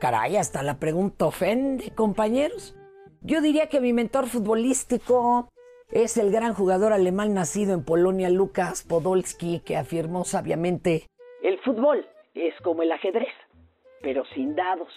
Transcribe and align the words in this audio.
Caray, 0.00 0.36
hasta 0.36 0.62
la 0.62 0.78
pregunta 0.78 1.26
ofende, 1.26 1.90
compañeros. 1.90 2.76
Yo 3.20 3.40
diría 3.40 3.68
que 3.68 3.80
mi 3.80 3.92
mentor 3.92 4.28
futbolístico 4.28 5.48
es 5.90 6.16
el 6.16 6.30
gran 6.30 6.54
jugador 6.54 6.92
alemán 6.92 7.34
nacido 7.34 7.74
en 7.74 7.84
Polonia, 7.84 8.30
Lukas 8.30 8.84
Podolski, 8.84 9.60
que 9.60 9.76
afirmó 9.76 10.24
sabiamente, 10.24 11.06
el 11.42 11.58
fútbol 11.60 12.06
es 12.34 12.54
como 12.62 12.82
el 12.82 12.92
ajedrez, 12.92 13.32
pero 14.00 14.24
sin 14.34 14.54
dados. 14.54 14.88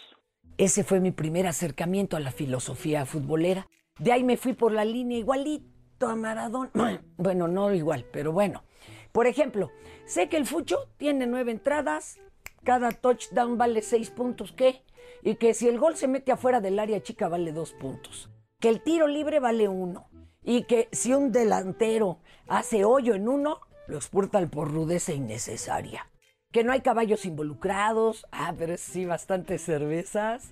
Ese 0.58 0.84
fue 0.84 1.00
mi 1.00 1.12
primer 1.12 1.48
acercamiento 1.48 2.18
a 2.18 2.20
la 2.20 2.32
filosofía 2.32 3.06
futbolera. 3.06 3.68
De 4.00 4.12
ahí 4.12 4.24
me 4.24 4.38
fui 4.38 4.54
por 4.54 4.72
la 4.72 4.86
línea 4.86 5.18
igualito 5.18 6.08
a 6.08 6.16
Maradona. 6.16 7.02
Bueno, 7.18 7.48
no 7.48 7.74
igual, 7.74 8.06
pero 8.12 8.32
bueno. 8.32 8.64
Por 9.12 9.28
ejemplo, 9.28 9.72
sé 10.06 10.30
que 10.30 10.38
el 10.38 10.46
fucho 10.46 10.88
tiene 10.98 11.28
nueve 11.28 11.52
entradas, 11.52 12.20
cada 12.64 12.92
touchdown 12.92 13.58
vale 13.58 13.82
seis 13.82 14.10
puntos, 14.10 14.52
¿qué? 14.52 14.82
Y 15.24 15.36
que 15.36 15.54
si 15.54 15.68
el 15.68 15.80
gol 15.80 15.96
se 15.96 16.08
mete 16.08 16.32
afuera 16.32 16.62
del 16.62 16.80
área 16.80 17.02
chica 17.02 17.28
vale 17.28 17.52
dos 17.52 17.74
puntos. 17.74 18.30
Que 18.60 18.70
el 18.70 18.82
tiro 18.82 19.08
libre 19.08 19.40
vale 19.40 19.68
uno. 19.68 20.08
Y 20.44 20.64
que 20.64 20.90
si 20.92 21.14
un 21.14 21.32
delantero 21.32 22.20
hace 22.48 22.84
hoyo 22.86 23.14
en 23.14 23.28
uno, 23.28 23.60
lo 23.88 23.98
expulsan 23.98 24.50
por 24.50 24.72
rudeza 24.72 25.14
innecesaria. 25.14 26.08
Que 26.52 26.64
no 26.64 26.72
hay 26.72 26.82
caballos 26.82 27.26
involucrados. 27.26 28.26
Ah, 28.32 28.54
pero 28.58 28.78
sí, 28.78 29.06
bastantes 29.06 29.64
cervezas. 29.64 30.52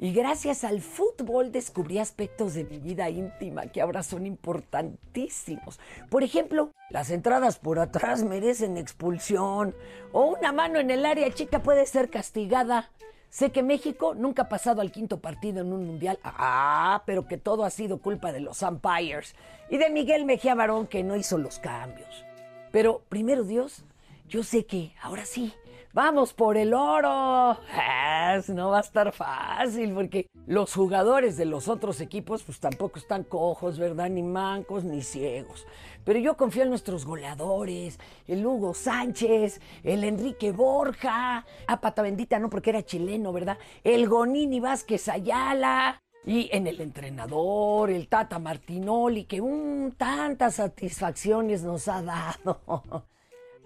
Y 0.00 0.12
gracias 0.12 0.62
al 0.62 0.80
fútbol 0.80 1.50
descubrí 1.50 1.98
aspectos 1.98 2.54
de 2.54 2.64
mi 2.64 2.78
vida 2.78 3.10
íntima 3.10 3.66
que 3.66 3.80
ahora 3.80 4.04
son 4.04 4.26
importantísimos. 4.26 5.80
Por 6.08 6.22
ejemplo, 6.22 6.70
las 6.90 7.10
entradas 7.10 7.58
por 7.58 7.80
atrás 7.80 8.22
merecen 8.22 8.76
expulsión. 8.76 9.74
O 10.12 10.26
una 10.26 10.52
mano 10.52 10.78
en 10.78 10.92
el 10.92 11.04
área 11.04 11.32
chica 11.32 11.62
puede 11.64 11.84
ser 11.84 12.10
castigada. 12.10 12.90
Sé 13.30 13.52
que 13.52 13.62
México 13.62 14.14
nunca 14.14 14.42
ha 14.42 14.48
pasado 14.48 14.80
al 14.80 14.90
quinto 14.90 15.20
partido 15.20 15.60
en 15.60 15.72
un 15.72 15.86
mundial. 15.86 16.18
Ah, 16.24 17.02
pero 17.04 17.26
que 17.26 17.36
todo 17.36 17.64
ha 17.64 17.70
sido 17.70 17.98
culpa 17.98 18.32
de 18.32 18.40
los 18.40 18.62
umpires. 18.62 19.34
Y 19.70 19.76
de 19.76 19.90
Miguel 19.90 20.24
Mejía 20.24 20.54
Barón 20.54 20.86
que 20.86 21.04
no 21.04 21.14
hizo 21.14 21.36
los 21.36 21.58
cambios. 21.58 22.24
Pero 22.72 23.02
primero 23.08 23.44
Dios, 23.44 23.84
yo 24.28 24.42
sé 24.42 24.64
que 24.64 24.92
ahora 25.02 25.26
sí, 25.26 25.52
vamos 25.98 26.32
por 26.32 26.56
el 26.56 26.74
oro. 26.74 27.08
Ah, 27.08 28.40
no 28.46 28.70
va 28.70 28.78
a 28.78 28.82
estar 28.82 29.10
fácil 29.12 29.92
porque 29.94 30.28
los 30.46 30.72
jugadores 30.72 31.36
de 31.36 31.44
los 31.44 31.66
otros 31.66 32.00
equipos 32.00 32.44
pues 32.44 32.60
tampoco 32.60 33.00
están 33.00 33.24
cojos, 33.24 33.80
¿verdad? 33.80 34.08
Ni 34.08 34.22
mancos 34.22 34.84
ni 34.84 35.02
ciegos. 35.02 35.66
Pero 36.04 36.20
yo 36.20 36.36
confío 36.36 36.62
en 36.62 36.68
nuestros 36.68 37.04
goleadores, 37.04 37.98
el 38.28 38.46
Hugo 38.46 38.74
Sánchez, 38.74 39.60
el 39.82 40.04
Enrique 40.04 40.52
Borja, 40.52 41.44
a 41.66 41.80
pata 41.80 42.02
bendita 42.02 42.38
no 42.38 42.48
porque 42.48 42.70
era 42.70 42.84
chileno, 42.84 43.32
¿verdad? 43.32 43.58
El 43.82 44.08
Gonini 44.08 44.60
Vázquez 44.60 45.08
Ayala. 45.08 46.00
Y 46.24 46.48
en 46.52 46.68
el 46.68 46.80
entrenador, 46.80 47.90
el 47.90 48.06
Tata 48.06 48.38
Martinoli, 48.38 49.24
que 49.24 49.40
un, 49.40 49.94
tantas 49.96 50.56
satisfacciones 50.56 51.62
nos 51.62 51.88
ha 51.88 52.02
dado. 52.02 53.08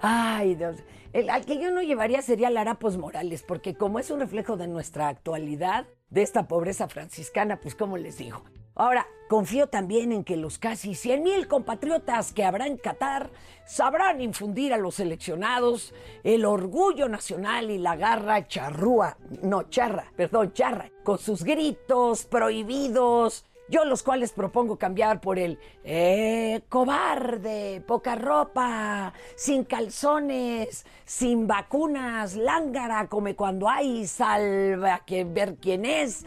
Ay, 0.02 0.56
Dios. 0.56 0.76
El, 1.12 1.30
al 1.30 1.44
que 1.46 1.60
yo 1.60 1.70
no 1.70 1.80
llevaría 1.80 2.22
sería 2.22 2.50
Larapos 2.50 2.98
Morales, 2.98 3.44
porque 3.44 3.74
como 3.74 4.00
es 4.00 4.10
un 4.10 4.18
reflejo 4.18 4.56
de 4.56 4.66
nuestra 4.66 5.08
actualidad, 5.08 5.86
de 6.10 6.22
esta 6.22 6.48
pobreza 6.48 6.88
franciscana, 6.88 7.60
pues 7.60 7.74
como 7.74 7.96
les 7.96 8.18
digo. 8.18 8.42
Ahora, 8.74 9.06
confío 9.28 9.68
también 9.68 10.12
en 10.12 10.24
que 10.24 10.36
los 10.36 10.58
casi 10.58 10.94
100 10.94 11.22
mil 11.22 11.46
compatriotas 11.46 12.32
que 12.32 12.44
habrá 12.44 12.66
en 12.66 12.78
Qatar 12.78 13.30
sabrán 13.64 14.20
infundir 14.20 14.72
a 14.72 14.78
los 14.78 14.96
seleccionados 14.96 15.94
el 16.24 16.44
orgullo 16.44 17.08
nacional 17.08 17.70
y 17.70 17.78
la 17.78 17.96
garra 17.96 18.48
charrúa, 18.48 19.16
no 19.42 19.64
charra, 19.64 20.10
perdón, 20.16 20.52
charra, 20.52 20.90
con 21.04 21.18
sus 21.18 21.44
gritos 21.44 22.24
prohibidos, 22.24 23.44
yo 23.68 23.84
los 23.84 24.02
cuales 24.02 24.32
propongo 24.32 24.76
cambiar 24.76 25.20
por 25.20 25.38
el 25.38 25.58
eh, 25.84 26.62
cobarde, 26.68 27.82
poca 27.86 28.16
ropa, 28.16 29.12
sin 29.34 29.64
calzones, 29.64 30.84
sin 31.04 31.46
vacunas, 31.46 32.36
lángara, 32.36 33.08
come 33.08 33.34
cuando 33.34 33.68
hay, 33.68 34.06
salva 34.06 35.02
que 35.06 35.24
ver 35.24 35.56
quién 35.56 35.84
es, 35.84 36.24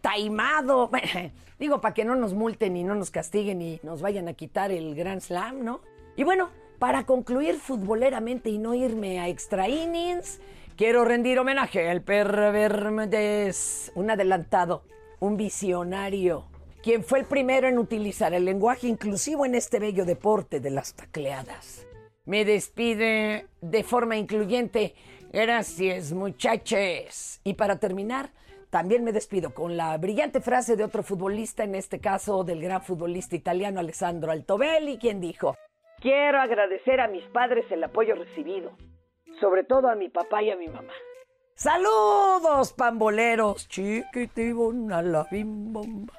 taimado. 0.00 0.90
Digo, 1.58 1.80
para 1.80 1.94
que 1.94 2.04
no 2.04 2.14
nos 2.16 2.34
multen 2.34 2.76
y 2.76 2.84
no 2.84 2.94
nos 2.94 3.10
castiguen 3.10 3.62
y 3.62 3.80
nos 3.82 4.02
vayan 4.02 4.28
a 4.28 4.34
quitar 4.34 4.70
el 4.70 4.94
Grand 4.94 5.20
Slam, 5.20 5.64
¿no? 5.64 5.80
Y 6.16 6.24
bueno, 6.24 6.50
para 6.78 7.06
concluir 7.06 7.56
futboleramente 7.56 8.50
y 8.50 8.58
no 8.58 8.74
irme 8.74 9.20
a 9.20 9.28
extra 9.28 9.68
innings, 9.68 10.40
quiero 10.76 11.04
rendir 11.04 11.38
homenaje 11.38 11.88
al 11.88 12.02
Pervermedes, 12.02 13.90
un 13.94 14.10
adelantado, 14.10 14.84
un 15.18 15.36
visionario 15.36 16.53
quien 16.84 17.02
fue 17.02 17.20
el 17.20 17.24
primero 17.24 17.66
en 17.66 17.78
utilizar 17.78 18.34
el 18.34 18.44
lenguaje 18.44 18.86
inclusivo 18.86 19.46
en 19.46 19.54
este 19.54 19.78
bello 19.78 20.04
deporte 20.04 20.60
de 20.60 20.70
las 20.70 20.94
tacleadas. 20.94 21.86
Me 22.26 22.44
despide 22.44 23.46
de 23.62 23.82
forma 23.82 24.18
incluyente. 24.18 24.94
Gracias, 25.32 26.12
muchachos. 26.12 27.40
Y 27.42 27.54
para 27.54 27.78
terminar, 27.78 28.32
también 28.68 29.02
me 29.02 29.12
despido 29.12 29.54
con 29.54 29.78
la 29.78 29.96
brillante 29.96 30.42
frase 30.42 30.76
de 30.76 30.84
otro 30.84 31.02
futbolista, 31.02 31.64
en 31.64 31.74
este 31.74 32.00
caso 32.00 32.44
del 32.44 32.60
gran 32.60 32.82
futbolista 32.82 33.34
italiano 33.34 33.80
Alessandro 33.80 34.30
Altobelli, 34.30 34.98
quien 34.98 35.22
dijo, 35.22 35.56
quiero 36.02 36.38
agradecer 36.38 37.00
a 37.00 37.08
mis 37.08 37.24
padres 37.28 37.64
el 37.70 37.82
apoyo 37.82 38.14
recibido, 38.14 38.76
sobre 39.40 39.64
todo 39.64 39.88
a 39.88 39.94
mi 39.94 40.10
papá 40.10 40.42
y 40.42 40.50
a 40.50 40.56
mi 40.56 40.68
mamá. 40.68 40.92
Saludos, 41.54 42.74
pamboleros, 42.74 43.68
chiquitibona 43.68 45.00
la 45.00 45.26
bim 45.30 45.72
bomba. 45.72 46.12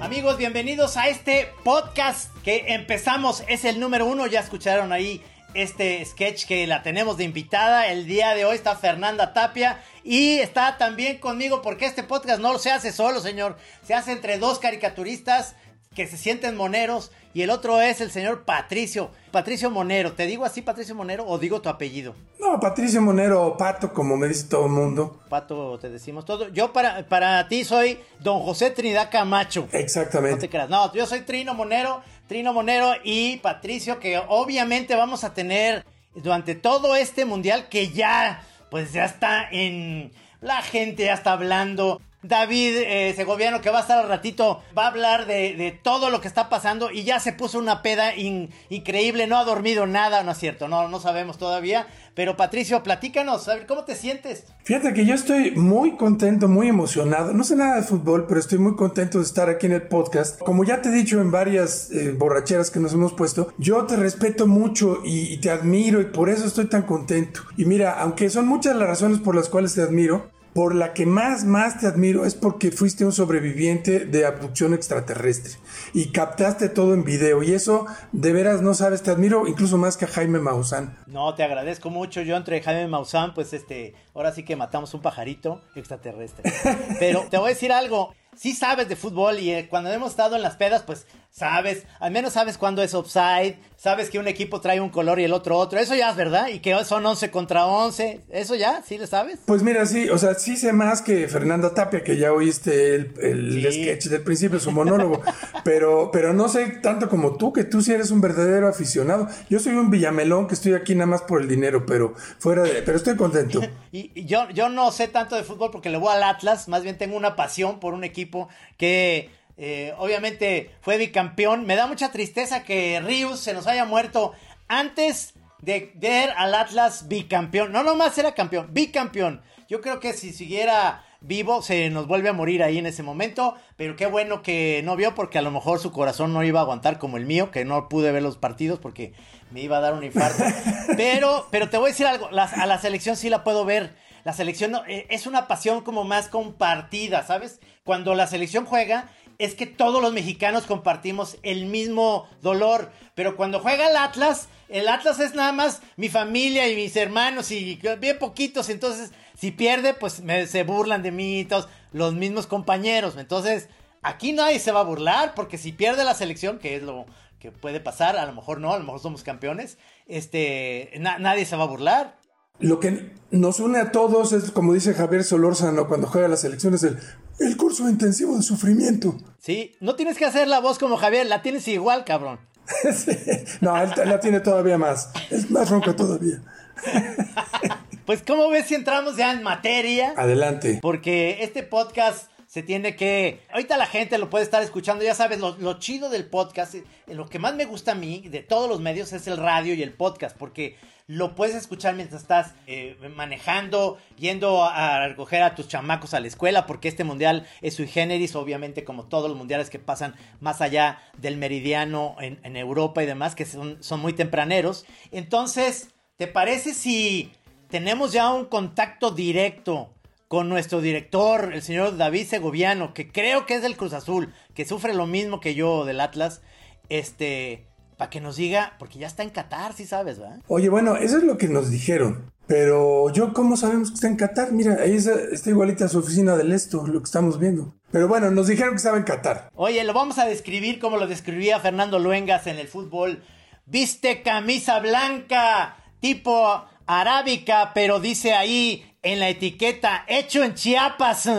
Amigos, 0.00 0.36
bienvenidos 0.36 0.96
a 0.96 1.08
este 1.08 1.48
podcast 1.64 2.30
que 2.44 2.74
empezamos, 2.74 3.42
es 3.48 3.64
el 3.64 3.80
número 3.80 4.06
uno, 4.06 4.26
ya 4.26 4.40
escucharon 4.40 4.92
ahí 4.92 5.22
este 5.54 6.04
sketch 6.04 6.46
que 6.46 6.66
la 6.66 6.82
tenemos 6.82 7.16
de 7.16 7.24
invitada. 7.24 7.88
El 7.88 8.06
día 8.06 8.34
de 8.34 8.44
hoy 8.44 8.56
está 8.56 8.76
Fernanda 8.76 9.32
Tapia 9.32 9.82
y 10.04 10.38
está 10.38 10.78
también 10.78 11.18
conmigo 11.18 11.62
porque 11.62 11.86
este 11.86 12.02
podcast 12.02 12.40
no 12.40 12.58
se 12.58 12.70
hace 12.70 12.92
solo, 12.92 13.20
señor. 13.20 13.56
Se 13.86 13.94
hace 13.94 14.12
entre 14.12 14.38
dos 14.38 14.58
caricaturistas 14.58 15.54
que 15.94 16.06
se 16.06 16.16
sienten 16.16 16.56
moneros 16.56 17.10
y 17.34 17.42
el 17.42 17.50
otro 17.50 17.80
es 17.80 18.00
el 18.00 18.10
señor 18.10 18.44
Patricio. 18.44 19.10
Patricio 19.30 19.70
Monero, 19.70 20.12
¿te 20.12 20.26
digo 20.26 20.44
así 20.44 20.60
Patricio 20.60 20.94
Monero 20.94 21.26
o 21.26 21.38
digo 21.38 21.62
tu 21.62 21.68
apellido? 21.68 22.14
No, 22.38 22.60
Patricio 22.60 23.00
Monero 23.00 23.46
o 23.46 23.56
Pato, 23.56 23.92
como 23.92 24.16
me 24.16 24.28
dice 24.28 24.48
todo 24.48 24.66
el 24.66 24.72
mundo. 24.72 25.22
Pato, 25.28 25.78
te 25.78 25.88
decimos 25.88 26.24
todo. 26.24 26.48
Yo 26.48 26.72
para, 26.72 27.08
para 27.08 27.48
ti 27.48 27.64
soy 27.64 27.98
don 28.20 28.40
José 28.40 28.70
Trinidad 28.70 29.10
Camacho. 29.10 29.68
Exactamente. 29.72 30.36
No 30.36 30.40
te 30.40 30.50
creas. 30.50 30.68
No, 30.68 30.92
yo 30.92 31.06
soy 31.06 31.20
Trino 31.22 31.54
Monero, 31.54 32.02
Trino 32.26 32.52
Monero 32.52 32.92
y 33.02 33.38
Patricio 33.38 33.98
que 33.98 34.20
obviamente 34.28 34.94
vamos 34.94 35.24
a 35.24 35.32
tener 35.32 35.86
durante 36.14 36.54
todo 36.54 36.94
este 36.94 37.24
mundial 37.24 37.68
que 37.68 37.88
ya, 37.90 38.44
pues 38.70 38.92
ya 38.92 39.04
está 39.04 39.48
en... 39.50 40.12
La 40.42 40.60
gente 40.60 41.04
ya 41.04 41.14
está 41.14 41.32
hablando 41.32 42.02
David 42.22 42.76
eh, 42.76 43.12
Segoviano, 43.16 43.60
que 43.60 43.70
va 43.70 43.78
a 43.78 43.82
estar 43.82 43.98
al 43.98 44.08
ratito, 44.08 44.62
va 44.76 44.84
a 44.84 44.88
hablar 44.88 45.26
de, 45.26 45.78
todo 45.82 46.10
lo 46.10 46.20
que 46.20 46.28
está 46.28 46.48
pasando 46.48 46.90
y 46.90 47.02
ya 47.04 47.18
se 47.20 47.32
puso 47.32 47.58
una 47.58 47.82
peda 47.82 48.14
in- 48.16 48.50
increíble, 48.70 49.26
no 49.26 49.38
ha 49.38 49.44
dormido 49.44 49.86
nada, 49.86 50.22
no 50.22 50.30
es 50.32 50.38
cierto, 50.38 50.68
no, 50.68 50.88
no 50.88 51.00
sabemos 51.00 51.38
todavía. 51.38 51.86
Pero 52.14 52.36
Patricio, 52.36 52.82
platícanos, 52.82 53.48
a 53.48 53.54
ver, 53.54 53.66
¿cómo 53.66 53.84
te 53.84 53.94
sientes? 53.94 54.44
Fíjate 54.64 54.92
que 54.92 55.06
yo 55.06 55.14
estoy 55.14 55.52
muy 55.52 55.96
contento, 55.96 56.46
muy 56.46 56.68
emocionado. 56.68 57.32
No 57.32 57.42
sé 57.42 57.56
nada 57.56 57.76
de 57.76 57.82
fútbol, 57.82 58.26
pero 58.28 58.38
estoy 58.38 58.58
muy 58.58 58.76
contento 58.76 59.18
de 59.18 59.24
estar 59.24 59.48
aquí 59.48 59.64
en 59.66 59.72
el 59.72 59.82
podcast. 59.88 60.38
Como 60.38 60.62
ya 60.64 60.82
te 60.82 60.90
he 60.90 60.92
dicho 60.92 61.20
en 61.22 61.30
varias 61.30 61.90
eh, 61.90 62.12
borracheras 62.12 62.70
que 62.70 62.80
nos 62.80 62.92
hemos 62.92 63.14
puesto, 63.14 63.52
yo 63.56 63.86
te 63.86 63.96
respeto 63.96 64.46
mucho 64.46 64.98
y, 65.04 65.32
y 65.32 65.38
te 65.38 65.50
admiro 65.50 66.00
y 66.02 66.04
por 66.04 66.28
eso 66.28 66.46
estoy 66.46 66.66
tan 66.66 66.82
contento. 66.82 67.40
Y 67.56 67.64
mira, 67.64 67.98
aunque 67.98 68.28
son 68.28 68.46
muchas 68.46 68.76
las 68.76 68.88
razones 68.88 69.18
por 69.18 69.34
las 69.34 69.48
cuales 69.48 69.74
te 69.74 69.80
admiro, 69.80 70.30
por 70.52 70.74
la 70.74 70.92
que 70.92 71.06
más, 71.06 71.44
más 71.44 71.80
te 71.80 71.86
admiro 71.86 72.26
es 72.26 72.34
porque 72.34 72.70
fuiste 72.70 73.04
un 73.04 73.12
sobreviviente 73.12 74.00
de 74.00 74.26
abducción 74.26 74.74
extraterrestre 74.74 75.54
y 75.94 76.12
captaste 76.12 76.68
todo 76.68 76.94
en 76.94 77.04
video 77.04 77.42
y 77.42 77.52
eso 77.54 77.86
de 78.12 78.32
veras 78.32 78.60
no 78.60 78.74
sabes, 78.74 79.02
te 79.02 79.10
admiro 79.10 79.46
incluso 79.46 79.78
más 79.78 79.96
que 79.96 80.04
a 80.04 80.08
Jaime 80.08 80.40
Maussan. 80.40 80.98
No, 81.06 81.34
te 81.34 81.42
agradezco 81.42 81.90
mucho. 81.90 82.22
Yo 82.22 82.36
entre 82.36 82.60
Jaime 82.60 82.88
Maussan, 82.88 83.34
pues 83.34 83.52
este, 83.52 83.94
ahora 84.14 84.32
sí 84.32 84.44
que 84.44 84.56
matamos 84.56 84.94
un 84.94 85.02
pajarito 85.02 85.62
extraterrestre. 85.74 86.52
Pero 86.98 87.26
te 87.30 87.38
voy 87.38 87.46
a 87.46 87.54
decir 87.54 87.72
algo. 87.72 88.14
Sí 88.34 88.54
sabes 88.54 88.88
de 88.88 88.96
fútbol 88.96 89.38
y 89.38 89.50
eh, 89.50 89.68
cuando 89.68 89.90
hemos 89.90 90.10
estado 90.10 90.36
en 90.36 90.42
las 90.42 90.56
pedas, 90.56 90.82
pues 90.82 91.06
sabes, 91.34 91.84
al 91.98 92.12
menos 92.12 92.34
sabes 92.34 92.58
cuándo 92.58 92.82
es 92.82 92.92
offside, 92.94 93.56
sabes 93.76 94.10
que 94.10 94.18
un 94.18 94.28
equipo 94.28 94.60
trae 94.60 94.80
un 94.80 94.90
color 94.90 95.18
y 95.18 95.24
el 95.24 95.32
otro 95.32 95.56
otro. 95.58 95.80
Eso 95.80 95.94
ya 95.96 96.10
es 96.10 96.16
verdad. 96.16 96.48
Y 96.48 96.60
que 96.60 96.84
son 96.84 97.04
11 97.04 97.30
contra 97.30 97.66
11. 97.66 98.20
Eso 98.30 98.54
ya, 98.54 98.82
¿sí 98.86 98.98
lo 98.98 99.06
sabes? 99.06 99.40
Pues 99.46 99.62
mira, 99.62 99.86
sí, 99.86 100.08
o 100.10 100.18
sea, 100.18 100.34
sí 100.34 100.56
sé 100.56 100.72
más 100.72 101.00
que 101.02 101.26
Fernanda 101.28 101.74
Tapia, 101.74 102.04
que 102.04 102.16
ya 102.18 102.32
oíste 102.32 102.94
el, 102.94 103.12
el 103.20 103.72
Sí. 103.72 103.82
sketch 103.82 104.06
del 104.08 104.22
principio, 104.22 104.60
su 104.60 104.70
monólogo, 104.72 105.22
pero, 105.64 106.10
pero 106.12 106.32
no 106.34 106.48
sé 106.48 106.66
tanto 106.82 107.08
como 107.08 107.36
tú, 107.36 107.52
que 107.52 107.64
tú 107.64 107.80
sí 107.80 107.92
eres 107.92 108.10
un 108.10 108.20
verdadero 108.20 108.68
aficionado. 108.68 109.26
Yo 109.48 109.58
soy 109.58 109.72
un 109.74 109.90
villamelón 109.90 110.46
que 110.46 110.54
estoy 110.54 110.74
aquí 110.74 110.94
nada 110.94 111.06
más 111.06 111.22
por 111.22 111.40
el 111.40 111.48
dinero, 111.48 111.86
pero 111.86 112.14
fuera 112.38 112.62
de, 112.62 112.82
pero 112.82 112.96
estoy 112.98 113.16
contento. 113.16 113.60
Y, 113.94 114.10
y 114.14 114.24
yo, 114.24 114.48
yo 114.50 114.70
no 114.70 114.90
sé 114.90 115.06
tanto 115.06 115.36
de 115.36 115.42
fútbol 115.42 115.70
porque 115.70 115.90
le 115.90 115.98
voy 115.98 116.14
al 116.14 116.22
Atlas, 116.22 116.66
más 116.66 116.82
bien 116.82 116.96
tengo 116.96 117.14
una 117.14 117.36
pasión 117.36 117.78
por 117.78 117.92
un 117.92 118.04
equipo 118.04 118.48
que 118.78 119.28
eh, 119.56 119.92
obviamente 119.98 120.70
fue 120.80 120.96
bicampeón. 120.98 121.64
Me 121.66 121.76
da 121.76 121.86
mucha 121.86 122.10
tristeza 122.12 122.62
que 122.64 123.00
Rius 123.00 123.40
se 123.40 123.54
nos 123.54 123.66
haya 123.66 123.84
muerto 123.84 124.32
antes 124.68 125.34
de 125.60 125.92
ver 125.94 126.30
al 126.36 126.54
Atlas 126.54 127.08
bicampeón. 127.08 127.72
No 127.72 127.82
nomás 127.82 128.16
era 128.18 128.34
campeón, 128.34 128.68
bicampeón. 128.72 129.42
Yo 129.68 129.80
creo 129.80 130.00
que 130.00 130.12
si 130.12 130.32
siguiera 130.32 131.04
vivo 131.20 131.62
se 131.62 131.88
nos 131.88 132.08
vuelve 132.08 132.28
a 132.28 132.32
morir 132.32 132.64
ahí 132.64 132.78
en 132.78 132.86
ese 132.86 133.04
momento, 133.04 133.54
pero 133.76 133.94
qué 133.94 134.06
bueno 134.06 134.42
que 134.42 134.82
no 134.84 134.96
vio 134.96 135.14
porque 135.14 135.38
a 135.38 135.42
lo 135.42 135.52
mejor 135.52 135.78
su 135.78 135.92
corazón 135.92 136.32
no 136.34 136.42
iba 136.42 136.58
a 136.58 136.62
aguantar 136.64 136.98
como 136.98 137.16
el 137.16 137.26
mío, 137.26 137.52
que 137.52 137.64
no 137.64 137.88
pude 137.88 138.10
ver 138.10 138.24
los 138.24 138.36
partidos 138.38 138.80
porque 138.80 139.12
me 139.52 139.60
iba 139.60 139.76
a 139.76 139.80
dar 139.80 139.94
un 139.94 140.02
infarto. 140.02 140.42
Pero, 140.96 141.46
pero 141.50 141.68
te 141.70 141.76
voy 141.78 141.90
a 141.90 141.92
decir 141.92 142.06
algo, 142.06 142.28
las- 142.30 142.52
a 142.54 142.66
la 142.66 142.78
selección 142.78 143.16
sí 143.16 143.28
la 143.30 143.44
puedo 143.44 143.64
ver. 143.64 143.94
La 144.24 144.32
selección 144.32 144.72
no- 144.72 144.84
eh, 144.86 145.06
es 145.10 145.26
una 145.26 145.46
pasión 145.46 145.82
como 145.82 146.04
más 146.04 146.28
compartida, 146.28 147.22
¿sabes? 147.24 147.60
Cuando 147.84 148.14
la 148.14 148.26
selección 148.26 148.64
juega 148.66 149.08
es 149.44 149.54
que 149.54 149.66
todos 149.66 150.00
los 150.02 150.12
mexicanos 150.12 150.64
compartimos 150.64 151.36
el 151.42 151.66
mismo 151.66 152.28
dolor, 152.42 152.90
pero 153.14 153.36
cuando 153.36 153.60
juega 153.60 153.88
el 153.90 153.96
Atlas, 153.96 154.48
el 154.68 154.88
Atlas 154.88 155.20
es 155.20 155.34
nada 155.34 155.52
más 155.52 155.80
mi 155.96 156.08
familia 156.08 156.68
y 156.68 156.76
mis 156.76 156.94
hermanos 156.96 157.50
y 157.50 157.80
bien 157.98 158.18
poquitos, 158.18 158.68
entonces 158.68 159.12
si 159.38 159.50
pierde 159.50 159.94
pues 159.94 160.22
se 160.48 160.62
burlan 160.64 161.02
de 161.02 161.10
mí, 161.10 161.44
todos 161.44 161.68
los 161.92 162.14
mismos 162.14 162.46
compañeros, 162.46 163.16
entonces 163.18 163.68
aquí 164.02 164.32
nadie 164.32 164.58
se 164.58 164.72
va 164.72 164.80
a 164.80 164.84
burlar 164.84 165.34
porque 165.34 165.58
si 165.58 165.72
pierde 165.72 166.04
la 166.04 166.14
selección, 166.14 166.58
que 166.58 166.76
es 166.76 166.82
lo 166.82 167.06
que 167.38 167.50
puede 167.50 167.80
pasar, 167.80 168.16
a 168.16 168.24
lo 168.26 168.32
mejor 168.32 168.60
no, 168.60 168.72
a 168.72 168.78
lo 168.78 168.84
mejor 168.84 169.00
somos 169.00 169.22
campeones, 169.24 169.76
este, 170.06 170.92
na- 171.00 171.18
nadie 171.18 171.44
se 171.44 171.56
va 171.56 171.64
a 171.64 171.66
burlar. 171.66 172.16
Lo 172.58 172.80
que 172.80 173.12
nos 173.30 173.60
une 173.60 173.78
a 173.78 173.92
todos 173.92 174.32
es, 174.32 174.50
como 174.50 174.74
dice 174.74 174.94
Javier 174.94 175.24
Solórzano 175.24 175.88
cuando 175.88 176.06
juega 176.06 176.28
las 176.28 176.44
elecciones, 176.44 176.82
el, 176.82 176.98
el 177.40 177.56
curso 177.56 177.88
intensivo 177.88 178.36
de 178.36 178.42
sufrimiento. 178.42 179.16
Sí, 179.38 179.74
no 179.80 179.96
tienes 179.96 180.16
que 180.18 180.24
hacer 180.24 180.48
la 180.48 180.60
voz 180.60 180.78
como 180.78 180.96
Javier, 180.96 181.26
la 181.26 181.42
tienes 181.42 181.66
igual, 181.68 182.04
cabrón. 182.04 182.38
Sí. 182.94 183.16
No, 183.60 183.80
él 183.80 183.90
la 184.06 184.20
tiene 184.20 184.40
todavía 184.40 184.78
más. 184.78 185.10
Es 185.30 185.50
más 185.50 185.68
ronca 185.70 185.94
todavía. 185.94 186.42
Pues, 188.04 188.20
¿cómo 188.26 188.50
ves 188.50 188.66
si 188.66 188.74
entramos 188.74 189.16
ya 189.16 189.32
en 189.32 189.44
materia? 189.44 190.12
Adelante. 190.16 190.80
Porque 190.82 191.38
este 191.44 191.62
podcast 191.62 192.28
se 192.48 192.64
tiene 192.64 192.96
que... 192.96 193.40
Ahorita 193.52 193.76
la 193.76 193.86
gente 193.86 194.18
lo 194.18 194.28
puede 194.28 194.44
estar 194.44 194.60
escuchando, 194.60 195.04
ya 195.04 195.14
sabes, 195.14 195.38
lo, 195.38 195.56
lo 195.58 195.78
chido 195.78 196.10
del 196.10 196.26
podcast, 196.26 196.74
eh, 196.74 196.84
lo 197.06 197.28
que 197.28 197.38
más 197.38 197.54
me 197.54 197.64
gusta 197.64 197.92
a 197.92 197.94
mí 197.94 198.26
de 198.28 198.42
todos 198.42 198.68
los 198.68 198.80
medios 198.80 199.12
es 199.12 199.28
el 199.28 199.36
radio 199.36 199.72
y 199.74 199.82
el 199.84 199.92
podcast, 199.92 200.36
porque 200.36 200.76
lo 201.06 201.34
puedes 201.34 201.54
escuchar 201.54 201.94
mientras 201.94 202.22
estás 202.22 202.54
eh, 202.66 202.96
manejando, 203.14 203.98
yendo 204.18 204.64
a, 204.64 205.08
recoger 205.08 205.42
a 205.42 205.54
tus 205.54 205.68
chamacos 205.68 206.14
a 206.14 206.20
la 206.20 206.26
escuela, 206.26 206.66
porque 206.66 206.88
este 206.88 207.04
mundial 207.04 207.46
es 207.60 207.74
sui 207.74 207.86
generis, 207.86 208.34
obviamente 208.36 208.84
como 208.84 209.04
todos 209.04 209.28
los 209.28 209.38
mundiales 209.38 209.70
que 209.70 209.78
pasan 209.78 210.14
más 210.40 210.60
allá 210.60 210.98
del 211.18 211.36
meridiano 211.36 212.16
en, 212.20 212.40
en 212.44 212.56
Europa 212.56 213.02
y 213.02 213.06
demás, 213.06 213.34
que 213.34 213.46
son, 213.46 213.82
son 213.82 214.00
muy 214.00 214.12
tempraneros. 214.12 214.86
Entonces, 215.10 215.90
¿te 216.16 216.26
parece 216.26 216.74
si 216.74 217.32
tenemos 217.68 218.12
ya 218.12 218.32
un 218.32 218.44
contacto 218.44 219.10
directo 219.10 219.92
con 220.28 220.48
nuestro 220.48 220.80
director, 220.80 221.52
el 221.52 221.60
señor 221.60 221.98
David 221.98 222.26
Segoviano, 222.26 222.94
que 222.94 223.12
creo 223.12 223.44
que 223.44 223.54
es 223.54 223.60
del 223.60 223.76
Cruz 223.76 223.92
Azul, 223.92 224.32
que 224.54 224.64
sufre 224.64 224.94
lo 224.94 225.06
mismo 225.06 225.40
que 225.40 225.54
yo 225.54 225.84
del 225.84 226.00
Atlas, 226.00 226.40
este, 226.88 227.66
para 228.02 228.10
que 228.10 228.20
nos 228.20 228.34
diga, 228.34 228.74
porque 228.80 228.98
ya 228.98 229.06
está 229.06 229.22
en 229.22 229.30
Qatar, 229.30 229.74
sí 229.74 229.86
sabes, 229.86 230.18
¿verdad? 230.18 230.40
Oye, 230.48 230.68
bueno, 230.68 230.96
eso 230.96 231.18
es 231.18 231.22
lo 231.22 231.38
que 231.38 231.46
nos 231.46 231.70
dijeron. 231.70 232.32
Pero 232.48 233.12
yo, 233.12 233.32
¿cómo 233.32 233.56
sabemos 233.56 233.90
que 233.90 233.94
está 233.94 234.08
en 234.08 234.16
Qatar? 234.16 234.50
Mira, 234.50 234.78
ahí 234.82 234.94
está, 234.94 235.12
está 235.30 235.50
igualita 235.50 235.84
a 235.84 235.88
su 235.88 236.00
oficina 236.00 236.36
del 236.36 236.50
esto, 236.50 236.84
lo 236.88 236.98
que 236.98 237.04
estamos 237.04 237.38
viendo. 237.38 237.76
Pero 237.92 238.08
bueno, 238.08 238.28
nos 238.32 238.48
dijeron 238.48 238.72
que 238.72 238.78
estaba 238.78 238.96
en 238.96 239.04
Qatar. 239.04 239.50
Oye, 239.54 239.84
lo 239.84 239.92
vamos 239.92 240.18
a 240.18 240.24
describir 240.24 240.80
como 240.80 240.96
lo 240.96 241.06
describía 241.06 241.60
Fernando 241.60 242.00
Luengas 242.00 242.48
en 242.48 242.58
el 242.58 242.66
fútbol. 242.66 243.22
Viste 243.66 244.22
camisa 244.22 244.80
blanca, 244.80 245.76
tipo 246.00 246.64
arábica, 246.88 247.70
pero 247.72 248.00
dice 248.00 248.32
ahí 248.32 248.84
en 249.02 249.20
la 249.20 249.28
etiqueta, 249.28 250.04
hecho 250.08 250.42
en 250.42 250.54
Chiapas. 250.54 251.30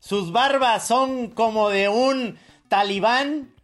Sus 0.00 0.32
barbas 0.32 0.86
son 0.86 1.30
como 1.30 1.70
de 1.70 1.88
un 1.88 2.36
talibán 2.68 3.54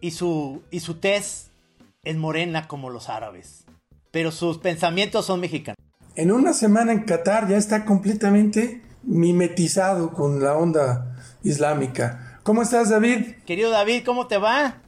y 0.00 0.12
su, 0.12 0.62
y 0.70 0.80
su 0.80 0.94
tez 0.94 1.49
es 2.04 2.16
morena 2.16 2.66
como 2.66 2.90
los 2.90 3.08
árabes. 3.08 3.64
Pero 4.10 4.32
sus 4.32 4.58
pensamientos 4.58 5.26
son 5.26 5.40
mexicanos. 5.40 5.76
En 6.16 6.32
una 6.32 6.52
semana 6.52 6.92
en 6.92 7.04
Qatar 7.04 7.48
ya 7.48 7.56
está 7.56 7.84
completamente 7.84 8.82
mimetizado 9.02 10.12
con 10.12 10.42
la 10.42 10.56
onda 10.56 11.16
islámica. 11.42 12.38
¿Cómo 12.42 12.62
estás, 12.62 12.90
David? 12.90 13.36
Querido 13.46 13.70
David, 13.70 14.02
¿cómo 14.04 14.26
te 14.26 14.38
va? 14.38 14.78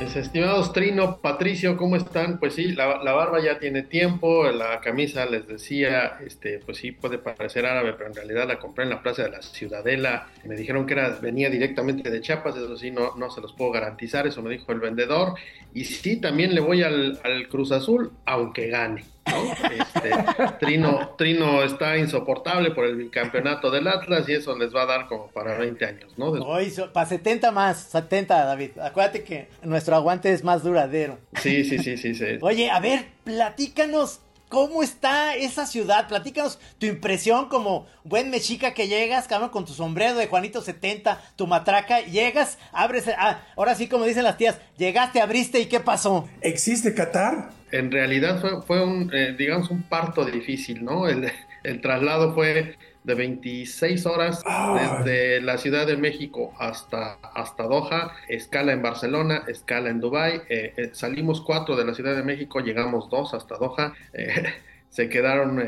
Estimados 0.00 0.72
Trino, 0.72 1.18
Patricio, 1.18 1.76
¿cómo 1.76 1.96
están? 1.96 2.38
Pues 2.38 2.54
sí, 2.54 2.72
la, 2.72 2.86
barba 2.86 3.40
ya 3.42 3.58
tiene 3.58 3.82
tiempo, 3.82 4.50
la 4.50 4.80
camisa 4.80 5.24
les 5.26 5.46
decía, 5.46 6.18
este, 6.24 6.58
pues 6.58 6.78
sí 6.78 6.92
puede 6.92 7.18
parecer 7.18 7.64
árabe, 7.66 7.94
pero 7.94 8.10
en 8.10 8.14
realidad 8.14 8.46
la 8.46 8.58
compré 8.58 8.84
en 8.84 8.90
la 8.90 9.02
plaza 9.02 9.24
de 9.24 9.30
la 9.30 9.42
Ciudadela. 9.42 10.28
Me 10.44 10.54
dijeron 10.54 10.86
que 10.86 10.94
era, 10.94 11.18
venía 11.20 11.48
directamente 11.48 12.10
de 12.10 12.20
Chiapas, 12.20 12.56
eso 12.56 12.76
sí, 12.76 12.90
no, 12.90 13.16
no 13.16 13.30
se 13.30 13.40
los 13.40 13.52
puedo 13.54 13.72
garantizar, 13.72 14.26
eso 14.26 14.42
me 14.42 14.50
dijo 14.50 14.70
el 14.72 14.80
vendedor. 14.80 15.34
Y 15.72 15.84
sí, 15.84 16.20
también 16.20 16.54
le 16.54 16.60
voy 16.60 16.82
al 16.82 17.18
Cruz 17.50 17.72
Azul, 17.72 18.12
aunque 18.26 18.68
gane. 18.68 19.15
¿No? 19.26 19.52
Este, 19.70 20.56
Trino, 20.60 21.14
Trino 21.16 21.62
está 21.62 21.96
insoportable 21.96 22.70
por 22.70 22.84
el 22.84 22.96
bicampeonato 22.96 23.70
del 23.70 23.88
Atlas 23.88 24.28
y 24.28 24.34
eso 24.34 24.56
les 24.56 24.74
va 24.74 24.82
a 24.82 24.86
dar 24.86 25.06
como 25.06 25.28
para 25.28 25.56
20 25.58 25.84
años, 25.84 26.12
¿no? 26.16 26.26
Hoy, 26.26 26.72
para 26.92 27.06
70 27.06 27.50
más, 27.52 27.78
70, 27.78 28.44
David. 28.44 28.78
Acuérdate 28.80 29.22
que 29.22 29.48
nuestro 29.62 29.96
aguante 29.96 30.32
es 30.32 30.44
más 30.44 30.62
duradero. 30.62 31.18
Sí, 31.40 31.64
sí, 31.64 31.78
sí, 31.78 31.96
sí. 31.96 32.14
sí. 32.14 32.38
Oye, 32.40 32.70
a 32.70 32.80
ver, 32.80 33.06
platícanos. 33.24 34.20
¿Cómo 34.48 34.84
está 34.84 35.34
esa 35.34 35.66
ciudad? 35.66 36.06
Platícanos 36.06 36.60
tu 36.78 36.86
impresión 36.86 37.48
como 37.48 37.86
buen 38.04 38.30
mexica 38.30 38.74
que 38.74 38.86
llegas, 38.86 39.26
cabrón, 39.26 39.50
con 39.50 39.64
tu 39.64 39.72
sombrero 39.72 40.14
de 40.14 40.28
Juanito 40.28 40.62
70, 40.62 41.20
tu 41.34 41.48
matraca, 41.48 42.00
llegas, 42.02 42.56
abres, 42.70 43.08
ah, 43.18 43.40
ahora 43.56 43.74
sí 43.74 43.88
como 43.88 44.04
dicen 44.04 44.22
las 44.22 44.36
tías, 44.36 44.60
llegaste, 44.76 45.20
abriste 45.20 45.58
y 45.58 45.66
¿qué 45.66 45.80
pasó? 45.80 46.28
¿Existe 46.42 46.94
Qatar? 46.94 47.50
En 47.72 47.90
realidad 47.90 48.40
fue, 48.40 48.62
fue 48.62 48.84
un, 48.84 49.12
eh, 49.12 49.34
digamos, 49.36 49.68
un 49.70 49.82
parto 49.82 50.24
difícil, 50.24 50.84
¿no? 50.84 51.08
El, 51.08 51.32
el 51.64 51.80
traslado 51.80 52.32
fue 52.32 52.76
de 53.06 53.14
26 53.14 54.04
horas 54.04 54.42
desde 54.74 55.40
la 55.40 55.58
Ciudad 55.58 55.86
de 55.86 55.96
México 55.96 56.52
hasta, 56.58 57.18
hasta 57.34 57.62
Doha, 57.62 58.16
escala 58.28 58.72
en 58.72 58.82
Barcelona, 58.82 59.44
escala 59.46 59.90
en 59.90 60.00
Dubái, 60.00 60.42
eh, 60.48 60.74
eh, 60.76 60.90
salimos 60.92 61.40
cuatro 61.40 61.76
de 61.76 61.84
la 61.84 61.94
Ciudad 61.94 62.16
de 62.16 62.24
México, 62.24 62.58
llegamos 62.58 63.08
dos 63.08 63.32
hasta 63.32 63.58
Doha, 63.58 63.94
eh, 64.12 64.52
se 64.90 65.08
quedaron 65.08 65.62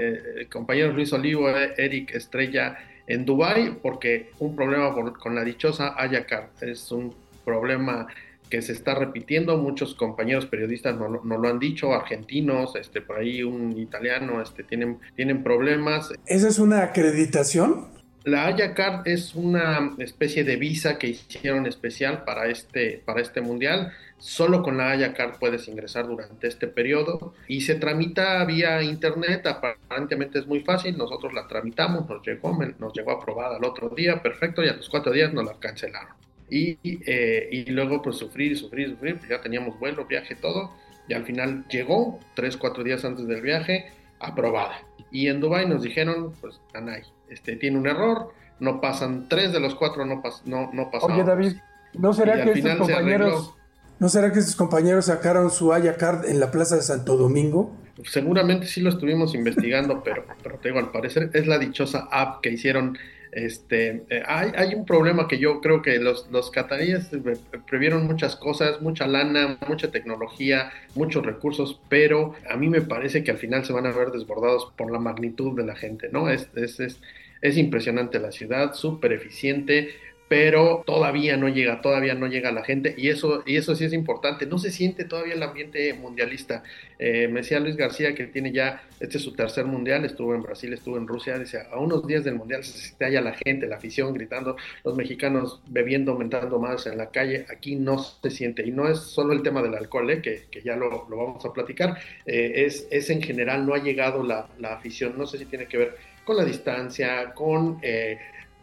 compañeros 0.50 0.94
Luis 0.94 1.12
Olivo, 1.12 1.48
Eric 1.48 2.14
Estrella, 2.14 2.78
en 3.06 3.24
Dubai 3.24 3.78
porque 3.82 4.30
un 4.38 4.56
problema 4.56 4.92
con 4.92 5.34
la 5.34 5.44
dichosa 5.44 5.94
Ayakar 5.96 6.50
es 6.60 6.90
un 6.92 7.14
problema 7.44 8.06
que 8.48 8.62
se 8.62 8.72
está 8.72 8.94
repitiendo, 8.94 9.56
muchos 9.56 9.94
compañeros 9.94 10.46
periodistas 10.46 10.96
nos 10.96 11.24
no 11.24 11.38
lo 11.38 11.48
han 11.48 11.58
dicho, 11.58 11.94
argentinos, 11.94 12.76
este, 12.76 13.00
por 13.00 13.18
ahí 13.18 13.42
un 13.42 13.78
italiano, 13.78 14.40
este, 14.42 14.62
tienen, 14.64 14.98
tienen 15.16 15.42
problemas. 15.42 16.12
¿Esa 16.26 16.48
es 16.48 16.58
una 16.58 16.82
acreditación? 16.82 17.98
La 18.24 18.46
Haya 18.46 18.74
Card 18.74 19.08
es 19.08 19.34
una 19.34 19.94
especie 19.98 20.44
de 20.44 20.56
visa 20.56 20.98
que 20.98 21.06
hicieron 21.08 21.66
especial 21.66 22.24
para 22.24 22.48
este, 22.48 23.02
para 23.04 23.22
este 23.22 23.40
mundial. 23.40 23.92
Solo 24.18 24.62
con 24.62 24.76
la 24.76 24.90
Haya 24.90 25.14
Card 25.14 25.38
puedes 25.38 25.66
ingresar 25.68 26.06
durante 26.06 26.48
este 26.48 26.66
periodo 26.66 27.32
y 27.46 27.62
se 27.62 27.76
tramita 27.76 28.44
vía 28.44 28.82
internet. 28.82 29.46
Aparentemente 29.46 30.40
es 30.40 30.46
muy 30.46 30.60
fácil. 30.60 30.98
Nosotros 30.98 31.32
la 31.32 31.46
tramitamos, 31.46 32.06
nos 32.06 32.26
llegó, 32.26 32.58
nos 32.78 32.92
llegó 32.92 33.12
aprobada 33.12 33.56
el 33.56 33.64
otro 33.64 33.88
día, 33.88 34.20
perfecto, 34.20 34.62
y 34.62 34.68
a 34.68 34.74
los 34.74 34.90
cuatro 34.90 35.12
días 35.12 35.32
nos 35.32 35.46
la 35.46 35.54
cancelaron. 35.54 36.17
Y, 36.50 36.78
eh, 36.82 37.48
y 37.50 37.64
luego 37.70 38.00
pues 38.02 38.16
sufrir, 38.16 38.56
sufrir, 38.56 38.90
sufrir, 38.90 39.18
pues 39.18 39.28
ya 39.28 39.40
teníamos 39.40 39.78
vuelo, 39.78 40.06
viaje, 40.06 40.34
todo. 40.34 40.72
Y 41.08 41.14
al 41.14 41.24
final 41.24 41.64
llegó, 41.68 42.18
tres, 42.34 42.56
cuatro 42.56 42.84
días 42.84 43.04
antes 43.04 43.26
del 43.26 43.40
viaje, 43.40 43.90
aprobada. 44.20 44.82
Y 45.10 45.28
en 45.28 45.40
Dubai 45.40 45.66
nos 45.68 45.82
dijeron, 45.82 46.34
pues 46.40 46.60
Anay, 46.74 47.02
este, 47.30 47.56
tiene 47.56 47.78
un 47.78 47.86
error, 47.86 48.32
no 48.60 48.80
pasan 48.80 49.28
tres 49.28 49.52
de 49.52 49.60
los 49.60 49.74
cuatro, 49.74 50.04
no, 50.04 50.22
pas, 50.22 50.42
no, 50.44 50.70
no 50.72 50.90
pasaron. 50.90 51.16
Oye 51.16 51.24
David, 51.24 51.52
¿no 51.94 52.12
será 52.12 52.44
que 52.44 52.52
estos 52.52 52.76
compañeros... 52.76 53.54
¿No 54.00 54.08
será 54.08 54.32
que 54.32 54.38
estos 54.38 54.54
compañeros 54.54 55.06
sacaron 55.06 55.50
su 55.50 55.72
Haya 55.72 55.96
Card 55.96 56.26
en 56.26 56.38
la 56.38 56.52
Plaza 56.52 56.76
de 56.76 56.82
Santo 56.82 57.16
Domingo? 57.16 57.74
Seguramente 58.04 58.66
sí 58.66 58.80
lo 58.80 58.90
estuvimos 58.90 59.34
investigando, 59.34 60.02
pero, 60.04 60.24
pero 60.40 60.58
te 60.58 60.68
digo, 60.68 60.78
al 60.78 60.92
parecer 60.92 61.30
es 61.32 61.46
la 61.48 61.58
dichosa 61.58 62.08
app 62.10 62.40
que 62.40 62.50
hicieron 62.50 62.96
este, 63.44 64.04
eh, 64.10 64.22
hay, 64.26 64.74
un 64.74 64.84
problema 64.84 65.28
que 65.28 65.38
yo 65.38 65.60
creo 65.60 65.82
que 65.82 65.98
los, 65.98 66.28
los 66.30 66.50
cataríes 66.50 67.12
eh, 67.12 67.20
previeron 67.68 68.06
muchas 68.06 68.36
cosas, 68.36 68.80
mucha 68.80 69.06
lana, 69.06 69.58
mucha 69.68 69.90
tecnología, 69.90 70.70
muchos 70.94 71.24
recursos, 71.24 71.80
pero 71.88 72.34
a 72.50 72.56
mí 72.56 72.68
me 72.68 72.80
parece 72.80 73.22
que 73.22 73.30
al 73.30 73.38
final 73.38 73.64
se 73.64 73.72
van 73.72 73.86
a 73.86 73.92
ver 73.92 74.10
desbordados 74.10 74.72
por 74.76 74.90
la 74.90 74.98
magnitud 74.98 75.56
de 75.56 75.64
la 75.64 75.76
gente, 75.76 76.08
¿no? 76.12 76.28
Es 76.30 77.56
impresionante 77.56 78.18
la 78.18 78.32
ciudad, 78.32 78.74
súper 78.74 79.12
eficiente, 79.12 79.90
pero 80.28 80.82
todavía 80.86 81.36
no 81.38 81.48
llega, 81.48 81.80
todavía 81.80 82.14
no 82.14 82.26
llega 82.26 82.52
la 82.52 82.62
gente 82.62 82.94
y 82.96 83.08
eso, 83.08 83.42
y 83.46 83.56
eso 83.56 83.74
sí 83.74 83.84
es 83.84 83.92
importante. 83.94 84.46
No 84.46 84.58
se 84.58 84.70
siente 84.70 85.04
todavía 85.04 85.34
el 85.34 85.42
ambiente 85.42 85.92
mundialista. 85.94 86.62
Eh, 86.98 87.28
me 87.28 87.40
decía 87.40 87.60
Luis 87.60 87.76
García 87.76 88.14
que 88.14 88.26
tiene 88.26 88.52
ya, 88.52 88.82
este 89.00 89.16
es 89.16 89.24
su 89.24 89.32
tercer 89.32 89.64
mundial, 89.64 90.04
estuvo 90.04 90.34
en 90.34 90.42
Brasil, 90.42 90.72
estuvo 90.72 90.98
en 90.98 91.06
Rusia, 91.06 91.38
dice, 91.38 91.62
a 91.70 91.78
unos 91.78 92.06
días 92.06 92.24
del 92.24 92.34
mundial 92.34 92.62
se 92.64 92.76
siente 92.76 93.12
ya 93.12 93.20
la 93.20 93.32
gente, 93.32 93.66
la 93.66 93.76
afición 93.76 94.12
gritando, 94.12 94.56
los 94.84 94.96
mexicanos 94.96 95.62
bebiendo, 95.66 96.12
aumentando 96.12 96.58
más 96.58 96.86
en 96.86 96.98
la 96.98 97.10
calle, 97.10 97.46
aquí 97.50 97.76
no 97.76 97.98
se 97.98 98.30
siente. 98.30 98.66
Y 98.66 98.70
no 98.70 98.88
es 98.88 98.98
solo 98.98 99.32
el 99.32 99.42
tema 99.42 99.62
del 99.62 99.74
alcohol, 99.74 100.10
eh, 100.10 100.20
que, 100.20 100.44
que, 100.50 100.60
ya 100.62 100.76
lo, 100.76 101.08
lo, 101.08 101.16
vamos 101.16 101.44
a 101.44 101.52
platicar, 101.52 101.96
eh, 102.26 102.64
es, 102.66 102.86
es 102.90 103.08
en 103.08 103.22
general, 103.22 103.64
no 103.64 103.74
ha 103.74 103.78
llegado 103.82 104.22
la, 104.22 104.48
la, 104.58 104.74
afición, 104.74 105.16
no 105.16 105.26
sé 105.26 105.38
si 105.38 105.46
tiene 105.46 105.66
que 105.66 105.78
ver 105.78 105.96
con 106.24 106.36
la 106.36 106.44
distancia, 106.44 107.32
con 107.32 107.78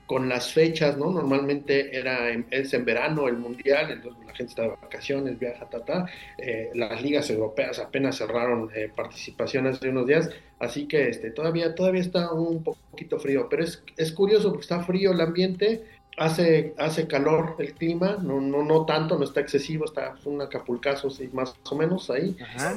con 0.06 0.30
las 0.30 0.54
fechas, 0.54 0.98
¿no? 0.98 1.12
Normalmente 1.12 1.98
era 1.98 2.30
en, 2.30 2.46
es 2.52 2.74
en 2.74 2.86
verano 2.86 3.28
el 3.28 3.38
mundial, 3.38 3.92
entonces 3.92 4.26
la 4.26 4.34
gente 4.36 4.52
está 4.52 4.62
de 4.64 4.70
vacaciones, 4.70 5.40
viaja, 5.40 5.66
ta, 5.68 5.84
ta. 5.84 6.06
Eh, 6.38 6.70
las 6.76 7.02
ligas 7.02 7.30
europeas 7.30 7.80
apenas 7.80 8.18
cerraron 8.18 8.70
eh, 8.76 8.92
participación 8.96 9.68
hace 9.68 9.90
unos 9.90 10.06
días, 10.06 10.30
así 10.60 10.88
que 10.88 11.10
este, 11.10 11.32
todavía, 11.32 11.74
todavía 11.74 12.02
está 12.02 12.32
un 12.34 12.64
poquito 12.64 13.20
frío, 13.20 13.48
pero 13.50 13.64
es, 13.64 13.84
es 13.98 14.12
curioso 14.12 14.50
porque 14.50 14.64
está 14.64 14.84
frío 14.84 15.12
el 15.12 15.22
ambiente, 15.22 15.84
hace, 16.18 16.74
hace 16.78 17.08
calor 17.08 17.56
el 17.60 17.74
clima, 17.74 18.18
no, 18.22 18.40
no, 18.40 18.64
no 18.64 18.86
tanto, 18.86 19.18
no 19.18 19.24
está 19.24 19.42
excesivo, 19.42 19.86
está 19.86 20.16
un 20.26 20.42
acapulcazo, 20.42 21.10
sí, 21.10 21.30
más 21.34 21.56
o 21.70 21.76
menos 21.76 22.10
ahí. 22.10 22.38
Ajá. 22.42 22.76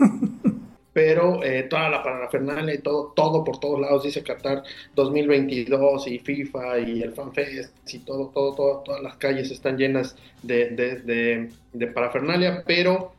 Pero 0.99 1.45
eh, 1.45 1.63
toda 1.71 1.89
la 1.91 2.03
parafernalia 2.03 2.75
y 2.75 2.79
todo, 2.79 3.13
todo 3.15 3.45
por 3.45 3.61
todos 3.61 3.79
lados 3.79 4.03
dice 4.03 4.21
Qatar 4.25 4.65
2022 4.97 6.09
y 6.09 6.19
FIFA 6.19 6.81
y 6.81 7.03
el 7.03 7.13
FanFest 7.13 7.95
y 7.95 8.01
todo, 8.01 8.33
todo, 8.35 8.57
todo, 8.57 8.83
todas 8.85 9.01
las 9.01 9.17
calles 9.17 9.49
están 9.53 9.79
llenas 9.79 10.17
de, 10.43 10.71
de, 10.71 11.51
de, 11.73 11.87
parafernalia, 11.87 12.65
pero 12.67 13.13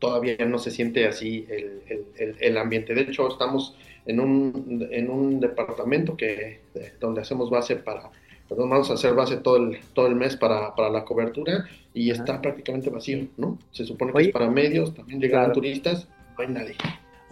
todavía 0.00 0.44
no 0.44 0.58
se 0.58 0.72
siente 0.72 1.06
así 1.06 1.46
el, 1.48 2.04
el, 2.16 2.36
el, 2.40 2.58
ambiente. 2.58 2.94
De 2.94 3.02
hecho, 3.02 3.28
estamos 3.28 3.76
en 4.06 4.18
un, 4.18 4.88
en 4.90 5.08
un 5.08 5.38
departamento 5.38 6.16
que, 6.16 6.62
donde 6.98 7.20
hacemos 7.20 7.48
base 7.48 7.76
para, 7.76 8.10
vamos 8.48 8.90
a 8.90 8.94
hacer 8.94 9.14
base 9.14 9.36
todo 9.36 9.56
el, 9.56 9.78
todo 9.94 10.08
el 10.08 10.16
mes 10.16 10.34
para, 10.34 10.74
para 10.74 10.90
la 10.90 11.04
cobertura 11.04 11.68
y 11.94 12.10
está 12.10 12.42
prácticamente 12.42 12.90
vacío, 12.90 13.28
¿no? 13.36 13.56
Se 13.70 13.84
supone 13.84 14.12
que 14.12 14.22
es 14.22 14.28
para 14.30 14.50
medios, 14.50 14.92
también 14.92 15.20
llegan 15.20 15.52
turistas, 15.52 16.08
no 16.36 16.42
hay 16.42 16.48
nadie. 16.48 16.74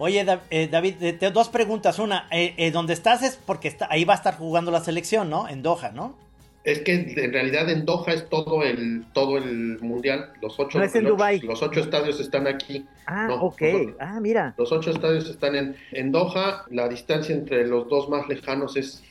Oye, 0.01 0.25
eh, 0.49 0.69
David, 0.71 0.95
dos 1.33 1.49
preguntas. 1.49 1.99
Una, 1.99 2.27
eh, 2.31 2.53
eh, 2.55 2.71
¿dónde 2.71 2.93
estás 2.93 3.21
es 3.21 3.37
porque 3.45 3.67
está, 3.67 3.87
ahí 3.91 4.05
va 4.05 4.13
a 4.13 4.17
estar 4.17 4.37
jugando 4.37 4.71
la 4.71 4.79
selección, 4.79 5.29
¿no? 5.29 5.49
En 5.49 5.61
Doha, 5.61 5.91
¿no? 5.91 6.15
Es 6.63 6.79
que 6.81 6.93
en 6.93 7.33
realidad 7.33 7.69
en 7.69 7.85
Doha 7.85 8.13
es 8.13 8.29
todo 8.29 8.63
el 8.63 9.03
todo 9.11 9.37
el 9.37 9.79
mundial. 9.81 10.31
Los 10.41 10.57
ocho, 10.57 10.77
no 10.77 10.85
es 10.85 10.95
en 10.95 11.03
los, 11.03 11.11
Dubai. 11.11 11.39
los 11.41 11.61
ocho 11.61 11.81
estadios 11.81 12.19
están 12.21 12.47
aquí. 12.47 12.85
Ah, 13.07 13.27
no, 13.27 13.35
ok. 13.41 13.61
Los, 13.61 13.95
ah, 13.99 14.19
mira. 14.21 14.53
Los 14.57 14.71
ocho 14.71 14.91
estadios 14.91 15.29
están 15.29 15.55
en, 15.55 15.75
en 15.91 16.11
Doha. 16.13 16.63
La 16.69 16.87
distancia 16.87 17.35
entre 17.35 17.67
los 17.67 17.89
dos 17.89 18.07
más 18.07 18.27
lejanos 18.29 18.77
es 18.77 19.03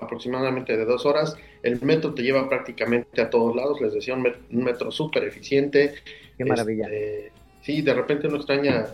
aproximadamente 0.00 0.76
de 0.76 0.84
dos 0.84 1.06
horas. 1.06 1.34
El 1.62 1.80
metro 1.80 2.12
te 2.12 2.22
lleva 2.22 2.46
prácticamente 2.46 3.22
a 3.22 3.30
todos 3.30 3.56
lados. 3.56 3.80
Les 3.80 3.94
decía, 3.94 4.14
un 4.14 4.24
metro 4.50 4.90
súper 4.90 5.24
eficiente. 5.24 5.94
Qué 6.36 6.44
maravilla. 6.44 6.86
Este, 6.86 7.32
sí, 7.62 7.80
de 7.80 7.94
repente 7.94 8.26
uno 8.26 8.36
extraña 8.36 8.86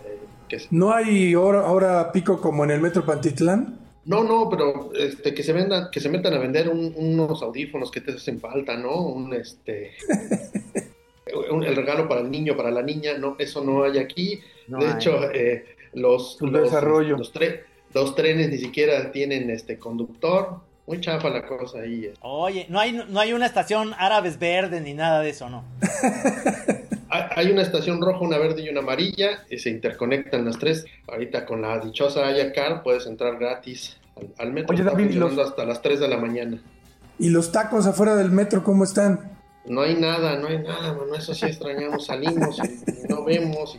¿No 0.71 0.93
hay 0.93 1.35
hora, 1.35 2.13
pico 2.13 2.41
como 2.41 2.65
en 2.65 2.71
el 2.71 2.81
Metro 2.81 3.05
Pantitlán? 3.05 3.79
No, 4.05 4.25
no, 4.25 4.49
pero 4.51 4.93
este, 4.95 5.33
que 5.33 5.43
se 5.43 5.53
vendan, 5.53 5.89
que 5.93 6.01
se 6.01 6.09
metan 6.09 6.35
a 6.35 6.39
vender 6.39 6.69
unos 6.69 7.43
audífonos 7.43 7.91
que 7.91 8.01
te 8.01 8.13
hacen 8.13 8.41
falta, 8.41 8.77
¿no? 8.77 9.01
Un 9.01 9.33
este 9.33 9.93
el 11.27 11.77
regalo 11.77 12.09
para 12.09 12.21
el 12.21 12.31
niño, 12.31 12.57
para 12.57 12.71
la 12.71 12.83
niña, 12.83 13.17
no, 13.19 13.37
eso 13.39 13.63
no 13.63 13.85
hay 13.85 13.99
aquí. 13.99 14.41
de 14.67 14.91
hecho, 14.91 15.31
eh, 15.33 15.65
los, 15.93 16.39
los, 16.41 16.73
los, 16.73 17.33
los, 17.95 18.15
trenes 18.15 18.51
ni 18.51 18.59
siquiera 18.59 19.13
tienen 19.13 19.51
este 19.51 19.79
conductor. 19.79 20.61
Muy 20.87 21.01
chafa 21.01 21.31
la 21.31 21.47
cosa 21.47 21.81
ahí. 21.81 22.07
Eh. 22.07 22.15
Oye, 22.23 22.67
no 22.69 22.81
hay, 22.81 22.93
no 22.93 23.21
hay 23.21 23.33
una 23.33 23.47
estación 23.47 23.95
árabes 23.97 24.39
verde 24.39 24.81
ni 24.81 24.95
nada 24.95 25.21
de 25.21 25.31
eso, 25.31 25.49
¿no? 25.49 25.65
hay 27.37 27.51
una 27.51 27.63
estación 27.63 28.01
roja, 28.01 28.21
una 28.21 28.39
verde 28.39 28.63
y 28.63 28.69
una 28.69 28.81
amarilla, 28.81 29.45
y 29.51 29.59
se 29.59 29.71
interconectan 29.71 30.45
las 30.45 30.59
tres. 30.59 30.85
Ahorita 31.09 31.47
con 31.47 31.63
la 31.63 31.79
dichosa 31.79 32.27
Ayacar 32.27 32.83
puedes 32.83 33.07
entrar 33.07 33.39
gratis 33.39 33.99
al, 34.39 34.53
metro. 34.53 34.75
Oye, 34.75 34.85
David, 34.85 35.13
los... 35.13 35.39
hasta 35.39 35.65
las 35.65 35.83
3 35.83 36.01
de 36.01 36.09
la 36.09 36.19
mañana. 36.19 36.59
¿Y 37.19 37.31
los 37.31 37.53
tacos 37.53 37.87
afuera 37.87 38.17
del 38.17 38.31
metro 38.31 38.63
cómo 38.63 38.85
están? 38.85 39.39
No 39.65 39.83
hay 39.83 39.95
nada, 39.95 40.37
no 40.39 40.49
hay 40.49 40.59
nada, 40.59 40.93
bueno, 40.93 41.15
eso 41.15 41.35
sí 41.35 41.47
extrañamos, 41.47 42.07
salimos 42.07 42.59
y, 42.59 43.09
no 43.09 43.25
vemos 43.25 43.79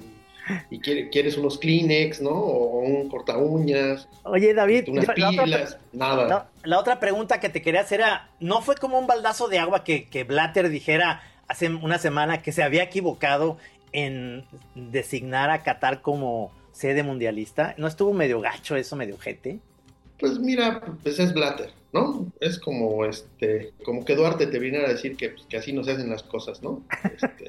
y, 0.69 0.79
quieres 0.79 1.37
unos 1.37 1.57
Kleenex, 1.57 2.21
¿no? 2.21 2.31
O 2.31 2.79
un 2.79 3.09
corta 3.09 3.37
uñas. 3.37 4.07
Oye, 4.23 4.53
David, 4.53 4.87
unas 4.87 5.05
pilas, 5.07 5.77
nada. 5.91 6.49
La, 6.63 6.79
otra 6.79 7.01
pregunta 7.01 7.41
que 7.41 7.49
te 7.49 7.61
quería 7.61 7.81
hacer 7.81 7.99
era, 7.99 8.29
¿no 8.39 8.61
fue 8.61 8.75
como 8.75 8.97
un 8.97 9.07
baldazo 9.07 9.49
de 9.49 9.59
agua 9.59 9.83
que, 9.83 10.07
que 10.07 10.23
Blatter 10.23 10.69
dijera, 10.69 11.21
hace 11.47 11.69
una 11.69 11.97
semana 11.97 12.41
que 12.41 12.51
se 12.51 12.63
había 12.63 12.83
equivocado 12.83 13.57
en 13.91 14.45
designar 14.75 15.49
a 15.49 15.63
Qatar 15.63 16.01
como 16.01 16.51
sede 16.71 17.03
mundialista. 17.03 17.75
¿No 17.77 17.87
estuvo 17.87 18.13
medio 18.13 18.41
gacho 18.41 18.75
eso, 18.75 18.95
medio 18.95 19.17
jete? 19.17 19.59
Pues 20.19 20.39
mira, 20.39 20.81
pues 21.03 21.19
es 21.19 21.33
Blatter, 21.33 21.71
¿no? 21.91 22.31
Es 22.39 22.59
como 22.59 23.05
este, 23.05 23.73
como 23.83 24.05
que 24.05 24.15
Duarte 24.15 24.47
te 24.47 24.59
viniera 24.59 24.87
a 24.87 24.91
decir 24.91 25.15
que, 25.15 25.29
pues, 25.29 25.45
que 25.47 25.57
así 25.57 25.73
no 25.73 25.83
se 25.83 25.91
hacen 25.91 26.09
las 26.09 26.23
cosas, 26.23 26.61
¿no? 26.61 26.81
Este, 27.03 27.45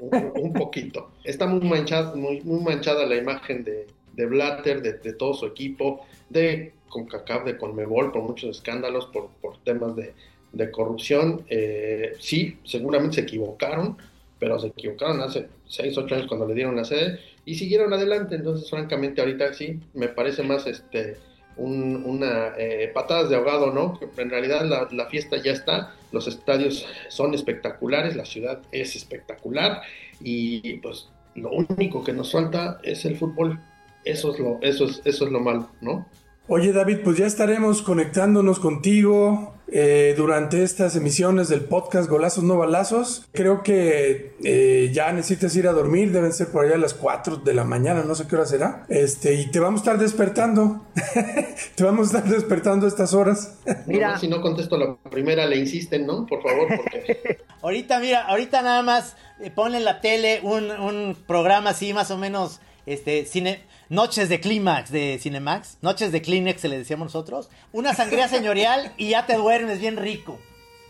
un, 0.40 0.52
poquito. 0.52 1.10
Está 1.22 1.46
muy 1.46 1.60
manchada, 1.68 2.14
muy, 2.14 2.40
muy 2.42 2.60
manchada 2.62 3.06
la 3.06 3.16
imagen 3.16 3.64
de, 3.64 3.86
de 4.14 4.26
Blatter, 4.26 4.82
de, 4.82 4.94
de, 4.94 5.12
todo 5.12 5.34
su 5.34 5.46
equipo, 5.46 6.06
de 6.30 6.72
CONCACAF, 6.88 7.44
de 7.44 7.58
CONMEBOL, 7.58 8.12
por 8.12 8.22
muchos 8.22 8.56
escándalos, 8.56 9.06
por, 9.06 9.28
por 9.40 9.58
temas 9.58 9.94
de, 9.96 10.14
de 10.54 10.70
corrupción, 10.70 11.44
eh, 11.48 12.12
sí, 12.18 12.58
seguramente 12.64 13.16
se 13.16 13.20
equivocaron, 13.22 13.96
pero 14.38 14.58
se 14.58 14.68
equivocaron 14.68 15.20
hace 15.20 15.48
6, 15.68 15.98
8 15.98 16.14
años 16.14 16.26
cuando 16.26 16.46
le 16.46 16.54
dieron 16.54 16.76
la 16.76 16.84
sede 16.84 17.18
y 17.44 17.54
siguieron 17.54 17.92
adelante. 17.92 18.36
Entonces, 18.36 18.68
francamente, 18.70 19.20
ahorita 19.20 19.52
sí, 19.52 19.80
me 19.94 20.08
parece 20.08 20.42
más 20.42 20.66
este 20.66 21.16
una 21.56 22.54
eh, 22.58 22.90
patadas 22.92 23.30
de 23.30 23.36
ahogado, 23.36 23.72
¿no? 23.72 24.00
En 24.16 24.28
realidad 24.28 24.64
la, 24.64 24.88
la, 24.90 25.06
fiesta 25.06 25.36
ya 25.36 25.52
está, 25.52 25.94
los 26.10 26.26
estadios 26.26 26.84
son 27.08 27.32
espectaculares, 27.32 28.16
la 28.16 28.24
ciudad 28.24 28.60
es 28.72 28.96
espectacular 28.96 29.82
y 30.20 30.78
pues 30.78 31.10
lo 31.36 31.50
único 31.50 32.02
que 32.02 32.12
nos 32.12 32.32
falta 32.32 32.80
es 32.82 33.04
el 33.04 33.16
fútbol. 33.16 33.60
Eso 34.04 34.32
es 34.32 34.40
lo, 34.40 34.58
eso 34.62 34.84
es, 34.84 35.00
eso 35.04 35.26
es 35.26 35.32
lo 35.32 35.40
malo, 35.40 35.70
¿no? 35.80 36.06
Oye 36.46 36.72
David, 36.72 36.98
pues 37.02 37.16
ya 37.16 37.26
estaremos 37.26 37.82
conectándonos 37.82 38.58
contigo 38.58 39.53
eh, 39.68 40.14
durante 40.16 40.62
estas 40.62 40.94
emisiones 40.96 41.48
del 41.48 41.62
podcast 41.62 42.08
Golazos 42.08 42.44
No 42.44 42.56
Balazos. 42.56 43.26
Creo 43.32 43.62
que 43.62 44.34
eh, 44.44 44.90
ya 44.92 45.12
necesitas 45.12 45.54
ir 45.56 45.66
a 45.66 45.72
dormir, 45.72 46.12
deben 46.12 46.32
ser 46.32 46.48
por 46.48 46.64
allá 46.64 46.74
a 46.74 46.78
las 46.78 46.94
4 46.94 47.36
de 47.36 47.54
la 47.54 47.64
mañana, 47.64 48.02
no 48.04 48.14
sé 48.14 48.26
qué 48.26 48.36
hora 48.36 48.46
será. 48.46 48.84
Este, 48.88 49.34
y 49.34 49.50
te 49.50 49.60
vamos 49.60 49.80
a 49.80 49.82
estar 49.84 49.98
despertando. 49.98 50.86
te 51.74 51.84
vamos 51.84 52.12
a 52.14 52.18
estar 52.18 52.30
despertando 52.30 52.86
a 52.86 52.88
estas 52.88 53.14
horas. 53.14 53.58
Mira, 53.86 54.18
si 54.18 54.28
no 54.28 54.40
contesto 54.40 54.76
la 54.76 54.96
primera, 55.10 55.46
le 55.46 55.56
insisten, 55.56 56.06
¿no? 56.06 56.26
Por 56.26 56.42
favor, 56.42 56.68
porque... 56.76 57.38
ahorita, 57.62 58.00
mira, 58.00 58.26
ahorita 58.26 58.62
nada 58.62 58.82
más 58.82 59.16
eh, 59.40 59.50
ponle 59.50 59.78
en 59.78 59.84
la 59.84 60.00
tele 60.00 60.40
un, 60.42 60.70
un 60.70 61.16
programa 61.26 61.70
así 61.70 61.92
más 61.94 62.10
o 62.10 62.18
menos, 62.18 62.60
este, 62.86 63.24
cine 63.26 63.64
noches 63.88 64.28
de 64.28 64.40
clímax 64.40 64.90
de 64.90 65.18
Cinemax, 65.20 65.78
noches 65.82 66.12
de 66.12 66.22
Kleenex 66.22 66.60
se 66.60 66.68
le 66.68 66.78
decíamos 66.78 67.06
nosotros, 67.06 67.50
una 67.72 67.94
sangría 67.94 68.28
señorial 68.28 68.92
y 68.96 69.10
ya 69.10 69.26
te 69.26 69.36
duermes 69.36 69.80
bien 69.80 69.96
rico. 69.96 70.38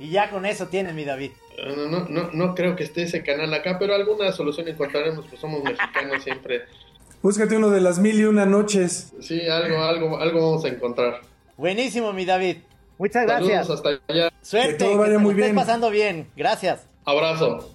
Y 0.01 0.11
ya 0.11 0.31
con 0.31 0.45
eso 0.45 0.67
tienes, 0.67 0.95
mi 0.95 1.05
David. 1.05 1.31
No, 1.65 1.87
no, 1.87 2.09
no, 2.09 2.31
no 2.33 2.55
creo 2.55 2.75
que 2.75 2.83
esté 2.83 3.05
ese 3.05 3.23
canal 3.23 3.55
acá, 3.55 3.79
pero 3.79 3.95
alguna 3.95 4.33
solución 4.33 4.67
encontraremos, 4.67 5.25
pues 5.29 5.41
somos 5.41 5.63
mexicanos 5.63 6.23
siempre. 6.25 6.63
Búscate 7.23 7.57
uno 7.57 7.71
de 7.71 7.81
las 7.81 8.01
mil 8.01 8.19
y 8.19 8.25
una 8.25 8.45
noches. 8.45 9.15
Sí, 9.21 9.41
algo, 9.49 9.83
algo, 9.83 10.19
algo 10.19 10.51
vamos 10.51 10.65
a 10.65 10.69
encontrar. 10.69 11.21
Buenísimo, 11.57 12.13
mi 12.13 12.25
David. 12.25 12.59
Muchas 12.99 13.25
gracias. 13.25 13.71
hasta 13.71 14.01
allá. 14.09 14.33
Suerte, 14.43 14.73
que 14.73 14.85
todo 14.85 14.99
vaya 14.99 15.19
muy 15.19 15.35
bien. 15.35 15.55
pasando 15.55 15.91
bien. 15.91 16.29
Gracias. 16.37 16.87
Abrazo. 17.05 17.74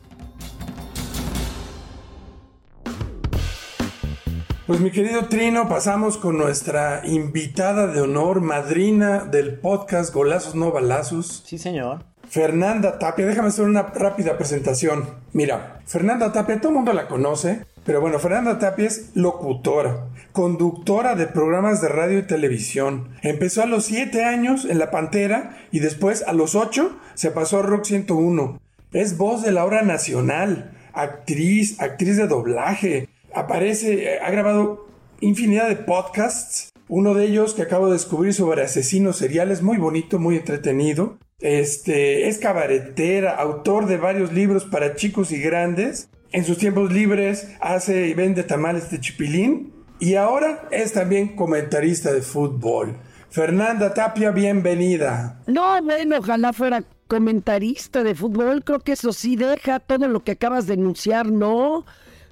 Pues 4.69 4.81
mi 4.81 4.91
querido 4.91 5.25
Trino, 5.25 5.67
pasamos 5.67 6.19
con 6.19 6.38
nuestra 6.38 7.01
invitada 7.03 7.88
de 7.88 8.01
honor, 8.01 8.39
madrina 8.39 9.25
del 9.25 9.57
podcast 9.57 10.13
Golazos 10.13 10.53
No 10.53 10.71
Balazos. 10.71 11.41
Sí, 11.43 11.57
señor. 11.57 12.05
Fernanda 12.29 12.99
Tapia, 12.99 13.25
déjame 13.25 13.47
hacer 13.47 13.65
una 13.65 13.81
rápida 13.81 14.38
presentación. 14.38 15.09
Mira, 15.33 15.81
Fernanda 15.88 16.31
Tapia, 16.31 16.61
todo 16.61 16.69
el 16.69 16.75
mundo 16.75 16.93
la 16.93 17.07
conoce, 17.07 17.65
pero 17.83 17.99
bueno, 17.99 18.19
Fernanda 18.19 18.59
Tapia 18.59 18.85
es 18.85 19.09
locutora, 19.15 20.05
conductora 20.33 21.15
de 21.15 21.25
programas 21.25 21.81
de 21.81 21.88
radio 21.88 22.19
y 22.19 22.27
televisión. 22.27 23.09
Empezó 23.23 23.63
a 23.63 23.65
los 23.65 23.85
7 23.85 24.23
años 24.23 24.65
en 24.65 24.77
La 24.77 24.91
Pantera 24.91 25.57
y 25.71 25.79
después 25.79 26.23
a 26.27 26.33
los 26.33 26.53
8 26.53 26.95
se 27.15 27.31
pasó 27.31 27.57
a 27.57 27.63
Rock 27.63 27.85
101. 27.85 28.61
Es 28.91 29.17
voz 29.17 29.41
de 29.41 29.51
la 29.51 29.65
hora 29.65 29.81
nacional, 29.81 30.77
actriz, 30.93 31.81
actriz 31.81 32.17
de 32.17 32.27
doblaje, 32.27 33.09
aparece, 33.33 34.15
eh, 34.15 34.19
ha 34.19 34.29
grabado 34.31 34.88
infinidad 35.21 35.69
de 35.69 35.75
podcasts. 35.75 36.69
Uno 36.88 37.13
de 37.13 37.25
ellos 37.25 37.53
que 37.53 37.62
acabo 37.62 37.88
de 37.88 37.93
descubrir 37.93 38.33
sobre 38.33 38.63
asesinos 38.63 39.17
seriales, 39.17 39.62
muy 39.62 39.77
bonito, 39.77 40.17
muy 40.17 40.38
entretenido. 40.38 41.17
Este, 41.39 42.27
es 42.27 42.38
cabaretera, 42.39 43.36
autor 43.36 43.86
de 43.86 43.98
varios 43.98 44.33
libros 44.33 44.65
para 44.65 44.95
chicos 44.95 45.31
y 45.31 45.39
grandes. 45.39 46.09
En 46.31 46.45
sus 46.45 46.57
tiempos 46.57 46.91
libres 46.91 47.55
hace 47.59 48.07
y 48.07 48.13
vende 48.13 48.43
tamales 48.43 48.89
de 48.91 49.00
chipilín. 49.00 49.74
Y 50.00 50.15
ahora 50.15 50.67
es 50.71 50.93
también 50.93 51.36
comentarista 51.36 52.12
de 52.12 52.21
fútbol. 52.21 52.95
Fernanda 53.29 53.93
Tapia, 53.93 54.31
bienvenida. 54.31 55.39
No, 55.45 55.81
bueno, 55.83 56.17
ojalá 56.17 56.53
fuera 56.53 56.83
comentarista 57.07 58.03
de 58.03 58.15
fútbol. 58.15 58.63
Creo 58.63 58.79
que 58.79 58.93
eso 58.93 59.13
sí 59.13 59.36
deja 59.36 59.79
todo 59.79 60.07
lo 60.07 60.24
que 60.24 60.31
acabas 60.31 60.67
de 60.67 60.75
enunciar, 60.75 61.27
¿no? 61.27 61.86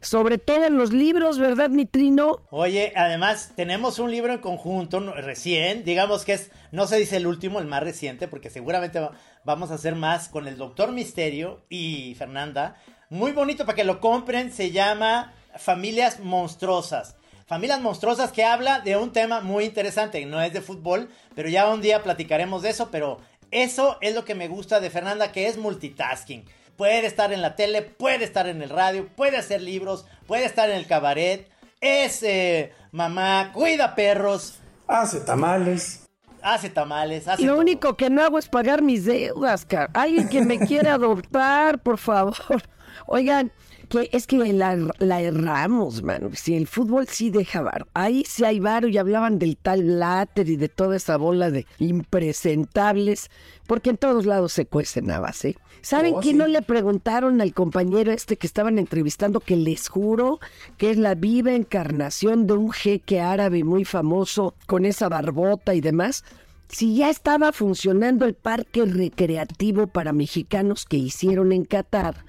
Sobre 0.07 0.37
todo 0.37 0.63
en 0.63 0.77
los 0.77 0.93
libros, 0.93 1.37
¿verdad, 1.37 1.69
mi 1.69 1.85
Trino? 1.85 2.39
Oye, 2.49 2.93
además 2.95 3.51
tenemos 3.57 3.99
un 3.99 4.09
libro 4.09 4.31
en 4.31 4.39
conjunto 4.39 5.01
recién, 5.11 5.83
digamos 5.83 6.23
que 6.23 6.33
es, 6.33 6.49
no 6.71 6.87
se 6.87 6.95
dice 6.95 7.17
el 7.17 7.27
último, 7.27 7.59
el 7.59 7.67
más 7.67 7.83
reciente, 7.83 8.29
porque 8.29 8.49
seguramente 8.49 9.01
vamos 9.43 9.69
a 9.69 9.73
hacer 9.73 9.95
más 9.95 10.29
con 10.29 10.47
el 10.47 10.55
Doctor 10.55 10.93
Misterio 10.93 11.65
y 11.67 12.15
Fernanda. 12.15 12.77
Muy 13.09 13.33
bonito 13.33 13.65
para 13.65 13.75
que 13.75 13.83
lo 13.83 13.99
compren, 13.99 14.53
se 14.53 14.71
llama 14.71 15.33
Familias 15.57 16.21
Monstruosas. 16.21 17.17
Familias 17.45 17.81
Monstruosas 17.81 18.31
que 18.31 18.45
habla 18.45 18.79
de 18.79 18.95
un 18.95 19.11
tema 19.11 19.41
muy 19.41 19.65
interesante, 19.65 20.25
no 20.25 20.41
es 20.41 20.53
de 20.53 20.61
fútbol, 20.61 21.09
pero 21.35 21.49
ya 21.49 21.69
un 21.69 21.81
día 21.81 22.01
platicaremos 22.01 22.61
de 22.61 22.69
eso, 22.69 22.89
pero 22.91 23.19
eso 23.51 23.97
es 23.99 24.15
lo 24.15 24.23
que 24.23 24.35
me 24.35 24.47
gusta 24.47 24.79
de 24.79 24.89
Fernanda, 24.89 25.33
que 25.33 25.47
es 25.47 25.57
multitasking 25.57 26.45
puede 26.77 27.07
estar 27.07 27.33
en 27.33 27.41
la 27.41 27.55
tele, 27.55 27.81
puede 27.81 28.23
estar 28.23 28.47
en 28.47 28.61
el 28.61 28.69
radio, 28.69 29.07
puede 29.15 29.37
hacer 29.37 29.61
libros, 29.61 30.05
puede 30.27 30.45
estar 30.45 30.69
en 30.69 30.77
el 30.77 30.87
cabaret, 30.87 31.49
es 31.81 32.23
eh, 32.23 32.71
mamá, 32.91 33.51
cuida 33.53 33.95
perros. 33.95 34.59
Hace 34.87 35.19
tamales. 35.21 36.03
Hace 36.41 36.69
tamales, 36.69 37.27
hace 37.27 37.43
Lo 37.43 37.57
único 37.57 37.97
que 37.97 38.09
no 38.09 38.23
hago 38.23 38.37
es 38.37 38.47
pagar 38.47 38.81
mis 38.81 39.05
deudas, 39.05 39.65
car. 39.65 39.89
Alguien 39.93 40.29
que 40.29 40.41
me 40.41 40.59
quiera 40.59 40.93
adoptar, 40.95 41.81
por 41.81 41.97
favor. 41.97 42.63
Oigan, 43.07 43.51
que 43.89 44.09
es 44.11 44.27
que 44.27 44.37
la, 44.53 45.21
erramos, 45.21 46.03
mano. 46.03 46.29
Si 46.33 46.55
el 46.55 46.67
fútbol 46.67 47.07
sí 47.07 47.29
deja 47.29 47.61
bar. 47.61 47.87
Ahí 47.93 48.23
sí 48.27 48.43
hay 48.43 48.59
bar 48.59 48.85
y 48.85 48.97
hablaban 48.97 49.39
del 49.39 49.57
tal 49.57 49.99
láter 49.99 50.49
y 50.49 50.57
de 50.57 50.69
toda 50.69 50.97
esa 50.97 51.17
bola 51.17 51.49
de 51.49 51.65
impresentables, 51.79 53.29
porque 53.65 53.91
en 53.91 53.97
todos 53.97 54.25
lados 54.25 54.53
se 54.53 54.65
cuecen 54.65 55.11
habas, 55.11 55.45
¿eh? 55.45 55.55
¿Saben 55.81 56.15
oh, 56.15 56.19
qué 56.19 56.33
no 56.33 56.47
le 56.47 56.61
preguntaron 56.61 57.39
al 57.39 57.53
compañero 57.53 58.11
este 58.11 58.35
que 58.35 58.47
estaban 58.47 58.77
entrevistando 58.77 59.39
que 59.39 59.55
les 59.55 59.87
juro 59.87 60.39
que 60.77 60.91
es 60.91 60.97
la 60.97 61.15
viva 61.15 61.53
encarnación 61.53 62.47
de 62.47 62.53
un 62.53 62.71
jeque 62.71 63.21
árabe 63.21 63.63
muy 63.63 63.85
famoso 63.85 64.55
con 64.65 64.85
esa 64.85 65.07
barbota 65.07 65.75
y 65.75 65.81
demás? 65.81 66.25
Si 66.67 66.97
ya 66.97 67.09
estaba 67.09 67.53
funcionando 67.53 68.25
el 68.25 68.33
parque 68.33 68.83
recreativo 68.83 69.87
para 69.87 70.11
mexicanos 70.11 70.85
que 70.85 70.97
hicieron 70.97 71.53
en 71.53 71.63
Qatar 71.63 72.26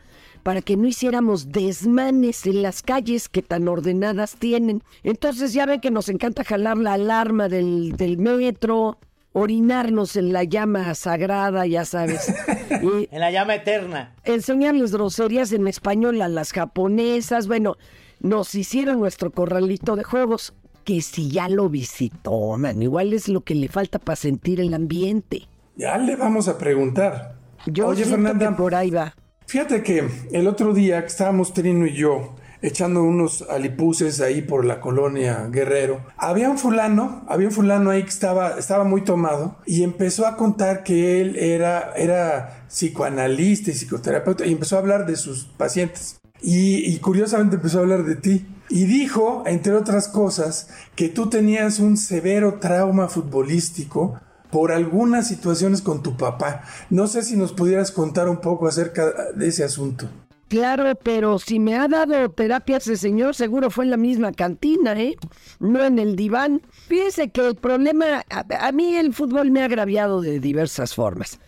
para 0.48 0.62
que 0.62 0.78
no 0.78 0.88
hiciéramos 0.88 1.52
desmanes 1.52 2.46
en 2.46 2.62
las 2.62 2.80
calles 2.80 3.28
que 3.28 3.42
tan 3.42 3.68
ordenadas 3.68 4.36
tienen. 4.36 4.82
Entonces 5.02 5.52
ya 5.52 5.66
ven 5.66 5.78
que 5.78 5.90
nos 5.90 6.08
encanta 6.08 6.42
jalar 6.42 6.78
la 6.78 6.94
alarma 6.94 7.50
del, 7.50 7.98
del 7.98 8.16
metro, 8.16 8.96
orinarnos 9.34 10.16
en 10.16 10.32
la 10.32 10.44
llama 10.44 10.94
sagrada, 10.94 11.66
ya 11.66 11.84
sabes. 11.84 12.34
en 12.70 13.20
la 13.20 13.30
llama 13.30 13.56
eterna. 13.56 14.14
Enseñarles 14.24 14.92
groserías 14.92 15.52
en 15.52 15.68
español 15.68 16.22
a 16.22 16.28
las 16.28 16.52
japonesas. 16.54 17.46
Bueno, 17.46 17.76
nos 18.20 18.54
hicieron 18.54 19.00
nuestro 19.00 19.30
corralito 19.30 19.96
de 19.96 20.04
juegos, 20.04 20.54
que 20.82 21.02
si 21.02 21.28
ya 21.30 21.50
lo 21.50 21.68
visitó, 21.68 22.56
man, 22.56 22.80
igual 22.80 23.12
es 23.12 23.28
lo 23.28 23.42
que 23.42 23.54
le 23.54 23.68
falta 23.68 23.98
para 23.98 24.16
sentir 24.16 24.60
el 24.60 24.72
ambiente. 24.72 25.42
Ya 25.76 25.98
le 25.98 26.16
vamos 26.16 26.48
a 26.48 26.56
preguntar. 26.56 27.34
Yo 27.66 27.88
Oye, 27.88 28.06
Fernanda, 28.06 28.56
por 28.56 28.74
ahí 28.74 28.88
va. 28.88 29.14
Fíjate 29.48 29.82
que 29.82 30.06
el 30.30 30.46
otro 30.46 30.74
día 30.74 31.00
que 31.00 31.06
estábamos 31.06 31.54
Trino 31.54 31.86
y 31.86 31.94
yo 31.94 32.34
echando 32.60 33.02
unos 33.02 33.40
alipuses 33.48 34.20
ahí 34.20 34.42
por 34.42 34.66
la 34.66 34.78
colonia 34.78 35.48
Guerrero, 35.50 36.04
había 36.18 36.50
un 36.50 36.58
fulano, 36.58 37.24
había 37.28 37.48
un 37.48 37.54
fulano 37.54 37.88
ahí 37.88 38.02
que 38.02 38.10
estaba, 38.10 38.58
estaba 38.58 38.84
muy 38.84 39.04
tomado 39.04 39.56
y 39.64 39.84
empezó 39.84 40.26
a 40.26 40.36
contar 40.36 40.82
que 40.84 41.22
él 41.22 41.36
era, 41.36 41.94
era 41.96 42.66
psicoanalista 42.68 43.70
y 43.70 43.74
psicoterapeuta 43.74 44.44
y 44.44 44.52
empezó 44.52 44.76
a 44.76 44.80
hablar 44.80 45.06
de 45.06 45.16
sus 45.16 45.46
pacientes. 45.46 46.20
Y, 46.42 46.84
y 46.84 46.98
curiosamente 46.98 47.56
empezó 47.56 47.78
a 47.78 47.82
hablar 47.82 48.04
de 48.04 48.16
ti. 48.16 48.46
Y 48.68 48.84
dijo, 48.84 49.44
entre 49.46 49.72
otras 49.72 50.08
cosas, 50.08 50.68
que 50.94 51.08
tú 51.08 51.30
tenías 51.30 51.78
un 51.78 51.96
severo 51.96 52.58
trauma 52.60 53.08
futbolístico 53.08 54.20
por 54.50 54.72
algunas 54.72 55.28
situaciones 55.28 55.82
con 55.82 56.02
tu 56.02 56.16
papá. 56.16 56.62
No 56.90 57.06
sé 57.06 57.22
si 57.22 57.36
nos 57.36 57.52
pudieras 57.52 57.92
contar 57.92 58.28
un 58.28 58.40
poco 58.40 58.66
acerca 58.66 59.32
de 59.34 59.48
ese 59.48 59.64
asunto. 59.64 60.08
Claro, 60.48 60.94
pero 61.02 61.38
si 61.38 61.58
me 61.58 61.76
ha 61.76 61.88
dado 61.88 62.30
terapia 62.30 62.78
ese 62.78 62.96
señor, 62.96 63.34
seguro 63.34 63.70
fue 63.70 63.84
en 63.84 63.90
la 63.90 63.98
misma 63.98 64.32
cantina, 64.32 64.98
¿eh? 64.98 65.14
No 65.60 65.84
en 65.84 65.98
el 65.98 66.16
diván. 66.16 66.62
Fíjese 66.70 67.28
que 67.28 67.46
el 67.46 67.54
problema, 67.54 68.24
a, 68.30 68.72
mí 68.72 68.96
el 68.96 69.12
fútbol 69.12 69.50
me 69.50 69.60
ha 69.60 69.66
agraviado 69.66 70.22
de 70.22 70.40
diversas 70.40 70.94
formas. 70.94 71.38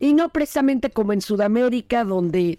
Y 0.00 0.12
no 0.12 0.30
precisamente 0.30 0.90
como 0.90 1.12
en 1.12 1.20
Sudamérica, 1.20 2.02
donde 2.02 2.58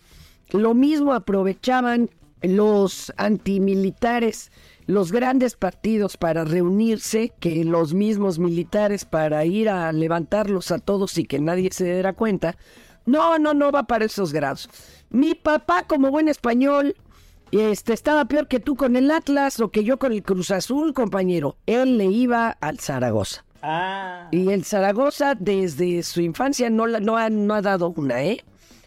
lo 0.52 0.74
mismo 0.74 1.14
aprovechaban 1.14 2.10
los 2.42 3.12
antimilitares 3.18 4.52
los 4.90 5.12
grandes 5.12 5.56
partidos 5.56 6.18
para 6.18 6.46
reunirse 6.46 7.32
que 7.40 7.64
los 7.64 7.94
mismos 7.94 8.40
militares 8.40 9.06
para 9.06 9.46
ir 9.46 9.70
a 9.70 9.92
levantarlos 9.92 10.72
a 10.72 10.80
todos 10.80 11.16
y 11.20 11.26
que 11.26 11.38
nadie 11.38 11.70
se 11.72 11.84
diera 11.84 12.14
cuenta. 12.14 12.58
No, 13.06 13.38
no, 13.38 13.54
no 13.54 13.72
va 13.72 13.84
para 13.84 14.06
esos 14.06 14.34
grados. 14.34 14.68
Mi 15.12 15.36
papá, 15.36 15.84
como 15.84 16.10
buen 16.10 16.28
español, 16.28 16.96
este, 17.52 17.94
estaba 17.94 18.26
peor 18.26 18.48
que 18.48 18.60
tú 18.60 18.76
con 18.76 18.96
el 18.96 19.12
Atlas 19.12 19.60
o 19.60 19.70
que 19.70 19.84
yo 19.84 20.00
con 20.00 20.12
el 20.12 20.24
Cruz 20.24 20.50
Azul, 20.50 20.96
compañero. 20.96 21.56
Él 21.68 22.00
le 22.00 22.06
iba 22.06 22.58
al 22.60 22.80
Zaragoza. 22.80 23.46
Ah. 23.62 24.28
Y 24.32 24.50
el 24.50 24.66
Zaragoza 24.66 25.36
desde 25.36 26.02
su 26.02 26.22
infancia 26.22 26.72
no, 26.72 26.88
no, 26.88 27.16
ha, 27.16 27.30
no 27.30 27.54
ha 27.54 27.62
dado 27.62 27.94
una, 27.96 28.24
¿eh? 28.24 28.44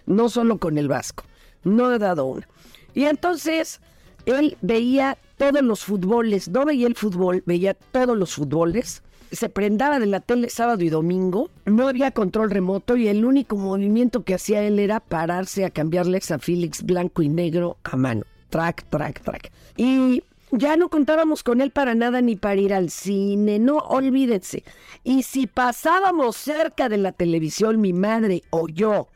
No 0.07 0.29
solo 0.29 0.59
con 0.59 0.79
el 0.79 0.88
Vasco, 0.88 1.23
no 1.62 1.85
ha 1.85 1.99
dado 2.01 2.25
una. 2.25 2.49
Y 2.93 3.05
entonces 3.05 3.81
él 4.27 4.57
veía 4.61 5.19
todos 5.37 5.63
los 5.63 5.85
fútboles, 5.85 6.49
no 6.49 6.65
veía 6.65 6.87
el 6.87 6.95
fútbol, 6.95 7.43
veía 7.47 7.75
todos 7.75 8.17
los 8.17 8.35
fútboles 8.35 9.03
se 9.33 9.49
prendaba 9.49 9.99
de 9.99 10.07
la 10.07 10.21
tele 10.21 10.51
sábado 10.51 10.85
y 10.85 10.91
domingo, 10.91 11.51
no 11.65 11.89
había 11.89 12.11
control 12.11 12.51
remoto 12.51 12.97
y 12.97 13.09
el 13.09 13.25
único 13.25 13.57
movimiento 13.57 14.25
que 14.25 14.35
hacía 14.35 14.63
él 14.63 14.79
era 14.79 15.01
pararse 15.01 15.65
a 15.65 15.71
cambiarle 15.71 16.21
a 16.29 16.39
Félix 16.39 16.83
blanco 16.83 17.23
y 17.23 17.29
negro 17.29 17.79
a 17.83 17.97
mano. 17.97 18.25
Track, 18.51 18.85
track, 18.91 19.23
track. 19.23 19.51
Y 19.79 20.23
ya 20.51 20.77
no 20.77 20.91
contábamos 20.91 21.43
con 21.43 21.63
él 21.63 21.71
para 21.71 21.95
nada 21.95 22.21
ni 22.21 22.37
para 22.37 22.61
ir 22.61 22.75
al 22.75 22.91
cine, 22.91 23.59
no 23.59 23.79
olvídense. 23.79 24.65
Y 25.03 25.23
si 25.23 25.47
pasábamos 25.47 26.37
cerca 26.37 26.91
de 26.91 26.99
la 26.99 27.13
televisión, 27.13 27.81
mi 27.81 27.95
madre 27.95 28.43
o 28.51 28.69
yo, 28.69 29.09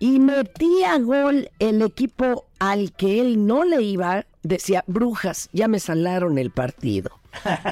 y 0.00 0.18
metía 0.18 0.98
gol 0.98 1.50
el 1.58 1.82
equipo 1.82 2.46
al 2.58 2.92
que 2.92 3.20
él 3.20 3.46
no 3.46 3.64
le 3.64 3.82
iba, 3.82 4.26
decía, 4.42 4.82
brujas, 4.86 5.50
ya 5.52 5.68
me 5.68 5.78
salaron 5.78 6.38
el 6.38 6.50
partido. 6.50 7.10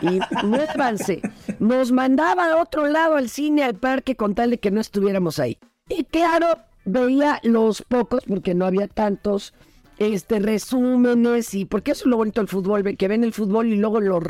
Y 0.03 0.21
muévanse. 0.47 1.23
Nos 1.59 1.91
mandaba 1.91 2.53
a 2.53 2.63
otro 2.63 2.87
lado 2.87 3.17
al 3.17 3.31
cine, 3.31 3.65
al 3.65 3.75
parque, 3.75 4.15
con 4.15 4.35
tal 4.35 4.51
de 4.51 4.59
que 4.59 4.71
no 4.71 4.81
estuviéramos 4.81 5.39
ahí. 5.39 5.59
Y 5.89 6.05
claro, 6.05 6.59
veía 6.85 7.41
los 7.43 7.83
pocos, 7.83 8.25
porque 8.29 8.55
no 8.55 8.67
había 8.67 8.89
tantos, 8.89 9.55
este, 9.97 10.39
resúmenes, 10.39 11.55
y 11.55 11.65
porque 11.65 11.93
eso 11.93 12.05
es 12.05 12.07
lo 12.11 12.19
bonito 12.19 12.43
del 12.43 12.49
fútbol, 12.49 12.97
que 12.97 13.09
ven 13.09 13.25
el 13.25 13.33
fútbol 13.33 13.69
y 13.69 13.77
luego 13.77 14.01
lo 14.01 14.21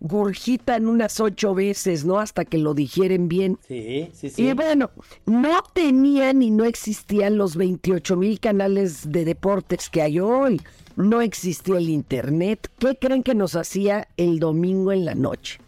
regurgitan 0.00 0.86
unas 0.86 1.20
ocho 1.20 1.54
veces, 1.54 2.04
¿no? 2.04 2.18
Hasta 2.18 2.44
que 2.44 2.58
lo 2.58 2.74
digieren 2.74 3.28
bien. 3.28 3.58
Sí, 3.66 4.10
sí, 4.12 4.30
sí. 4.30 4.46
Y 4.46 4.52
bueno, 4.52 4.90
no 5.26 5.62
tenían 5.72 6.42
y 6.42 6.50
no 6.50 6.64
existían 6.64 7.36
los 7.36 7.56
28 7.56 8.16
mil 8.16 8.40
canales 8.40 9.10
de 9.10 9.24
deportes 9.24 9.90
que 9.90 10.02
hay 10.02 10.20
hoy. 10.20 10.60
No 10.96 11.20
existía 11.20 11.78
el 11.78 11.88
internet. 11.88 12.70
¿Qué 12.78 12.96
creen 12.96 13.22
que 13.22 13.34
nos 13.34 13.56
hacía 13.56 14.08
el 14.16 14.38
domingo 14.38 14.92
en 14.92 15.04
la 15.04 15.14
noche? 15.14 15.58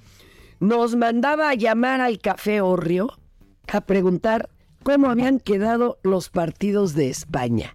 Nos 0.61 0.97
mandaba 0.97 1.51
a 1.51 1.55
llamar 1.55 2.01
al 2.01 2.19
Café 2.19 2.61
Orrio 2.61 3.09
a 3.67 3.81
preguntar 3.81 4.49
cómo 4.83 5.09
habían 5.09 5.41
quedado 5.41 5.99
los 6.03 6.31
partidos 6.31 6.95
de 6.95 7.11
España. 7.11 7.75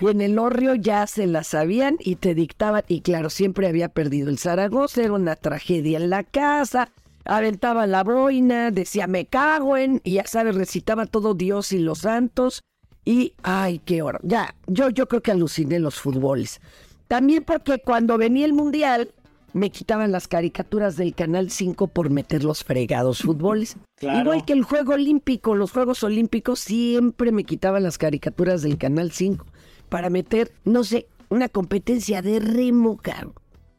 Y 0.00 0.08
en 0.08 0.20
el 0.20 0.38
Orrio 0.38 0.74
ya 0.74 1.06
se 1.06 1.26
la 1.26 1.42
sabían 1.42 1.96
y 2.00 2.16
te 2.16 2.34
dictaban, 2.34 2.82
y 2.86 3.00
claro, 3.00 3.30
siempre 3.30 3.66
había 3.66 3.88
perdido 3.88 4.28
el 4.28 4.38
Zaragoza, 4.38 5.02
era 5.02 5.12
una 5.12 5.36
tragedia 5.36 5.98
en 5.98 6.10
la 6.10 6.22
casa, 6.22 6.90
aventaba 7.24 7.86
la 7.86 8.04
boina, 8.04 8.70
decía 8.70 9.06
me 9.06 9.26
cago 9.26 9.76
en, 9.76 10.00
y 10.04 10.12
ya 10.12 10.26
sabes, 10.26 10.54
recitaba 10.54 11.06
todo 11.06 11.34
Dios 11.34 11.72
y 11.72 11.78
los 11.78 12.00
santos, 12.00 12.60
y 13.04 13.34
ay, 13.42 13.80
qué 13.84 14.02
hora. 14.02 14.18
Ya, 14.22 14.54
yo, 14.66 14.90
yo 14.90 15.06
creo 15.08 15.22
que 15.22 15.30
aluciné 15.30 15.78
los 15.78 15.94
fútboles. 15.94 16.60
También 17.08 17.44
porque 17.44 17.78
cuando 17.78 18.18
venía 18.18 18.44
el 18.44 18.52
Mundial, 18.52 19.12
me 19.52 19.70
quitaban 19.70 20.12
las 20.12 20.28
caricaturas 20.28 20.96
del 20.96 21.14
Canal 21.14 21.50
5 21.50 21.86
por 21.86 22.10
meter 22.10 22.44
los 22.44 22.64
fregados 22.64 23.20
fútboles. 23.20 23.76
Claro. 23.98 24.20
Igual 24.20 24.44
que 24.44 24.52
el 24.52 24.62
Juego 24.62 24.92
Olímpico, 24.92 25.54
los 25.54 25.72
Juegos 25.72 26.02
Olímpicos 26.02 26.60
siempre 26.60 27.32
me 27.32 27.44
quitaban 27.44 27.82
las 27.82 27.96
caricaturas 27.96 28.60
del 28.60 28.76
Canal 28.76 29.10
5 29.10 29.46
para 29.88 30.10
meter, 30.10 30.52
no 30.64 30.84
sé, 30.84 31.06
una 31.28 31.48
competencia 31.48 32.22
de 32.22 32.38
remo, 32.38 32.96
cabrón. 32.96 33.34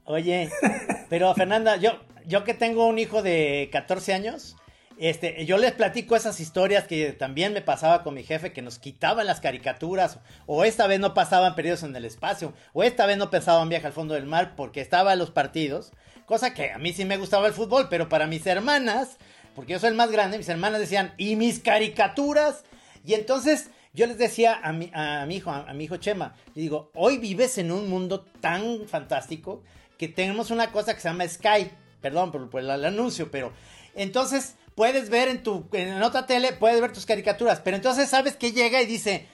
Oye, 0.06 0.50
pero 1.10 1.34
Fernanda, 1.34 1.78
yo, 1.78 2.00
yo 2.26 2.44
que 2.44 2.54
tengo 2.54 2.88
un 2.88 3.00
hijo 3.00 3.22
de 3.22 3.70
14 3.72 4.14
años, 4.14 4.56
este, 5.00 5.46
yo 5.46 5.58
les 5.58 5.74
platico 5.74 6.16
esas 6.16 6.40
historias 6.40 6.86
que 6.86 7.12
también 7.14 7.54
me 7.54 7.62
pasaba 7.62 8.04
con 8.04 8.16
mi 8.16 8.24
jefe, 8.24 8.52
que 8.52 8.64
nos 8.64 8.80
quitaban 8.80 9.28
las 9.28 9.42
caricaturas, 9.42 10.20
o 10.48 10.64
esta 10.64 10.88
vez 10.88 11.00
no 11.00 11.14
pasaban 11.14 11.56
periodos 11.56 11.84
en 11.84 11.96
el 11.96 12.06
espacio, 12.06 12.54
o 12.74 12.84
esta 12.84 13.06
vez 13.06 13.18
no 13.18 13.30
pensaban 13.30 13.70
viaje 13.70 13.88
al 13.88 13.94
fondo 13.94 14.16
del 14.16 14.26
mar 14.26 14.56
porque 14.56 14.82
estaban 14.82 15.20
los 15.20 15.30
partidos, 15.30 15.92
cosa 16.26 16.54
que 16.54 16.72
a 16.72 16.80
mí 16.80 16.94
sí 16.94 17.06
me 17.06 17.18
gustaba 17.18 17.48
el 17.48 17.54
fútbol, 17.54 17.88
pero 17.90 18.10
para 18.10 18.26
mis 18.26 18.48
hermanas, 18.48 19.18
porque 19.54 19.74
yo 19.74 19.80
soy 19.80 19.90
el 19.90 19.96
más 19.96 20.12
grande, 20.12 20.38
mis 20.38 20.50
hermanas 20.50 20.80
decían, 20.80 21.14
¿y 21.18 21.36
mis 21.36 21.60
caricaturas? 21.60 22.64
Y 23.06 23.14
entonces 23.14 23.70
yo 23.98 24.06
les 24.06 24.20
decía 24.20 24.60
a 24.62 24.72
mi, 24.72 24.92
a 24.94 25.26
mi 25.26 25.38
hijo, 25.38 25.50
a, 25.50 25.70
a 25.70 25.74
mi 25.74 25.86
hijo 25.86 25.98
Chema, 25.98 26.36
le 26.54 26.62
digo, 26.62 26.92
hoy 26.94 27.18
vives 27.18 27.58
en 27.58 27.72
un 27.72 27.90
mundo 27.90 28.24
tan 28.40 28.88
fantástico 28.88 29.64
que 29.98 30.08
tenemos 30.08 30.52
una 30.52 30.72
cosa 30.72 30.94
que 30.94 31.02
se 31.02 31.10
llama 31.10 31.28
Sky, 31.28 31.72
perdón 32.00 32.32
por, 32.32 32.48
por 32.50 32.62
el, 32.62 32.70
el 32.70 32.86
anuncio, 32.86 33.32
pero 33.32 33.52
entonces 33.96 34.56
puedes 34.76 35.10
ver 35.10 35.30
en 35.30 35.42
tu 35.42 35.66
en 35.74 36.04
otra 36.04 36.28
tele, 36.28 36.54
puedes 36.54 36.80
ver 36.80 36.94
tus 36.94 37.08
caricaturas, 37.08 37.60
pero 37.62 37.76
entonces 37.76 38.08
sabes 38.08 38.36
que 38.36 38.52
llega 38.52 38.80
y 38.84 38.86
dice, 38.86 39.26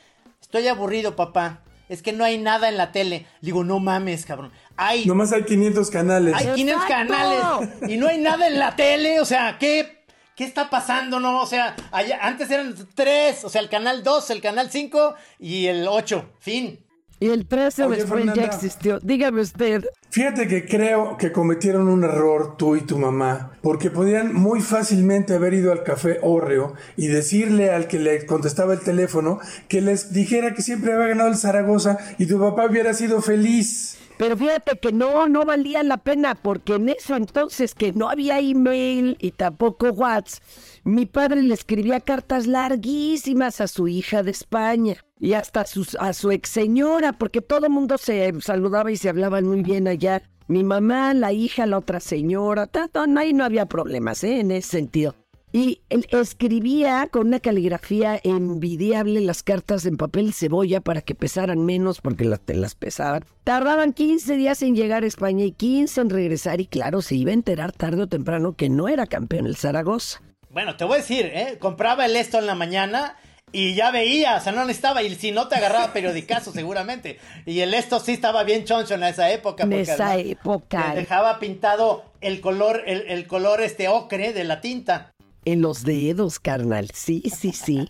estoy 0.41 0.67
aburrido, 0.67 1.15
papá. 1.15 1.59
Es 1.89 2.01
que 2.01 2.13
no 2.13 2.23
hay 2.23 2.37
nada 2.37 2.69
en 2.69 2.77
la 2.77 2.93
tele. 2.93 3.27
Digo, 3.41 3.65
no 3.65 3.77
mames, 3.79 4.25
cabrón. 4.25 4.53
Hay, 4.77 5.05
Nomás 5.05 5.33
hay 5.33 5.43
500 5.43 5.89
canales. 5.91 6.33
hay 6.33 6.47
500 6.55 6.83
¡Exacto! 6.83 7.13
canales 7.13 7.69
y 7.91 7.97
no 7.97 8.07
hay 8.07 8.17
nada 8.19 8.47
en 8.47 8.57
la 8.57 8.75
tele. 8.77 9.19
O 9.19 9.25
sea, 9.25 9.57
¿qué, 9.59 10.02
qué 10.35 10.43
está 10.43 10.69
pasando? 10.69 11.19
No, 11.19 11.41
o 11.41 11.45
sea, 11.45 11.75
allá- 11.91 12.19
antes 12.21 12.49
eran 12.51 12.75
tres. 12.95 13.43
O 13.43 13.49
sea, 13.49 13.61
el 13.61 13.69
canal 13.69 14.03
2, 14.03 14.29
el 14.31 14.41
canal 14.41 14.69
5 14.71 15.15
y 15.39 15.67
el 15.67 15.87
8. 15.87 16.25
Fin. 16.39 16.79
Y 17.19 17.29
el 17.29 17.47
13 17.47 17.85
Oye, 17.85 17.97
después 17.97 18.25
ya 18.33 18.43
existió. 18.43 18.99
Dígame 18.99 19.39
usted. 19.41 19.85
Fíjate 20.09 20.47
que 20.47 20.65
creo 20.65 21.15
que 21.17 21.31
cometieron 21.31 21.87
un 21.87 22.03
error 22.03 22.57
tú 22.57 22.75
y 22.75 22.81
tu 22.81 22.97
mamá, 22.97 23.53
porque 23.61 23.89
podían 23.89 24.33
muy 24.33 24.59
fácilmente 24.61 25.33
haber 25.33 25.53
ido 25.53 25.71
al 25.71 25.83
café 25.83 26.19
Orreo 26.21 26.73
y 26.97 27.07
decirle 27.07 27.71
al 27.71 27.87
que 27.87 27.97
le 27.99 28.25
contestaba 28.25 28.73
el 28.73 28.81
teléfono 28.81 29.39
que 29.69 29.79
les 29.79 30.11
dijera 30.11 30.53
que 30.53 30.61
siempre 30.61 30.91
había 30.93 31.07
ganado 31.07 31.29
el 31.29 31.37
Zaragoza 31.37 31.97
y 32.17 32.25
tu 32.25 32.39
papá 32.39 32.65
hubiera 32.65 32.93
sido 32.93 33.21
feliz. 33.21 33.97
Pero 34.17 34.37
fíjate 34.37 34.77
que 34.77 34.91
no, 34.91 35.27
no 35.27 35.45
valía 35.45 35.83
la 35.83 35.97
pena, 35.97 36.35
porque 36.35 36.75
en 36.75 36.89
eso 36.89 37.15
entonces 37.15 37.73
que 37.73 37.93
no 37.93 38.09
había 38.09 38.39
email 38.39 39.17
y 39.19 39.31
tampoco 39.31 39.89
WhatsApp, 39.89 40.43
mi 40.83 41.05
padre 41.05 41.41
le 41.41 41.53
escribía 41.53 41.99
cartas 41.99 42.45
larguísimas 42.45 43.61
a 43.61 43.67
su 43.67 43.87
hija 43.87 44.23
de 44.23 44.31
España 44.31 44.97
y 45.19 45.33
hasta 45.33 45.61
a, 45.61 46.07
a 46.07 46.13
su 46.13 46.31
ex 46.31 46.49
señora, 46.49 47.13
porque 47.13 47.41
todo 47.41 47.65
el 47.65 47.71
mundo 47.71 47.97
se 47.97 48.31
saludaba 48.41 48.91
y 48.91 48.97
se 48.97 49.09
hablaban 49.09 49.45
muy 49.45 49.61
bien 49.61 49.87
allá. 49.87 50.21
Mi 50.47 50.63
mamá, 50.63 51.13
la 51.13 51.31
hija, 51.31 51.65
la 51.65 51.77
otra 51.77 51.99
señora, 51.99 52.67
tanto, 52.67 53.03
ahí 53.17 53.33
no 53.33 53.45
había 53.45 53.65
problemas 53.65 54.23
¿eh? 54.23 54.41
en 54.41 54.51
ese 54.51 54.69
sentido. 54.69 55.15
Y 55.55 55.81
él 55.89 56.07
escribía 56.09 57.07
con 57.11 57.27
una 57.27 57.39
caligrafía 57.39 58.19
envidiable 58.23 59.21
las 59.21 59.43
cartas 59.43 59.85
en 59.85 59.97
papel 59.97 60.33
cebolla 60.33 60.81
para 60.81 61.01
que 61.01 61.13
pesaran 61.13 61.63
menos 61.63 62.01
porque 62.01 62.25
las, 62.25 62.39
te 62.39 62.55
las 62.55 62.73
pesaban. 62.73 63.23
Tardaban 63.43 63.93
15 63.93 64.35
días 64.35 64.63
en 64.63 64.75
llegar 64.75 65.03
a 65.03 65.07
España 65.07 65.45
y 65.45 65.51
15 65.51 66.01
en 66.01 66.09
regresar 66.09 66.59
y 66.59 66.65
claro, 66.65 67.03
se 67.03 67.13
iba 67.13 67.29
a 67.29 67.35
enterar 67.35 67.71
tarde 67.71 68.01
o 68.01 68.07
temprano 68.07 68.55
que 68.55 68.67
no 68.69 68.87
era 68.87 69.05
campeón 69.05 69.45
el 69.45 69.55
Zaragoza. 69.55 70.23
Bueno, 70.49 70.75
te 70.75 70.85
voy 70.85 70.95
a 70.95 71.01
decir, 71.01 71.27
¿eh? 71.27 71.57
Compraba 71.59 72.07
el 72.07 72.15
esto 72.15 72.39
en 72.39 72.47
la 72.47 72.55
mañana 72.55 73.15
y 73.51 73.75
ya 73.75 73.91
veía, 73.91 74.37
o 74.37 74.41
sea, 74.41 74.51
no 74.51 74.65
necesitaba, 74.65 75.03
y 75.03 75.13
si 75.13 75.31
no 75.31 75.47
te 75.47 75.55
agarraba 75.55 75.93
periodicazo 75.93 76.51
seguramente. 76.53 77.19
Y 77.45 77.59
el 77.59 77.75
esto 77.75 77.99
sí 77.99 78.13
estaba 78.13 78.43
bien 78.43 78.65
choncho 78.65 78.95
en 78.95 79.03
esa 79.03 79.31
época. 79.31 79.63
En 79.63 79.69
porque 79.69 79.83
esa 79.83 80.13
además 80.13 80.31
época. 80.31 80.93
dejaba 80.95 81.39
pintado 81.39 82.03
el 82.21 82.41
color, 82.41 82.81
el, 82.87 83.01
el 83.07 83.27
color 83.27 83.61
este 83.61 83.87
ocre 83.87 84.33
de 84.33 84.43
la 84.43 84.59
tinta. 84.59 85.12
En 85.45 85.61
los 85.61 85.83
dedos, 85.83 86.39
carnal. 86.39 86.89
Sí, 86.93 87.23
sí, 87.35 87.51
sí. 87.51 87.89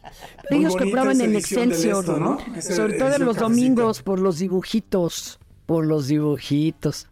Pero 0.49 0.61
ellos 0.61 0.75
compraban 0.75 1.21
en 1.21 1.35
Excelsior, 1.35 1.99
esto, 1.99 2.19
¿no? 2.19 2.39
Sobre 2.61 2.93
todo 2.93 3.13
en 3.13 3.25
los 3.25 3.37
domingos 3.37 4.01
por 4.01 4.19
los 4.19 4.39
dibujitos. 4.39 5.39
Por 5.65 5.85
los 5.85 6.07
dibujitos. 6.07 7.07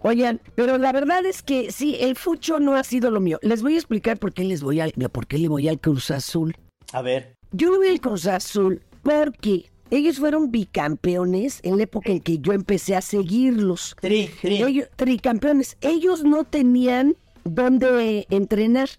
Oigan, 0.00 0.40
pero 0.54 0.76
la 0.76 0.92
verdad 0.92 1.24
es 1.24 1.42
que 1.42 1.72
sí, 1.72 1.96
el 1.98 2.16
fucho 2.16 2.60
no 2.60 2.74
ha 2.76 2.84
sido 2.84 3.10
lo 3.10 3.20
mío. 3.20 3.38
Les 3.40 3.62
voy 3.62 3.74
a 3.74 3.78
explicar 3.78 4.18
por 4.18 4.34
qué 4.34 4.44
les 4.44 4.62
voy 4.62 4.80
al, 4.80 4.92
por 4.92 5.26
qué 5.26 5.38
le 5.38 5.48
voy 5.48 5.66
al 5.68 5.80
Cruz 5.80 6.10
Azul. 6.10 6.54
A 6.92 7.00
ver. 7.00 7.36
Yo 7.52 7.70
le 7.70 7.78
voy 7.78 7.88
al 7.88 8.00
Cruz 8.00 8.26
Azul 8.26 8.82
porque 9.02 9.70
ellos 9.90 10.18
fueron 10.18 10.50
bicampeones 10.50 11.60
en 11.62 11.78
la 11.78 11.84
época 11.84 12.10
en 12.12 12.20
que 12.20 12.38
yo 12.38 12.52
empecé 12.52 12.96
a 12.96 13.00
seguirlos. 13.00 13.96
Tri, 14.00 14.28
tri. 14.42 14.62
Ellos, 14.62 14.88
tricampeones. 14.96 15.78
Ellos 15.80 16.22
no 16.22 16.44
tenían 16.44 17.16
dónde 17.44 18.26
entrenar 18.28 18.90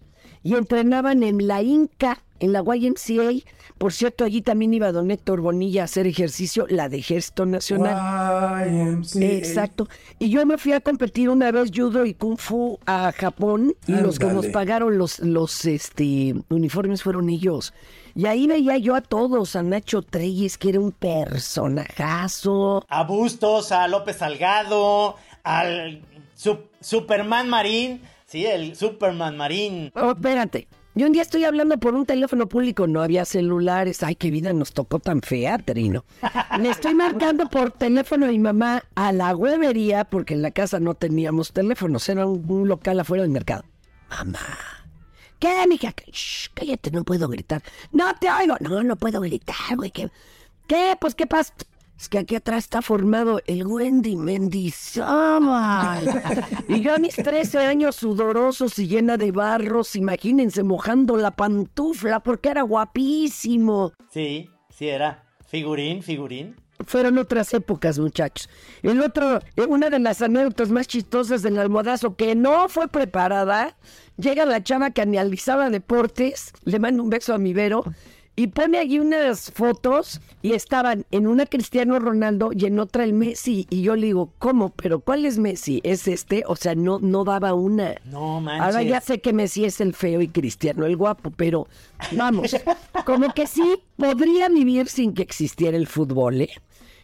y 0.45 0.53
entrenaban 0.53 1.23
en 1.23 1.47
la 1.47 1.61
Inca, 1.63 2.19
en 2.39 2.53
la 2.53 2.61
YMCA. 2.61 3.31
Por 3.79 3.91
cierto, 3.91 4.23
allí 4.23 4.41
también 4.41 4.73
iba 4.73 4.91
don 4.91 5.09
Héctor 5.11 5.41
Bonilla 5.41 5.81
a 5.81 5.85
hacer 5.85 6.05
ejercicio, 6.07 6.65
la 6.69 6.87
de 6.87 6.97
Ejército 6.99 7.45
Nacional. 7.47 8.69
YMCA. 8.69 9.19
Exacto. 9.25 9.89
Y 10.19 10.29
yo 10.29 10.45
me 10.45 10.57
fui 10.59 10.71
a 10.73 10.81
competir 10.81 11.29
una 11.29 11.51
vez 11.51 11.71
judo 11.75 12.05
y 12.05 12.13
kung 12.13 12.37
fu 12.37 12.77
a 12.85 13.11
Japón 13.11 13.73
y 13.87 13.93
los 13.93 14.19
que 14.19 14.27
nos 14.27 14.45
pagaron 14.47 14.97
los, 14.99 15.19
los 15.19 15.65
este, 15.65 16.35
uniformes 16.49 17.01
fueron 17.03 17.29
ellos. 17.29 17.73
Y 18.13 18.27
ahí 18.27 18.47
veía 18.47 18.77
yo 18.77 18.95
a 18.95 19.01
todos, 19.01 19.55
a 19.57 19.63
Nacho 19.63 20.01
Treyes, 20.03 20.57
que 20.57 20.69
era 20.69 20.79
un 20.79 20.91
personajazo. 20.93 22.85
A 22.87 23.03
Bustos, 23.03 23.71
a 23.71 23.87
López 23.87 24.17
Salgado, 24.17 25.15
al 25.43 26.01
Sup- 26.37 26.69
Superman 26.79 27.49
Marín. 27.49 28.01
Sí, 28.25 28.45
el 28.45 28.75
Superman 28.75 29.37
Marín. 29.37 29.91
Oh, 29.95 30.11
espérate. 30.11 30.67
Yo 30.95 31.05
un 31.07 31.11
día 31.11 31.21
estoy 31.21 31.43
hablando 31.43 31.77
por 31.77 31.93
un 31.93 32.05
teléfono 32.05 32.47
público, 32.47 32.87
no 32.87 33.01
había 33.01 33.25
celulares. 33.25 34.01
Ay, 34.01 34.15
qué 34.15 34.31
vida 34.31 34.53
nos 34.53 34.71
tocó 34.71 34.99
tan 34.99 35.21
fea, 35.21 35.57
Trino. 35.57 36.05
Le 36.59 36.69
estoy 36.69 36.95
marcando 36.95 37.49
por 37.49 37.71
teléfono 37.71 38.25
a 38.25 38.29
mi 38.29 38.39
mamá 38.39 38.83
a 38.95 39.11
la 39.11 39.35
huevería, 39.35 40.05
porque 40.05 40.33
en 40.33 40.41
la 40.41 40.51
casa 40.51 40.79
no 40.79 40.95
teníamos 40.95 41.51
teléfonos, 41.51 42.07
era 42.07 42.25
un, 42.25 42.67
local 42.67 42.99
afuera 42.99 43.23
del 43.23 43.31
mercado. 43.31 43.65
Mamá, 44.09 44.39
¿Qué, 45.37 45.53
mija? 45.67 45.93
Shh, 46.11 46.51
cállate, 46.53 46.91
no 46.91 47.03
puedo 47.03 47.27
gritar. 47.27 47.61
No 47.91 48.15
te 48.15 48.31
oigo. 48.31 48.55
No, 48.61 48.81
no 48.81 48.95
puedo 48.95 49.19
gritar, 49.19 49.75
güey. 49.75 49.91
¿Qué? 49.91 50.09
¿Qué? 50.65 50.95
Pues, 50.99 51.13
¿qué 51.13 51.27
pasa? 51.27 51.53
Es 51.97 52.09
que 52.09 52.17
aquí 52.17 52.35
atrás 52.35 52.65
está 52.65 52.81
formado 52.81 53.39
el 53.47 53.65
Wendy 53.65 54.17
Mendizábal. 54.17 56.03
y 56.67 56.81
yo 56.81 56.93
a 56.93 56.97
mis 56.97 57.15
13 57.15 57.59
años 57.59 57.95
sudorosos 57.95 58.77
y 58.79 58.87
llena 58.87 59.15
de 59.17 59.31
barros, 59.31 59.95
imagínense 59.95 60.63
mojando 60.63 61.15
la 61.15 61.31
pantufla 61.31 62.19
porque 62.19 62.49
era 62.49 62.63
guapísimo. 62.63 63.93
Sí, 64.11 64.49
sí 64.69 64.89
era. 64.89 65.23
Figurín, 65.47 66.03
figurín. 66.03 66.55
Fueron 66.85 67.17
otras 67.17 67.53
épocas, 67.53 67.97
muchachos. 67.97 68.49
El 68.83 69.01
otro, 69.01 69.39
eh, 69.55 69.65
una 69.69 69.89
de 69.89 69.99
las 69.99 70.21
anécdotas 70.21 70.69
más 70.69 70.87
chistosas 70.87 71.41
del 71.41 71.57
almohadazo 71.57 72.15
que 72.17 72.35
no 72.35 72.67
fue 72.67 72.89
preparada, 72.89 73.77
llega 74.17 74.45
la 74.45 74.61
chava 74.61 74.91
que 74.91 75.01
analizaba 75.01 75.69
deportes, 75.69 76.51
le 76.65 76.79
mando 76.79 77.01
un 77.01 77.09
beso 77.09 77.33
a 77.33 77.37
mi 77.37 77.53
Vero, 77.53 77.85
y 78.35 78.47
pone 78.47 78.77
allí 78.77 78.99
unas 78.99 79.51
fotos 79.51 80.19
y 80.41 80.53
estaban 80.53 81.05
en 81.11 81.27
una 81.27 81.45
Cristiano 81.45 81.97
Ronaldo 81.99 82.51
y 82.53 82.65
en 82.65 82.79
otra 82.79 83.03
el 83.03 83.13
Messi. 83.13 83.65
Y 83.69 83.81
yo 83.81 83.95
le 83.95 84.07
digo, 84.07 84.31
¿cómo? 84.39 84.71
¿Pero 84.71 84.99
cuál 84.99 85.25
es 85.25 85.37
Messi? 85.37 85.79
¿Es 85.83 86.07
este? 86.07 86.43
O 86.47 86.55
sea, 86.55 86.75
no, 86.75 86.99
no 86.99 87.23
daba 87.23 87.53
una. 87.53 87.95
No, 88.05 88.41
manches. 88.41 88.65
Ahora 88.65 88.83
ya 88.83 88.99
sé 88.99 89.21
que 89.21 89.31
Messi 89.31 89.65
es 89.65 89.79
el 89.79 89.93
feo 89.93 90.21
y 90.21 90.27
Cristiano 90.27 90.85
el 90.85 90.97
guapo, 90.97 91.31
pero 91.31 91.67
vamos, 92.11 92.55
como 93.05 93.33
que 93.33 93.47
sí 93.47 93.77
podría 93.95 94.49
vivir 94.49 94.87
sin 94.87 95.13
que 95.13 95.21
existiera 95.21 95.77
el 95.77 95.87
fútbol, 95.87 96.41
¿eh? 96.41 96.49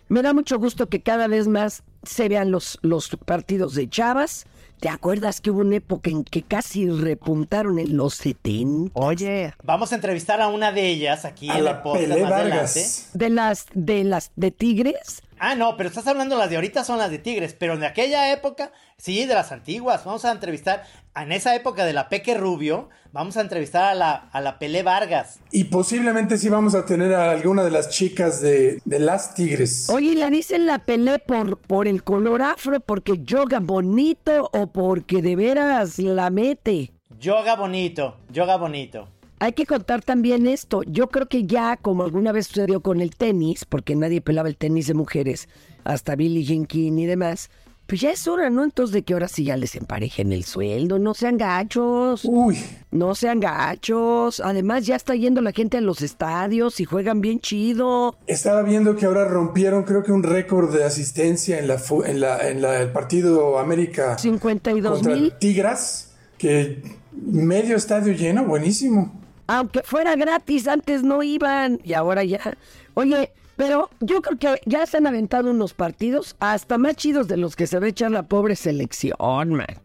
Me 0.10 0.22
da 0.22 0.34
mucho 0.34 0.60
gusto 0.60 0.89
que 0.89 1.02
cada 1.02 1.28
vez 1.28 1.48
más 1.48 1.84
se 2.04 2.28
vean 2.28 2.52
los, 2.52 2.78
los 2.82 3.08
partidos 3.26 3.76
de 3.76 3.89
Chavas. 3.89 4.46
¿Te 4.82 4.89
acuerdas 4.89 5.41
que 5.41 5.52
hubo 5.52 5.62
una 5.62 5.76
época 5.76 6.10
en 6.10 6.24
que 6.24 6.41
casi 6.41 6.89
repuntaron 6.89 7.78
en 7.78 7.96
los 7.96 8.15
70? 8.15 8.89
Oye. 8.96 9.54
Vamos 9.63 9.91
a 9.91 9.96
entrevistar 9.96 10.41
a 10.41 10.48
una 10.48 10.72
de 10.72 10.88
ellas 10.88 11.24
aquí 11.24 11.52
A 11.52 11.60
en 11.60 11.65
la 11.65 11.84
podcast 11.84 12.10
Pelé 12.10 12.24
más 12.24 12.32
adelante. 12.32 12.56
Vargas. 12.56 13.10
De 13.13 13.30
las, 13.30 13.65
de 13.76 14.04
las, 14.04 14.32
de 14.36 14.50
Tigres. 14.50 15.22
Ah, 15.44 15.56
no, 15.56 15.76
pero 15.76 15.90
estás 15.90 16.06
hablando 16.06 16.38
las 16.38 16.52
de 16.52 16.56
ahorita 16.58 16.84
son 16.84 17.00
las 17.00 17.10
de 17.10 17.18
Tigres, 17.18 17.56
pero 17.58 17.76
de 17.76 17.88
aquella 17.88 18.32
época, 18.32 18.72
sí, 18.98 19.26
de 19.26 19.34
las 19.34 19.52
antiguas. 19.52 20.06
Vamos 20.06 20.24
a 20.24 20.32
entrevistar, 20.32 20.84
en 21.16 21.32
esa 21.32 21.56
época 21.56 21.84
de 21.84 21.94
la 21.94 22.10
Peque 22.10 22.36
Rubio, 22.38 22.90
vamos 23.12 23.38
a 23.38 23.42
entrevistar 23.42 23.86
a 23.86 23.96
la, 23.96 24.12
a 24.32 24.40
la 24.40 24.60
Pelé 24.60 24.84
Vargas. 24.84 25.40
Y 25.50 25.64
posiblemente 25.64 26.38
sí 26.38 26.48
vamos 26.48 26.76
a 26.76 26.86
tener 26.86 27.16
a 27.16 27.32
alguna 27.32 27.64
de 27.64 27.72
las 27.72 27.90
chicas 27.90 28.40
de, 28.40 28.84
de 28.86 29.00
las 29.00 29.34
Tigres. 29.34 29.90
Oye, 29.90 30.14
¿la 30.14 30.30
dicen 30.30 30.68
la 30.68 30.78
pelea 30.78 31.18
por, 31.18 31.58
por 31.58 31.88
el 31.88 32.04
color 32.04 32.44
afro, 32.44 32.80
porque 32.80 33.18
yoga 33.24 33.60
bonito 33.60 34.48
o 34.54 34.68
porque 34.68 35.24
de 35.24 35.36
veras 35.36 35.98
la 35.98 36.30
mete? 36.30 36.92
Yoga 37.18 37.56
bonito, 37.56 38.16
yoga 38.30 38.58
bonito. 38.58 39.08
Hay 39.42 39.54
que 39.54 39.66
contar 39.66 40.04
también 40.04 40.46
esto. 40.46 40.84
Yo 40.84 41.08
creo 41.10 41.28
que 41.28 41.46
ya, 41.46 41.76
como 41.76 42.04
alguna 42.04 42.32
vez 42.32 42.46
sucedió 42.46 42.82
con 42.82 43.02
el 43.02 43.16
tenis, 43.16 43.66
porque 43.66 43.96
nadie 43.96 44.22
pelaba 44.22 44.48
el 44.50 44.56
tenis 44.56 44.86
de 44.86 44.94
mujeres, 44.94 45.50
hasta 45.84 46.16
Billie 46.16 46.44
Jean 46.44 46.68
King 46.68 46.94
y 47.00 47.08
demás, 47.08 47.50
pues 47.88 48.02
ya 48.02 48.12
es 48.12 48.28
hora, 48.28 48.52
¿no? 48.52 48.64
Entonces 48.64 48.94
de 48.94 49.02
que 49.02 49.14
ahora 49.14 49.28
sí 49.28 49.44
ya 49.44 49.58
les 49.58 49.76
emparejen 49.76 50.32
el 50.32 50.44
sueldo, 50.46 51.00
no 51.00 51.16
sean 51.16 51.38
gachos. 51.38 52.22
Uy, 52.24 52.56
No 52.92 53.16
sean 53.16 53.40
gachos. 53.40 54.40
Además, 54.42 54.86
ya 54.86 54.96
está 54.96 55.16
yendo 55.16 55.42
la 55.42 55.52
gente 55.54 55.78
a 55.78 55.82
los 55.82 56.04
estadios 56.04 56.80
y 56.80 56.86
juegan 56.86 57.20
bien 57.20 57.40
chido. 57.40 58.16
estaba 58.28 58.62
viendo 58.62 58.96
que 58.96 59.08
ahora 59.08 59.26
rompieron 59.28 59.84
creo 59.86 60.04
que 60.04 60.12
un 60.12 60.22
récord 60.24 60.72
de 60.72 60.84
asistencia 60.84 61.58
en 61.58 61.68
la 61.68 61.82
en 62.06 62.20
la 62.22 62.48
en 62.48 62.62
la- 62.62 62.80
el 62.80 62.92
partido 62.92 63.58
América 63.58 64.18
52 64.20 64.94
contra 65.00 65.16
mil. 65.16 65.34
Tigras, 65.40 66.12
que 66.38 66.82
medio 67.12 67.76
estadio 67.76 68.14
lleno, 68.14 68.46
buenísimo. 68.46 69.20
Aunque 69.52 69.82
fuera 69.84 70.16
gratis, 70.16 70.66
antes 70.66 71.04
no 71.04 71.22
iban 71.24 71.82
y 71.84 71.92
ahora 71.92 72.24
ya. 72.24 72.58
Oye, 72.94 73.34
pero 73.58 73.90
yo 74.00 74.22
creo 74.22 74.40
que 74.40 74.62
ya 74.66 74.86
se 74.86 74.96
han 74.96 75.08
aventado 75.08 75.52
unos 75.52 75.74
partidos 75.74 76.38
hasta 76.40 76.78
más 76.78 76.96
chidos 76.96 77.28
de 77.28 77.36
los 77.36 77.58
que 77.58 77.68
se 77.68 77.78
va 77.78 77.88
a 77.88 77.90
echar 77.90 78.12
la 78.12 78.24
pobre 78.24 78.56
selección, 78.56 79.54
man. 79.54 79.82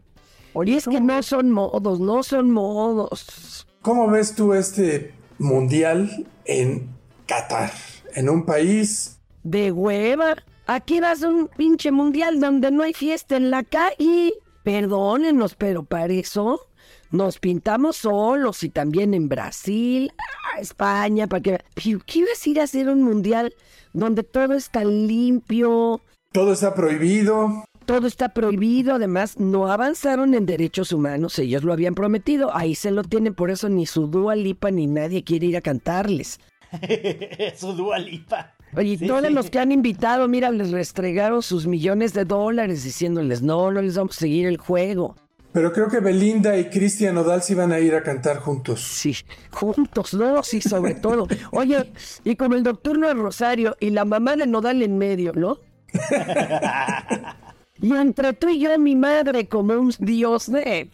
Y 0.64 0.74
es 0.74 0.84
que 0.84 1.00
no 1.00 1.20
son 1.20 1.50
modos, 1.50 1.98
no 1.98 2.22
son 2.22 2.52
modos. 2.52 3.66
¿Cómo 3.82 4.08
ves 4.08 4.36
tú 4.36 4.54
este 4.54 5.12
mundial 5.38 6.28
en 6.44 6.88
Qatar? 7.26 7.72
En 8.14 8.28
un 8.28 8.46
país 8.46 9.18
De 9.42 9.72
hueva. 9.72 10.36
Aquí 10.68 11.00
vas 11.00 11.24
a 11.24 11.28
un 11.28 11.48
pinche 11.48 11.90
mundial 11.90 12.38
donde 12.38 12.70
no 12.70 12.84
hay 12.84 12.94
fiesta 12.94 13.36
en 13.36 13.50
la 13.50 13.64
calle. 13.64 14.32
Perdónenos, 14.62 15.56
pero 15.56 15.82
para 15.82 16.12
eso 16.12 16.68
nos 17.10 17.38
pintamos 17.38 17.96
solos 17.96 18.62
y 18.62 18.68
también 18.70 19.14
en 19.14 19.28
Brasil, 19.28 20.12
España, 20.58 21.26
para 21.26 21.42
que... 21.42 21.60
Pero, 21.74 22.00
¿Qué 22.06 22.18
ibas 22.20 22.44
a 22.44 22.48
ir 22.50 22.60
a 22.60 22.64
hacer 22.64 22.88
un 22.88 23.02
mundial 23.02 23.54
donde 23.92 24.22
todo 24.22 24.54
está 24.54 24.84
limpio, 24.84 26.00
todo 26.32 26.52
está 26.52 26.74
prohibido. 26.74 27.64
todo 27.86 28.06
está 28.06 28.30
prohibido? 28.30 28.94
Además, 28.94 29.38
no 29.38 29.68
avanzaron 29.68 30.34
en 30.34 30.46
derechos 30.46 30.92
humanos, 30.92 31.38
ellos 31.38 31.62
lo 31.62 31.72
habían 31.72 31.94
prometido, 31.94 32.54
ahí 32.54 32.74
se 32.74 32.90
lo 32.90 33.02
tienen, 33.04 33.34
por 33.34 33.50
eso 33.50 33.68
ni 33.68 33.86
su 33.86 34.06
Dua 34.06 34.36
Lipa 34.36 34.70
ni 34.70 34.86
nadie 34.86 35.24
quiere 35.24 35.46
ir 35.46 35.56
a 35.56 35.60
cantarles. 35.62 36.40
Su 37.56 37.72
Dua 37.74 37.98
Lipa. 37.98 38.54
Oye, 38.76 38.98
Sí, 38.98 39.06
todos 39.06 39.24
sí. 39.26 39.32
los 39.32 39.50
que 39.50 39.60
han 39.60 39.70
invitado, 39.72 40.26
mira, 40.28 40.50
les 40.50 40.72
restregaron 40.72 41.40
sus 41.42 41.66
millones 41.66 42.12
de 42.12 42.24
dólares 42.24 42.82
diciéndoles, 42.82 43.40
no, 43.40 43.70
no 43.70 43.80
les 43.80 43.96
vamos 43.96 44.16
a 44.16 44.20
seguir 44.20 44.46
el 44.46 44.56
juego. 44.58 45.14
Pero 45.56 45.72
creo 45.72 45.88
que 45.88 46.00
Belinda 46.00 46.58
y 46.58 46.68
Cristian 46.68 47.14
Nodal 47.14 47.42
sí 47.42 47.54
van 47.54 47.72
a 47.72 47.80
ir 47.80 47.94
a 47.94 48.02
cantar 48.02 48.40
juntos. 48.40 48.82
Sí, 48.82 49.16
juntos, 49.50 50.12
¿no? 50.12 50.42
Sí, 50.42 50.60
sobre 50.60 50.94
todo. 51.06 51.26
Oye, 51.50 51.90
y 52.24 52.36
como 52.36 52.56
el 52.56 52.62
nocturno 52.62 53.08
de 53.08 53.14
Rosario 53.14 53.74
y 53.80 53.88
la 53.88 54.04
mamá 54.04 54.36
de 54.36 54.46
Nodal 54.46 54.82
en 54.82 54.98
medio, 54.98 55.32
¿no? 55.32 55.56
y 57.80 57.90
entre 57.90 58.34
tú 58.34 58.50
y 58.50 58.58
yo, 58.58 58.78
mi 58.78 58.96
madre, 58.96 59.48
como 59.48 59.72
un 59.72 59.94
dios 59.98 60.52
de... 60.52 60.90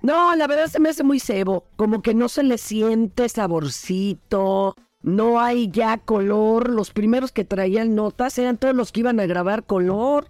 No, 0.00 0.34
la 0.36 0.46
verdad 0.46 0.68
se 0.68 0.80
me 0.80 0.88
hace 0.88 1.04
muy 1.04 1.20
cebo, 1.20 1.66
como 1.76 2.00
que 2.00 2.14
no 2.14 2.30
se 2.30 2.44
le 2.44 2.56
siente 2.56 3.28
saborcito, 3.28 4.74
no 5.02 5.38
hay 5.38 5.70
ya 5.70 5.98
color, 5.98 6.70
los 6.70 6.92
primeros 6.92 7.30
que 7.30 7.44
traían 7.44 7.94
notas 7.94 8.38
eran 8.38 8.56
todos 8.56 8.74
los 8.74 8.90
que 8.90 9.00
iban 9.00 9.20
a 9.20 9.26
grabar 9.26 9.64
color. 9.64 10.28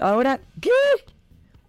Ahora, 0.00 0.38
¿qué? 0.60 0.68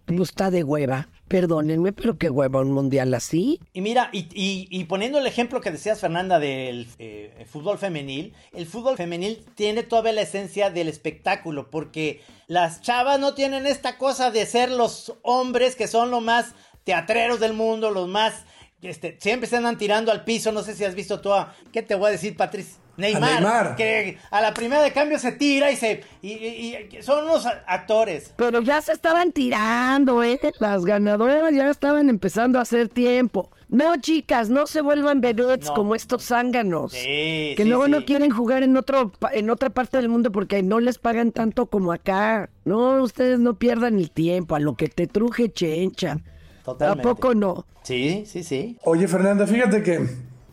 Pues 0.04 0.20
está 0.20 0.50
de 0.50 0.62
hueva, 0.62 1.08
perdónenme, 1.28 1.92
pero 1.92 2.18
qué 2.18 2.30
hueva 2.30 2.60
un 2.60 2.72
mundial 2.72 3.12
así. 3.14 3.60
Y 3.72 3.80
mira, 3.80 4.10
y, 4.12 4.26
y- 4.34 4.66
y 4.70 4.84
poniendo 4.84 5.18
el 5.18 5.26
ejemplo 5.26 5.60
que 5.60 5.70
decías, 5.70 6.00
Fernanda, 6.00 6.38
del 6.38 6.88
eh, 6.98 7.46
fútbol 7.48 7.78
femenil, 7.78 8.34
el 8.52 8.66
fútbol 8.66 8.96
femenil 8.96 9.44
tiene 9.54 9.82
todavía 9.82 10.12
la 10.12 10.22
esencia 10.22 10.70
del 10.70 10.88
espectáculo, 10.88 11.70
porque 11.70 12.20
las 12.46 12.80
chavas 12.80 13.20
no 13.20 13.34
tienen 13.34 13.66
esta 13.66 13.98
cosa 13.98 14.30
de 14.30 14.46
ser 14.46 14.70
los 14.70 15.14
hombres 15.22 15.76
que 15.76 15.86
son 15.86 16.10
los 16.10 16.22
más 16.22 16.54
teatreros 16.84 17.38
del 17.40 17.52
mundo, 17.52 17.90
los 17.90 18.08
más... 18.08 18.44
Este, 18.80 19.16
siempre 19.20 19.48
se 19.48 19.56
andan 19.56 19.76
tirando 19.76 20.12
al 20.12 20.24
piso, 20.24 20.52
no 20.52 20.62
sé 20.62 20.74
si 20.74 20.84
has 20.84 20.94
visto 20.94 21.20
tú 21.20 21.32
a... 21.32 21.54
¿Qué 21.72 21.82
te 21.82 21.94
voy 21.94 22.08
a 22.08 22.12
decir, 22.12 22.36
Patricia? 22.36 22.76
Neymar, 22.98 23.34
Neymar. 23.40 23.76
que 23.76 24.18
a 24.30 24.40
la 24.42 24.52
primera 24.52 24.82
de 24.82 24.92
cambio 24.92 25.18
se 25.18 25.32
tira 25.32 25.70
y 25.70 25.76
se... 25.76 26.02
Y, 26.20 26.32
y- 26.32 26.88
y 26.98 27.02
son 27.02 27.24
unos 27.24 27.46
a- 27.46 27.62
actores. 27.66 28.34
Pero 28.36 28.60
ya 28.60 28.82
se 28.82 28.92
estaban 28.92 29.32
tirando, 29.32 30.22
¿eh? 30.22 30.38
Las 30.58 30.84
ganadoras 30.84 31.54
ya 31.54 31.70
estaban 31.70 32.10
empezando 32.10 32.58
a 32.58 32.62
hacer 32.62 32.88
tiempo. 32.88 33.50
No, 33.68 33.96
chicas, 34.00 34.48
no 34.50 34.66
se 34.66 34.80
vuelvan 34.80 35.20
No. 35.68 35.74
como 35.74 35.94
estos 35.94 36.24
zánganos. 36.24 36.92
Sí, 36.92 37.54
que 37.56 37.62
sí, 37.62 37.64
luego 37.68 37.86
no 37.86 38.04
quieren 38.04 38.30
jugar 38.30 38.62
en 38.62 38.76
otro 38.76 39.12
en 39.32 39.50
otra 39.50 39.70
parte 39.70 39.98
del 39.98 40.08
mundo 40.08 40.32
porque 40.32 40.62
no 40.62 40.80
les 40.80 40.98
pagan 40.98 41.32
tanto 41.32 41.66
como 41.66 41.92
acá. 41.92 42.48
No, 42.64 43.02
ustedes 43.02 43.38
no 43.38 43.54
pierdan 43.58 43.98
el 43.98 44.10
tiempo, 44.10 44.54
a 44.56 44.58
lo 44.58 44.74
que 44.74 44.88
te 44.88 45.06
truje 45.06 45.52
chencha. 45.52 46.18
Totalmente. 46.64 47.00
¿A 47.08 47.14
poco 47.14 47.34
no? 47.34 47.66
Sí, 47.82 48.24
sí, 48.26 48.42
sí. 48.42 48.76
Oye, 48.84 49.06
Fernanda, 49.06 49.46
fíjate 49.46 49.82
que 49.82 50.00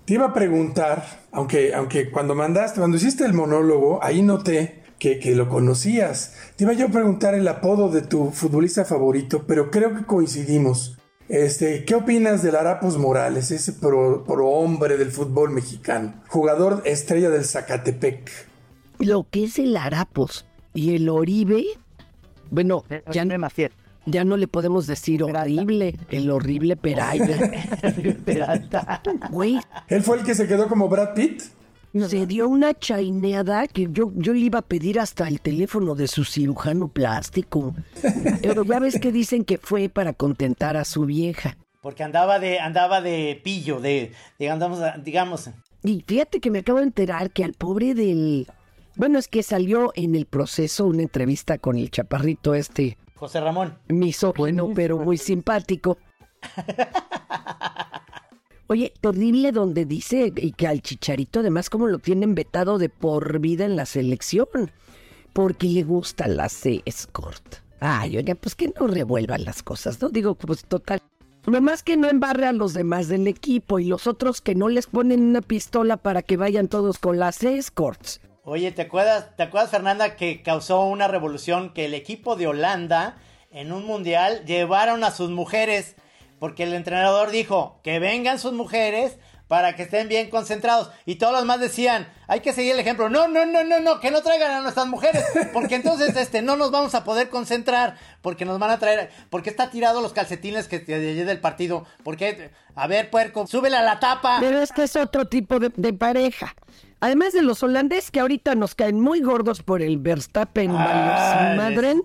te 0.06 0.14
iba 0.14 0.28
a 0.28 0.34
preguntar, 0.34 1.04
aunque, 1.32 1.74
aunque 1.74 2.12
cuando 2.12 2.36
mandaste, 2.36 2.80
cuando 2.80 2.98
hiciste 2.98 3.26
el 3.26 3.34
monólogo, 3.34 4.04
ahí 4.04 4.22
noté 4.22 4.84
que, 5.00 5.20
que 5.20 5.36
lo 5.36 5.50
conocías. 5.50 6.36
Te 6.56 6.64
iba 6.64 6.74
yo 6.74 6.88
a 6.88 6.92
preguntar 6.92 7.34
el 7.34 7.48
apodo 7.48 7.90
de 7.90 8.02
tu 8.02 8.32
futbolista 8.32 8.86
favorito, 8.86 9.46
pero 9.48 9.72
creo 9.72 9.96
que 9.96 10.06
coincidimos. 10.06 10.98
Este, 11.28 11.86
¿qué 11.86 11.96
opinas 11.96 12.44
del 12.44 12.56
Arapos 12.56 13.00
Morales, 13.00 13.50
ese 13.50 13.74
pro, 13.74 14.24
pro 14.26 14.48
hombre 14.48 14.96
del 14.98 15.12
fútbol 15.12 15.50
mexicano? 15.50 16.22
Jugador 16.28 16.84
estrella 16.86 17.32
del 17.32 17.46
Zacatepec. 17.46 18.30
Lo 19.00 19.26
que 19.30 19.46
es 19.46 19.58
el 19.58 19.76
Arapos 19.76 20.46
y 20.76 20.96
el 20.96 21.10
Oribe, 21.10 21.66
bueno, 22.52 22.84
ya, 23.12 23.26
ya 24.06 24.24
no 24.24 24.38
le 24.38 24.48
podemos 24.48 24.88
decir 24.88 25.24
horrible, 25.24 25.98
el 26.10 26.30
horrible 26.30 26.76
Peralta. 28.26 29.02
Güey, 29.32 29.60
¿Él 29.88 30.04
fue 30.04 30.18
el 30.18 30.24
que 30.24 30.36
se 30.36 30.48
quedó 30.48 30.68
como 30.68 30.88
Brad 30.88 31.14
Pitt? 31.14 31.44
se 32.08 32.26
dio 32.26 32.50
una 32.50 32.74
chaineada 32.74 33.68
que 33.68 33.88
yo, 33.90 34.12
yo 34.16 34.34
le 34.34 34.40
iba 34.40 34.60
a 34.60 34.64
pedir 34.64 35.00
hasta 35.00 35.28
el 35.30 35.40
teléfono 35.40 35.96
de 35.96 36.08
su 36.08 36.26
cirujano 36.26 36.90
plástico. 36.90 37.74
Pero 38.42 38.66
ya 38.66 38.80
ves 38.80 39.00
que 39.00 39.14
dicen 39.14 39.46
que 39.46 39.58
fue 39.58 39.88
para 39.88 40.12
contentar 40.12 40.76
a 40.76 40.84
su 40.84 41.06
vieja. 41.06 41.58
porque 41.82 42.04
andaba 42.04 42.40
de, 42.40 42.60
andaba 42.60 43.00
de 43.00 43.40
pillo, 43.44 43.80
de, 43.80 44.12
digamos, 44.38 44.80
digamos. 45.04 45.50
Y 45.84 46.04
fíjate 46.06 46.40
que 46.42 46.52
me 46.52 46.60
acabo 46.60 46.80
de 46.80 46.86
enterar 46.86 47.32
que 47.32 47.44
al 47.44 47.54
pobre 47.54 47.94
del... 47.94 48.48
Bueno, 48.98 49.20
es 49.20 49.28
que 49.28 49.44
salió 49.44 49.92
en 49.96 50.16
el 50.16 50.26
proceso 50.26 50.86
una 50.86 51.02
entrevista 51.04 51.58
con 51.60 51.78
el 51.78 51.92
chaparrito 51.92 52.56
este, 52.56 52.98
José 53.16 53.40
Ramón. 53.40 53.78
misógino, 53.88 54.72
pero 54.76 54.98
muy 54.98 55.18
simpático. 55.18 55.98
Oye, 58.68 58.94
terrible 59.00 59.52
donde 59.52 59.86
dice 59.86 60.34
y 60.36 60.52
que 60.54 60.68
al 60.68 60.82
chicharito 60.82 61.42
además 61.42 61.70
como 61.70 61.88
lo 61.88 62.00
tienen 62.00 62.34
vetado 62.34 62.78
de 62.78 62.90
por 62.90 63.40
vida 63.40 63.64
en 63.66 63.76
la 63.76 63.86
selección, 63.86 64.48
porque 65.34 65.68
le 65.68 65.84
gusta 65.84 66.28
la 66.28 66.48
escort. 66.86 67.58
Ay, 67.80 68.18
oiga, 68.18 68.36
pues 68.36 68.56
que 68.56 68.74
no 68.80 68.88
revuelvan 68.88 69.46
las 69.46 69.62
cosas, 69.62 70.02
¿no? 70.02 70.10
Digo, 70.10 70.36
pues 70.36 70.66
total. 70.66 71.02
Nomás 71.46 71.84
que 71.84 71.96
no 71.96 72.10
embarre 72.10 72.48
a 72.48 72.54
los 72.54 72.74
demás 72.74 73.08
del 73.08 73.28
equipo 73.28 73.78
y 73.78 73.86
los 73.86 74.08
otros 74.08 74.42
que 74.42 74.56
no 74.56 74.68
les 74.68 74.88
ponen 74.88 75.22
una 75.22 75.42
pistola 75.42 75.98
para 75.98 76.24
que 76.24 76.38
vayan 76.38 76.68
todos 76.68 76.98
con 76.98 77.20
las 77.20 77.44
escorts. 77.44 78.20
Oye, 78.48 78.72
¿te 78.72 78.84
acuerdas, 78.84 79.36
¿te 79.36 79.42
acuerdas, 79.42 79.72
Fernanda, 79.72 80.16
que 80.16 80.44
causó 80.44 80.82
una 80.82 81.08
revolución 81.08 81.74
que 81.74 81.86
el 81.86 81.96
equipo 81.96 82.36
de 82.36 82.46
Holanda 82.46 83.18
en 83.50 83.72
un 83.72 83.88
mundial 83.88 84.46
llevaron 84.46 85.04
a 85.04 85.10
sus 85.10 85.32
mujeres? 85.32 85.96
Porque 86.38 86.62
el 86.62 86.76
entrenador 86.76 87.32
dijo 87.32 87.80
que 87.84 87.98
vengan 87.98 88.38
sus 88.38 88.54
mujeres 88.54 89.18
para 89.48 89.76
que 89.76 89.82
estén 89.82 90.10
bien 90.10 90.30
concentrados. 90.30 90.92
Y 91.08 91.16
todos 91.16 91.34
los 91.34 91.42
demás 91.42 91.60
decían, 91.60 92.08
hay 92.28 92.42
que 92.42 92.54
seguir 92.54 92.74
el 92.74 92.80
ejemplo. 92.80 93.10
No, 93.10 93.28
no, 93.28 93.48
no, 93.48 93.64
no, 93.64 93.80
no, 93.80 94.00
que 94.00 94.12
no 94.12 94.22
traigan 94.22 94.52
a 94.52 94.62
nuestras 94.62 94.86
mujeres. 94.86 95.26
Porque 95.52 95.74
entonces 95.74 96.16
este, 96.16 96.44
no 96.44 96.56
nos 96.56 96.70
vamos 96.70 96.94
a 96.94 97.04
poder 97.04 97.32
concentrar. 97.32 97.98
Porque 98.22 98.46
nos 98.46 98.60
van 98.60 98.70
a 98.70 98.78
traer. 98.78 99.10
Porque 99.32 99.50
está 99.50 99.72
tirado 99.72 100.02
los 100.02 100.14
calcetines 100.14 100.68
que 100.68 100.78
de 100.78 100.94
ayer 100.94 101.26
del 101.26 101.40
partido. 101.40 101.88
Porque, 102.04 102.52
a 102.76 102.86
ver, 102.86 103.10
puerco, 103.10 103.48
súbela 103.48 103.80
a 103.80 103.84
la 103.84 104.00
tapa. 104.00 104.38
Pero 104.40 104.62
es 104.62 104.72
que 104.72 104.84
es 104.84 104.96
otro 104.96 105.26
tipo 105.26 105.58
de 105.58 105.94
pareja. 105.94 106.54
Además 107.00 107.34
de 107.34 107.42
los 107.42 107.62
holandeses 107.62 108.12
que 108.12 108.20
ahorita 108.20 108.56
nos 108.56 108.74
caen 108.76 109.00
muy 109.00 109.22
gordos 109.22 109.62
por 109.62 109.82
el 109.82 109.98
Verstappen 109.98 110.72
Ah, 110.74 111.54
Madren. 111.58 112.04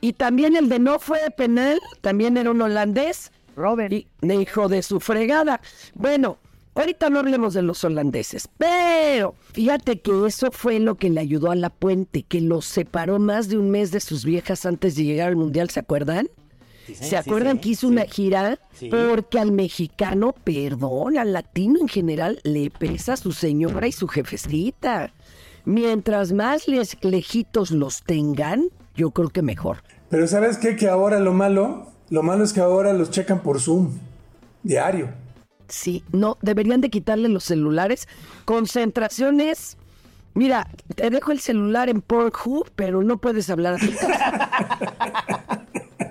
Y 0.00 0.12
también 0.12 0.56
el 0.56 0.68
de 0.68 0.78
no 0.78 0.98
fue 0.98 1.20
de 1.22 1.30
penal, 1.30 1.78
también 2.00 2.36
era 2.36 2.50
un 2.50 2.62
holandés. 2.62 3.32
Robert. 3.56 3.92
Y 3.92 4.06
de 4.20 4.36
hijo 4.36 4.68
de 4.68 4.82
su 4.82 5.00
fregada. 5.00 5.60
Bueno, 5.94 6.38
ahorita 6.74 7.10
no 7.10 7.18
hablemos 7.18 7.54
de 7.54 7.62
los 7.62 7.82
holandeses, 7.82 8.48
pero 8.56 9.34
fíjate 9.52 10.00
que 10.00 10.26
eso 10.26 10.50
fue 10.52 10.78
lo 10.78 10.94
que 10.94 11.10
le 11.10 11.20
ayudó 11.20 11.50
a 11.50 11.56
la 11.56 11.70
puente, 11.70 12.22
que 12.22 12.40
los 12.40 12.64
separó 12.64 13.18
más 13.18 13.48
de 13.48 13.58
un 13.58 13.70
mes 13.70 13.90
de 13.90 13.98
sus 14.00 14.24
viejas 14.24 14.64
antes 14.64 14.94
de 14.94 15.04
llegar 15.04 15.28
al 15.28 15.36
mundial, 15.36 15.70
¿se 15.70 15.80
acuerdan? 15.80 16.28
Sí, 16.88 16.94
¿Se 16.94 17.04
sí, 17.04 17.16
acuerdan 17.16 17.56
sí, 17.56 17.60
que 17.60 17.68
hizo 17.70 17.80
sí. 17.80 17.92
una 17.92 18.04
gira? 18.06 18.58
Sí. 18.72 18.88
Porque 18.88 19.38
al 19.38 19.52
mexicano, 19.52 20.34
perdón, 20.42 21.18
al 21.18 21.34
latino 21.34 21.78
en 21.80 21.88
general, 21.88 22.40
le 22.44 22.70
pesa 22.70 23.18
su 23.18 23.32
señora 23.32 23.86
y 23.86 23.92
su 23.92 24.08
jefecita. 24.08 25.12
Mientras 25.66 26.32
más 26.32 26.66
les, 26.66 26.96
lejitos 27.04 27.72
los 27.72 28.02
tengan, 28.02 28.68
yo 28.94 29.10
creo 29.10 29.28
que 29.28 29.42
mejor. 29.42 29.82
Pero 30.08 30.26
¿sabes 30.26 30.56
qué? 30.56 30.76
Que 30.76 30.88
ahora 30.88 31.20
lo 31.20 31.34
malo, 31.34 31.92
lo 32.08 32.22
malo 32.22 32.42
es 32.42 32.54
que 32.54 32.60
ahora 32.60 32.94
los 32.94 33.10
checan 33.10 33.42
por 33.42 33.60
Zoom, 33.60 33.98
diario. 34.62 35.10
Sí, 35.68 36.02
no, 36.10 36.38
deberían 36.40 36.80
de 36.80 36.88
quitarle 36.88 37.28
los 37.28 37.44
celulares. 37.44 38.08
Concentraciones. 38.46 39.76
Mira, 40.32 40.68
te 40.94 41.10
dejo 41.10 41.32
el 41.32 41.40
celular 41.40 41.90
en 41.90 42.00
Pornhub, 42.00 42.70
pero 42.74 43.02
no 43.02 43.18
puedes 43.18 43.50
hablar 43.50 43.74
así. 43.74 43.94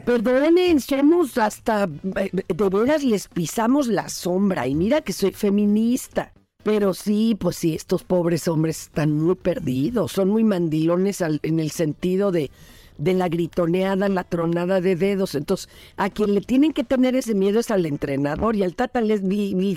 Perdonen, 0.08 0.80
somos 0.80 1.38
hasta... 1.38 1.84
eh, 2.16 2.30
De 2.32 2.70
veras 2.70 3.04
les 3.04 3.28
pisamos 3.28 3.88
la 3.88 4.08
sombra. 4.08 4.66
Y 4.66 4.74
mira 4.74 5.02
que 5.02 5.12
soy 5.12 5.32
feminista. 5.32 6.32
Pero 6.64 6.94
sí, 6.94 7.36
pues 7.38 7.58
sí, 7.58 7.76
estos 7.76 8.06
pobres 8.06 8.48
hombres 8.48 8.84
están 8.84 9.12
muy 9.12 9.36
perdidos. 9.36 10.14
Son 10.14 10.30
muy 10.30 10.46
mandilones 10.46 11.22
al- 11.22 11.42
en 11.44 11.60
el 11.60 11.72
sentido 11.72 12.32
de, 12.32 12.52
de 12.98 13.14
la 13.16 13.28
gritoneada, 13.28 14.08
la 14.08 14.24
tronada 14.24 14.80
de 14.80 14.96
dedos. 14.96 15.36
Entonces, 15.36 15.68
a 15.98 16.10
quien 16.10 16.34
le 16.34 16.40
tienen 16.42 16.72
que 16.72 16.86
tener 16.86 17.14
ese 17.18 17.36
miedo 17.36 17.60
es 17.60 17.70
al 17.70 17.86
entrenador. 17.86 18.56
Y 18.56 18.64
al 18.64 18.76
Tata 18.76 19.02
les, 19.02 19.22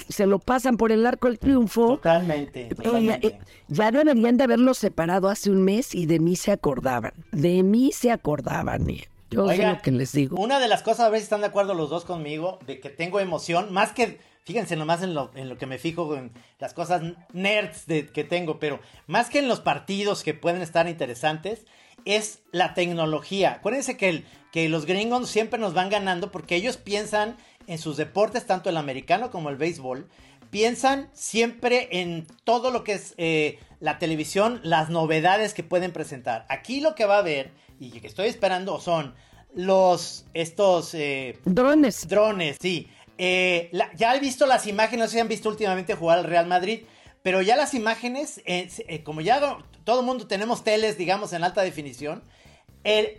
se 0.08 0.26
lo 0.26 0.38
pasan 0.38 0.76
por 0.76 0.92
el 0.92 1.06
arco 1.06 1.26
del 1.26 1.40
triunfo. 1.40 1.96
Totalmente. 1.96 2.68
Eh, 2.70 2.74
totalmente. 2.76 3.26
eh, 3.26 3.38
ya 3.66 3.90
deberían 3.90 4.36
de 4.36 4.44
haberlos 4.44 4.78
separado 4.78 5.28
hace 5.28 5.50
un 5.50 5.62
mes 5.64 5.92
y 5.92 6.06
de 6.06 6.20
mí 6.20 6.36
se 6.36 6.52
acordaban. 6.52 7.12
De 7.32 7.64
mí 7.64 7.90
se 7.92 8.12
acordaban. 8.12 8.88
eh. 8.90 9.08
Yo 9.30 9.46
sé 9.46 9.54
Oigan, 9.54 9.76
lo 9.76 9.82
que 9.82 9.90
les 9.92 10.12
digo. 10.12 10.36
Una 10.36 10.58
de 10.58 10.68
las 10.68 10.82
cosas, 10.82 11.06
a 11.06 11.08
ver 11.08 11.20
si 11.20 11.24
están 11.24 11.40
de 11.40 11.46
acuerdo 11.46 11.74
los 11.74 11.88
dos 11.88 12.04
conmigo, 12.04 12.58
de 12.66 12.80
que 12.80 12.90
tengo 12.90 13.20
emoción, 13.20 13.72
más 13.72 13.92
que, 13.92 14.18
fíjense 14.44 14.76
nomás 14.76 15.02
en 15.02 15.14
lo, 15.14 15.30
en 15.34 15.48
lo 15.48 15.56
que 15.56 15.66
me 15.66 15.78
fijo, 15.78 16.16
en 16.16 16.32
las 16.58 16.74
cosas 16.74 17.02
nerds 17.32 17.86
de, 17.86 18.08
que 18.08 18.24
tengo, 18.24 18.58
pero 18.58 18.80
más 19.06 19.30
que 19.30 19.38
en 19.38 19.48
los 19.48 19.60
partidos 19.60 20.24
que 20.24 20.34
pueden 20.34 20.62
estar 20.62 20.88
interesantes, 20.88 21.64
es 22.04 22.40
la 22.50 22.74
tecnología. 22.74 23.52
Acuérdense 23.52 23.96
que, 23.96 24.08
el, 24.08 24.24
que 24.52 24.68
los 24.68 24.86
gringos 24.86 25.28
siempre 25.28 25.60
nos 25.60 25.74
van 25.74 25.90
ganando 25.90 26.32
porque 26.32 26.56
ellos 26.56 26.76
piensan 26.76 27.36
en 27.66 27.78
sus 27.78 27.96
deportes, 27.96 28.46
tanto 28.46 28.68
el 28.70 28.76
americano 28.76 29.30
como 29.30 29.48
el 29.50 29.56
béisbol, 29.56 30.08
piensan 30.50 31.08
siempre 31.12 31.88
en 31.92 32.26
todo 32.44 32.70
lo 32.70 32.82
que 32.82 32.94
es 32.94 33.14
eh, 33.16 33.58
la 33.78 33.98
televisión, 33.98 34.60
las 34.64 34.90
novedades 34.90 35.54
que 35.54 35.62
pueden 35.62 35.92
presentar. 35.92 36.46
Aquí 36.48 36.80
lo 36.80 36.94
que 36.94 37.04
va 37.04 37.16
a 37.16 37.20
haber 37.20 37.52
y 37.80 37.90
que 38.00 38.06
estoy 38.06 38.28
esperando 38.28 38.78
son 38.78 39.14
los 39.54 40.26
estos 40.34 40.94
eh, 40.94 41.38
Drones. 41.44 42.06
drones, 42.06 42.56
sí. 42.60 42.88
Eh, 43.18 43.68
la- 43.72 43.92
ya 43.96 44.14
he 44.14 44.20
visto 44.20 44.46
las 44.46 44.66
imágenes, 44.66 45.00
no 45.00 45.06
sé 45.08 45.14
si 45.14 45.20
han 45.20 45.28
visto 45.28 45.48
últimamente 45.48 45.94
jugar 45.94 46.18
al 46.18 46.24
Real 46.24 46.46
Madrid, 46.46 46.84
pero 47.22 47.42
ya 47.42 47.56
las 47.56 47.74
imágenes, 47.74 48.40
eh, 48.46 49.02
como 49.02 49.20
ya 49.22 49.58
todo 49.84 50.00
el 50.00 50.06
mundo 50.06 50.26
tenemos 50.26 50.62
teles, 50.62 50.96
digamos, 50.96 51.32
en 51.32 51.42
alta 51.42 51.62
definición, 51.62 52.22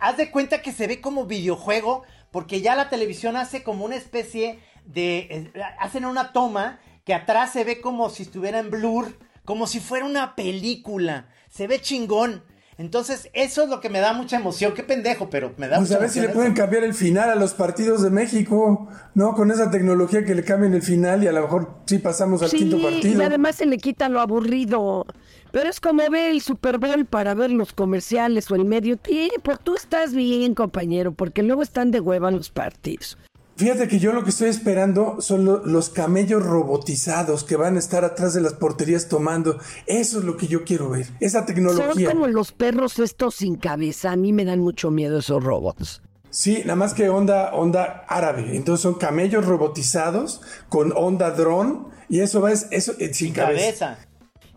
haz 0.00 0.16
de 0.16 0.30
cuenta 0.30 0.62
que 0.62 0.72
se 0.72 0.86
ve 0.86 1.00
como 1.00 1.26
videojuego, 1.26 2.02
porque 2.30 2.60
ya 2.62 2.74
la 2.74 2.88
televisión 2.88 3.36
hace 3.36 3.62
como 3.62 3.84
una 3.84 3.96
especie 3.96 4.58
de... 4.86 5.52
hacen 5.78 6.04
una 6.04 6.32
toma 6.32 6.80
que 7.04 7.14
atrás 7.14 7.52
se 7.52 7.62
ve 7.64 7.80
como 7.80 8.10
si 8.10 8.22
estuviera 8.24 8.58
en 8.58 8.70
blur, 8.70 9.18
como 9.44 9.66
si 9.66 9.78
fuera 9.80 10.04
una 10.06 10.34
película. 10.34 11.28
Se 11.50 11.66
ve 11.66 11.80
chingón. 11.80 12.42
Entonces, 12.78 13.28
eso 13.34 13.62
es 13.64 13.68
lo 13.68 13.80
que 13.80 13.90
me 13.90 14.00
da 14.00 14.12
mucha 14.14 14.36
emoción. 14.36 14.72
Qué 14.74 14.82
pendejo, 14.82 15.28
pero 15.30 15.52
me 15.58 15.68
da 15.68 15.76
Pues 15.76 15.90
mucha 15.90 15.98
a 15.98 16.00
ver 16.00 16.10
si 16.10 16.18
le 16.20 16.24
emoción 16.26 16.36
pueden 16.42 16.54
cambiar 16.54 16.84
el 16.84 16.94
final 16.94 17.30
a 17.30 17.34
los 17.34 17.54
partidos 17.54 18.02
de 18.02 18.10
México, 18.10 18.88
¿no? 19.14 19.34
Con 19.34 19.50
esa 19.50 19.70
tecnología 19.70 20.24
que 20.24 20.34
le 20.34 20.42
cambien 20.42 20.72
el 20.74 20.82
final 20.82 21.22
y 21.22 21.26
a 21.28 21.32
lo 21.32 21.42
mejor 21.42 21.74
sí 21.86 21.98
pasamos 21.98 22.42
al 22.42 22.48
Sí, 22.48 22.58
quinto 22.58 22.78
y 22.78 22.82
partido. 22.82 23.24
además 23.24 23.56
se 23.56 23.66
le 23.66 23.76
quita 23.78 24.08
lo 24.08 24.20
aburrido. 24.20 25.06
Pero 25.52 25.68
es 25.68 25.80
como 25.80 25.98
ver 26.08 26.30
el 26.30 26.40
Super 26.40 26.78
Bowl 26.78 27.04
para 27.04 27.34
ver 27.34 27.50
los 27.50 27.74
comerciales 27.74 28.50
o 28.50 28.54
el 28.54 28.64
medio 28.64 28.96
tiempo. 28.96 29.52
Tú 29.62 29.74
estás 29.74 30.14
bien, 30.14 30.54
compañero, 30.54 31.12
porque 31.12 31.42
luego 31.42 31.62
están 31.62 31.90
de 31.90 32.00
hueva 32.00 32.30
los 32.30 32.48
partidos. 32.50 33.18
Fíjate 33.56 33.86
que 33.86 33.98
yo 33.98 34.12
lo 34.12 34.24
que 34.24 34.30
estoy 34.30 34.48
esperando 34.48 35.20
son 35.20 35.44
lo- 35.44 35.64
los 35.64 35.90
camellos 35.90 36.42
robotizados 36.44 37.44
que 37.44 37.56
van 37.56 37.76
a 37.76 37.78
estar 37.78 38.04
atrás 38.04 38.34
de 38.34 38.40
las 38.40 38.54
porterías 38.54 39.08
tomando. 39.08 39.58
Eso 39.86 40.18
es 40.18 40.24
lo 40.24 40.36
que 40.36 40.46
yo 40.48 40.64
quiero 40.64 40.90
ver. 40.90 41.06
Esa 41.20 41.38
Son 41.40 41.46
tecnología. 41.46 42.08
como 42.10 42.26
los 42.28 42.52
perros 42.52 42.98
estos 42.98 43.34
sin 43.36 43.56
cabeza. 43.56 44.12
A 44.12 44.16
mí 44.16 44.32
me 44.32 44.44
dan 44.44 44.60
mucho 44.60 44.90
miedo 44.90 45.18
esos 45.18 45.44
robots. 45.44 46.00
Sí, 46.30 46.60
nada 46.64 46.76
más 46.76 46.94
que 46.94 47.10
onda, 47.10 47.52
onda 47.52 48.04
árabe. 48.08 48.56
Entonces 48.56 48.82
son 48.82 48.94
camellos 48.94 49.44
robotizados 49.44 50.40
con 50.70 50.92
onda 50.96 51.30
dron 51.32 51.88
y 52.08 52.20
eso 52.20 52.40
va 52.40 52.52
es 52.52 52.68
eso 52.70 52.94
eh, 52.98 53.12
sin 53.12 53.34
cabeza. 53.34 53.86
Cabeza. 53.88 53.98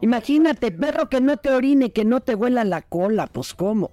Imagínate, 0.02 0.72
perro 0.72 1.10
que 1.10 1.20
no 1.22 1.38
te 1.38 1.52
orine, 1.52 1.92
que 1.92 2.06
no 2.06 2.22
te 2.22 2.36
huela 2.36 2.64
la 2.64 2.82
cola, 2.82 3.28
pues 3.28 3.54
cómo. 3.54 3.92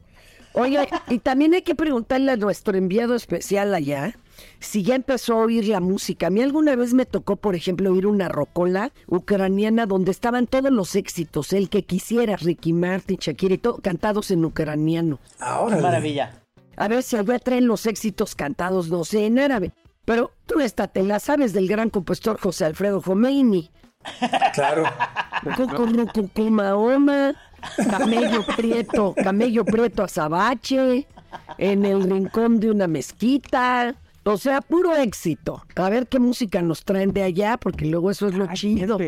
Oiga, 0.54 0.86
y 1.08 1.18
también 1.20 1.54
hay 1.54 1.62
que 1.62 1.74
preguntarle 1.74 2.32
a 2.32 2.36
nuestro 2.36 2.76
enviado 2.76 3.14
especial 3.14 3.72
allá 3.74 4.14
si 4.61 4.83
ya 4.83 4.94
empezó 4.94 5.35
a 5.35 5.44
oír 5.44 5.68
la 5.68 5.81
música. 5.81 6.28
A 6.28 6.31
mí 6.31 6.42
alguna 6.42 6.76
vez 6.76 6.94
me 6.94 7.07
tocó, 7.07 7.37
por 7.37 7.55
ejemplo, 7.55 7.92
oír 7.92 8.07
una 8.07 8.28
rocola 8.28 8.92
ucraniana 9.07 9.87
donde 9.87 10.11
estaban 10.11 10.46
todos 10.46 10.70
los 10.70 10.94
éxitos, 10.96 11.52
el 11.52 11.68
que 11.68 11.85
quisiera, 11.85 12.37
Ricky 12.37 12.72
Martin, 12.72 13.18
Shakira 13.20 13.55
y 13.55 13.59
todo, 13.59 13.78
cantados 13.78 14.31
en 14.31 14.44
ucraniano. 14.44 15.18
Ahora. 15.38 15.78
Maravilla. 15.78 16.42
A 16.76 16.88
ver 16.88 17.02
si 17.02 17.16
allá 17.16 17.38
traen 17.38 17.66
los 17.66 17.87
éxitos 17.87 18.35
cantados, 18.35 18.88
no 18.88 19.05
sé, 19.05 19.26
en 19.26 19.38
árabe. 19.38 19.72
Pero 20.05 20.33
tú 20.46 20.61
esta 20.61 20.88
te 20.88 21.02
la 21.02 21.20
sabes 21.20 21.52
del 21.52 21.68
gran 21.68 21.90
compositor 21.90 22.40
José 22.40 22.64
Alfredo 22.64 23.00
Jomeini. 23.00 23.70
Claro. 24.55 24.85
Mahoma, 26.51 27.34
Camello 27.90 28.45
Prieto, 28.57 29.14
Camello 29.14 29.64
Prieto 29.64 30.03
Azabache, 30.03 31.07
en 31.59 31.84
el 31.84 32.03
rincón 32.03 32.61
de 32.61 32.70
una 32.70 32.86
mezquita. 32.86 33.95
O 34.25 34.37
sea, 34.37 34.61
puro 34.61 34.95
éxito. 34.97 35.64
A 35.77 35.91
ver 35.91 36.07
qué 36.07 36.18
música 36.18 36.62
nos 36.62 36.85
traen 36.85 37.12
de 37.12 37.23
allá, 37.23 37.57
porque 37.57 37.87
luego 37.87 38.11
eso 38.11 38.29
es 38.29 38.35
lo 38.35 38.47
chido. 38.55 38.99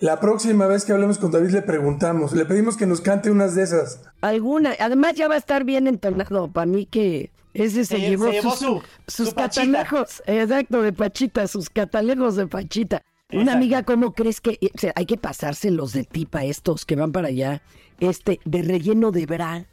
La 0.00 0.18
próxima 0.20 0.66
vez 0.66 0.84
que 0.84 0.92
hablemos 0.92 1.18
con 1.18 1.30
David 1.30 1.50
le 1.50 1.62
preguntamos, 1.62 2.32
le 2.32 2.44
pedimos 2.44 2.76
que 2.76 2.86
nos 2.86 3.00
cante 3.00 3.30
unas 3.30 3.54
de 3.54 3.62
esas. 3.62 4.00
Alguna, 4.20 4.72
además 4.80 5.14
ya 5.14 5.28
va 5.28 5.34
a 5.34 5.38
estar 5.38 5.62
bien 5.64 5.86
entonado, 5.86 6.48
para 6.50 6.66
mí 6.66 6.86
que 6.86 7.30
ese 7.54 7.84
se, 7.84 7.96
Se- 7.96 8.00
llevó, 8.00 8.24
se 8.26 8.32
llevó 8.32 8.50
sus, 8.50 8.58
su- 8.58 8.82
sus 9.06 9.28
su 9.28 9.34
catalejos, 9.34 10.22
exacto, 10.26 10.82
de 10.82 10.92
Pachita, 10.92 11.46
sus 11.46 11.70
catalejos 11.70 12.34
de 12.36 12.46
Pachita. 12.48 13.02
Una 13.32 13.52
amiga, 13.54 13.82
¿cómo 13.84 14.12
crees 14.12 14.40
que 14.40 14.58
o 14.74 14.78
sea, 14.78 14.92
hay 14.96 15.06
que 15.06 15.16
pasárselos 15.16 15.92
de 15.92 16.04
tipa 16.04 16.44
estos 16.44 16.84
que 16.84 16.96
van 16.96 17.12
para 17.12 17.28
allá? 17.28 17.62
Este, 18.00 18.40
de 18.44 18.62
relleno 18.62 19.10
de 19.12 19.24
bra. 19.26 19.64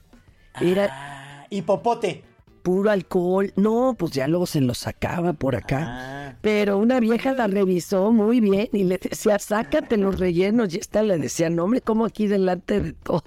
Era 0.62 0.88
Ah, 0.92 1.48
y 1.50 1.62
popote. 1.64 2.24
Puro 2.70 2.92
alcohol. 2.92 3.52
No, 3.56 3.96
pues 3.98 4.12
ya 4.12 4.28
luego 4.28 4.46
se 4.46 4.62
lo 4.62 4.76
sacaba 4.76 5.34
por 5.34 5.56
acá. 5.56 5.86
Ah. 5.88 6.36
Pero 6.42 6.78
una 6.78 7.00
vieja 7.00 7.34
la 7.34 7.48
revisó 7.48 8.12
muy 8.12 8.40
bien 8.40 8.70
y 8.72 8.84
le 8.84 9.00
decía, 9.00 9.40
sácate 9.40 9.98
los 9.98 10.20
rellenos. 10.20 10.72
Y 10.76 10.78
esta 10.78 11.02
le 11.02 11.18
decía, 11.18 11.50
no, 11.50 11.64
hombre, 11.64 11.82
como 11.82 12.06
aquí 12.06 12.28
delante 12.28 12.80
de 12.80 12.94
todos. 12.94 13.24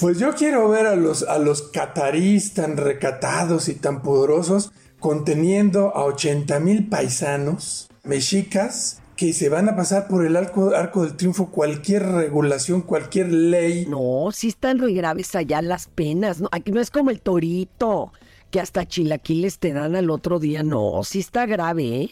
Pues 0.00 0.18
yo 0.18 0.34
quiero 0.34 0.68
ver 0.68 0.86
a 0.86 0.96
los, 0.96 1.22
a 1.22 1.38
los 1.38 1.62
catarís 1.62 2.52
tan 2.52 2.76
recatados 2.76 3.68
y 3.68 3.74
tan 3.74 4.02
poderosos 4.02 4.72
conteniendo 4.98 5.94
a 5.94 6.04
80 6.06 6.58
mil 6.58 6.88
paisanos 6.88 7.88
mexicas 8.02 9.00
que 9.14 9.32
se 9.32 9.48
van 9.48 9.68
a 9.68 9.76
pasar 9.76 10.08
por 10.08 10.26
el 10.26 10.34
arco, 10.34 10.74
arco 10.74 11.04
del 11.04 11.14
triunfo 11.16 11.50
cualquier 11.50 12.06
regulación, 12.06 12.80
cualquier 12.80 13.30
ley. 13.30 13.86
No, 13.86 14.30
sí 14.32 14.48
están 14.48 14.78
muy 14.78 14.94
graves 14.94 15.36
allá 15.36 15.62
las 15.62 15.86
penas. 15.86 16.40
No, 16.40 16.48
aquí 16.50 16.72
no 16.72 16.80
es 16.80 16.90
como 16.90 17.10
el 17.10 17.20
torito, 17.20 18.12
que 18.50 18.60
hasta 18.60 18.86
chilaquiles 18.86 19.58
te 19.58 19.72
dan 19.72 19.96
al 19.96 20.10
otro 20.10 20.38
día. 20.38 20.62
No, 20.62 21.02
sí 21.04 21.20
está 21.20 21.46
grave, 21.46 22.02
¿eh? 22.02 22.08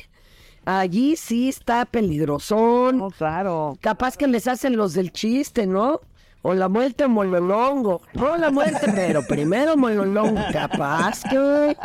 Allí 0.65 1.17
sí 1.17 1.49
está 1.49 1.87
peligrosón. 1.87 3.11
claro. 3.13 3.79
Capaz 3.81 4.17
que 4.17 4.27
les 4.27 4.47
hacen 4.47 4.77
los 4.77 4.93
del 4.93 5.13
chiste, 5.13 5.67
¿no? 5.67 6.01
O 6.43 6.55
la 6.55 6.69
muerte 6.69 7.05
o 7.05 7.09
mololongo. 7.09 8.03
No 8.15 8.37
la 8.37 8.51
muerte, 8.51 8.93
pero 8.95 9.27
primero 9.27 9.77
mololongo. 9.77 10.41
Capaz 10.53 11.23
que... 11.25 11.77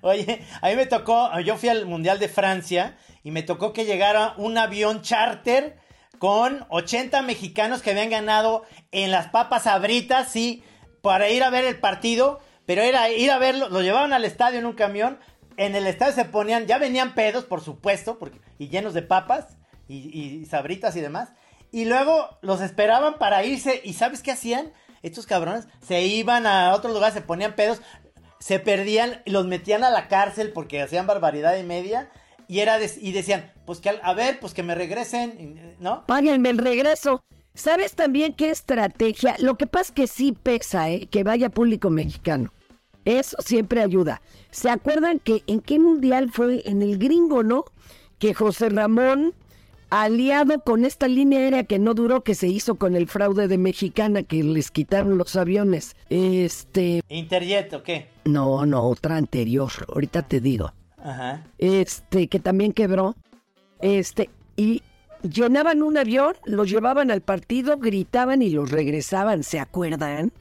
Oye, 0.00 0.42
a 0.62 0.68
mí 0.68 0.76
me 0.76 0.86
tocó, 0.86 1.28
yo 1.40 1.56
fui 1.56 1.68
al 1.68 1.86
Mundial 1.86 2.18
de 2.18 2.28
Francia 2.28 2.96
y 3.22 3.30
me 3.30 3.42
tocó 3.42 3.72
que 3.72 3.84
llegara 3.84 4.34
un 4.38 4.58
avión 4.58 5.02
charter 5.02 5.76
con 6.18 6.64
80 6.70 7.20
mexicanos 7.22 7.82
que 7.82 7.90
habían 7.90 8.10
ganado 8.10 8.62
en 8.92 9.10
las 9.10 9.28
papas 9.28 9.66
abritas, 9.66 10.30
sí, 10.30 10.62
para 11.02 11.28
ir 11.28 11.42
a 11.42 11.50
ver 11.50 11.64
el 11.64 11.78
partido, 11.78 12.40
pero 12.66 12.82
era 12.82 13.10
ir 13.10 13.30
a 13.30 13.38
verlo, 13.38 13.68
lo 13.68 13.82
llevaban 13.82 14.12
al 14.12 14.24
estadio 14.24 14.58
en 14.58 14.66
un 14.66 14.74
camión, 14.74 15.18
en 15.56 15.74
el 15.74 15.86
estadio 15.86 16.14
se 16.14 16.24
ponían, 16.24 16.66
ya 16.66 16.78
venían 16.78 17.14
pedos, 17.14 17.44
por 17.44 17.60
supuesto, 17.60 18.18
y 18.58 18.68
llenos 18.68 18.94
de 18.94 19.02
papas 19.02 19.56
y, 19.88 20.44
sabritas 20.46 20.96
y 20.96 21.00
demás, 21.00 21.30
y 21.70 21.84
luego 21.84 22.38
los 22.40 22.60
esperaban 22.60 23.18
para 23.18 23.44
irse, 23.44 23.80
y 23.84 23.92
¿sabes 23.92 24.22
qué 24.22 24.32
hacían? 24.32 24.72
Estos 25.02 25.26
cabrones 25.26 25.68
se 25.86 26.02
iban 26.02 26.46
a 26.46 26.72
otro 26.74 26.92
lugar, 26.92 27.12
se 27.12 27.20
ponían 27.20 27.54
pedos, 27.54 27.82
se 28.40 28.58
perdían 28.58 29.22
los 29.26 29.46
metían 29.46 29.84
a 29.84 29.90
la 29.90 30.08
cárcel 30.08 30.52
porque 30.52 30.82
hacían 30.82 31.06
barbaridad 31.06 31.56
y 31.56 31.62
media 31.62 32.10
y 32.48 32.60
era 32.60 32.78
y 32.80 33.12
decían, 33.12 33.52
pues 33.64 33.80
que 33.80 33.98
a 34.02 34.14
ver, 34.14 34.38
pues 34.40 34.54
que 34.54 34.62
me 34.62 34.74
regresen, 34.74 35.76
¿no? 35.78 36.04
Páguenme 36.06 36.50
el 36.50 36.58
regreso. 36.58 37.24
¿Sabes 37.54 37.94
también 37.94 38.32
qué 38.34 38.50
estrategia? 38.50 39.36
Lo 39.38 39.56
que 39.56 39.68
pasa 39.68 39.84
es 39.84 39.92
que 39.92 40.06
sí 40.08 40.32
pesa, 40.32 40.90
¿eh? 40.90 41.06
Que 41.06 41.22
vaya 41.22 41.50
público 41.50 41.88
mexicano. 41.88 42.52
Eso 43.04 43.36
siempre 43.40 43.80
ayuda. 43.80 44.22
¿Se 44.50 44.70
acuerdan 44.70 45.20
que 45.20 45.44
en 45.46 45.60
qué 45.60 45.78
mundial 45.78 46.30
fue? 46.32 46.62
En 46.68 46.82
el 46.82 46.98
gringo, 46.98 47.44
¿no? 47.44 47.64
Que 48.18 48.34
José 48.34 48.70
Ramón, 48.70 49.34
aliado 49.88 50.64
con 50.64 50.84
esta 50.84 51.06
línea 51.06 51.38
aérea 51.38 51.62
que 51.62 51.78
no 51.78 51.94
duró, 51.94 52.24
que 52.24 52.34
se 52.34 52.48
hizo 52.48 52.74
con 52.74 52.96
el 52.96 53.06
fraude 53.06 53.46
de 53.46 53.58
Mexicana, 53.58 54.24
que 54.24 54.42
les 54.42 54.72
quitaron 54.72 55.16
los 55.16 55.36
aviones. 55.36 55.94
Este. 56.10 57.02
Interjet, 57.08 57.72
¿o 57.74 57.82
qué? 57.84 58.08
No, 58.24 58.66
no, 58.66 58.82
otra 58.82 59.16
anterior. 59.16 59.70
Ahorita 59.88 60.22
te 60.22 60.40
digo 60.40 60.72
Ajá. 60.98 61.44
este, 61.58 62.26
que 62.26 62.40
también 62.40 62.72
quebró, 62.72 63.14
este, 63.80 64.28
y 64.56 64.82
llenaban 65.24 65.82
un 65.82 65.96
avión, 65.96 66.34
los 66.44 66.70
llevaban 66.70 67.10
al 67.10 67.20
partido, 67.20 67.78
gritaban 67.78 68.42
y 68.42 68.50
los 68.50 68.70
regresaban, 68.70 69.42
¿se 69.42 69.58
acuerdan? 69.58 70.32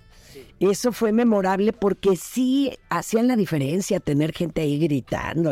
Eso 0.59 0.91
fue 0.91 1.11
memorable 1.11 1.73
porque 1.73 2.15
sí 2.15 2.77
hacían 2.89 3.27
la 3.27 3.35
diferencia 3.35 3.99
tener 3.99 4.33
gente 4.33 4.61
ahí 4.61 4.79
gritando. 4.79 5.51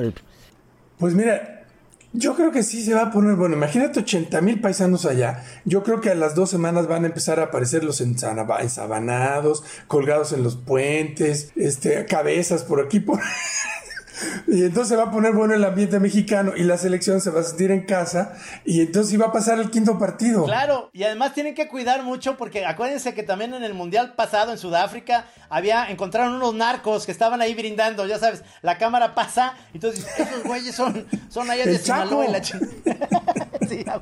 Pues 0.98 1.14
mira, 1.14 1.66
yo 2.14 2.36
creo 2.36 2.52
que 2.52 2.64
sí 2.64 2.84
se 2.84 2.94
va 2.94 3.04
a 3.04 3.12
poner, 3.12 3.36
bueno, 3.36 3.56
imagínate 3.56 4.02
80 4.02 4.42
mil 4.42 4.60
paisanos 4.60 5.06
allá. 5.06 5.44
Yo 5.66 5.84
creo 5.84 6.02
que 6.02 6.10
a 6.10 6.16
las 6.16 6.36
dos 6.36 6.50
semanas 6.50 6.88
van 6.88 7.04
a 7.04 7.08
empezar 7.08 7.40
a 7.40 7.46
aparecer 7.46 7.84
los 7.84 8.02
ensabanados, 8.02 9.64
colgados 9.88 10.34
en 10.34 10.44
los 10.44 10.58
puentes, 10.58 11.52
este, 11.56 12.06
cabezas 12.06 12.64
por 12.64 12.82
aquí, 12.82 13.00
por... 13.00 13.20
Y 14.48 14.64
entonces 14.64 14.90
se 14.90 14.96
va 14.96 15.04
a 15.04 15.12
poner 15.12 15.34
bueno 15.34 15.54
el 15.54 15.64
ambiente 15.64 16.00
mexicano 16.00 16.54
y 16.56 16.64
la 16.64 16.78
selección 16.78 17.22
se 17.22 17.30
va 17.30 17.42
a 17.42 17.44
sentir 17.44 17.72
en 17.72 17.86
casa 17.86 18.34
y 18.66 18.82
entonces 18.82 19.14
iba 19.14 19.28
a 19.28 19.32
pasar 19.32 19.60
el 19.60 19.70
quinto 19.70 19.98
partido. 19.98 20.46
Claro, 20.46 20.90
y 20.94 21.04
además 21.04 21.34
tienen 21.34 21.56
que 21.56 21.68
cuidar 21.68 22.04
mucho 22.04 22.38
porque 22.38 22.66
acuérdense 22.66 23.14
que 23.14 23.24
también 23.24 23.54
en 23.54 23.64
el 23.64 23.74
mundial 23.74 24.14
pasado 24.16 24.52
en 24.52 24.58
Sudáfrica 24.58 25.26
había 25.50 25.90
encontraron 25.90 26.34
unos 26.34 26.54
narcos 26.54 27.06
que 27.06 27.12
estaban 27.12 27.42
ahí 27.42 27.54
brindando, 27.54 28.06
ya 28.06 28.20
sabes, 28.20 28.44
la 28.62 28.78
cámara 28.78 29.16
pasa, 29.16 29.56
entonces 29.74 30.06
esos 30.18 30.44
güeyes 30.44 30.76
son 30.76 31.08
son 31.30 31.50
allá 31.50 31.66
de. 31.66 31.78
Sinaloa 31.78 32.26
y 32.26 32.32
la. 32.32 32.42
Sí, 33.70 33.86
a. 33.88 34.02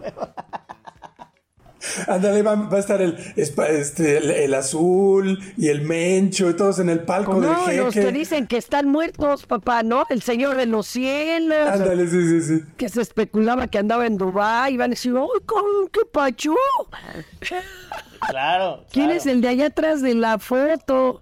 Ándale, 2.07 2.41
va, 2.41 2.55
va 2.55 2.77
a 2.77 2.79
estar 2.79 3.01
el, 3.01 3.17
este, 3.35 4.17
el, 4.17 4.29
el 4.31 4.53
azul 4.53 5.39
y 5.57 5.67
el 5.69 5.81
mencho 5.81 6.49
y 6.49 6.55
todos 6.55 6.79
en 6.79 6.89
el 6.89 7.01
palco 7.01 7.33
del 7.39 7.43
No, 7.51 7.67
los 7.71 7.93
jeque. 7.93 8.05
que 8.07 8.11
dicen 8.11 8.47
que 8.47 8.57
están 8.57 8.87
muertos, 8.89 9.45
papá, 9.45 9.83
¿no? 9.83 10.05
El 10.09 10.21
señor 10.21 10.55
de 10.57 10.65
los 10.65 10.87
cielos. 10.87 11.69
Ándale, 11.69 12.07
sí, 12.07 12.27
sí, 12.27 12.41
sí. 12.41 12.63
Que 12.77 12.89
se 12.89 13.01
especulaba 13.01 13.67
que 13.67 13.77
andaba 13.77 14.05
en 14.05 14.17
Dubái, 14.17 14.73
iban 14.73 14.91
a 14.91 14.93
decir, 14.95 15.13
¡ay, 15.17 15.43
con- 15.45 15.87
qué 15.91 16.01
pacho! 16.11 16.53
Claro. 18.29 18.83
¿Quién 18.91 19.05
claro. 19.07 19.19
es 19.19 19.25
el 19.25 19.41
de 19.41 19.47
allá 19.49 19.65
atrás 19.67 20.01
de 20.01 20.13
la 20.15 20.39
foto? 20.39 21.21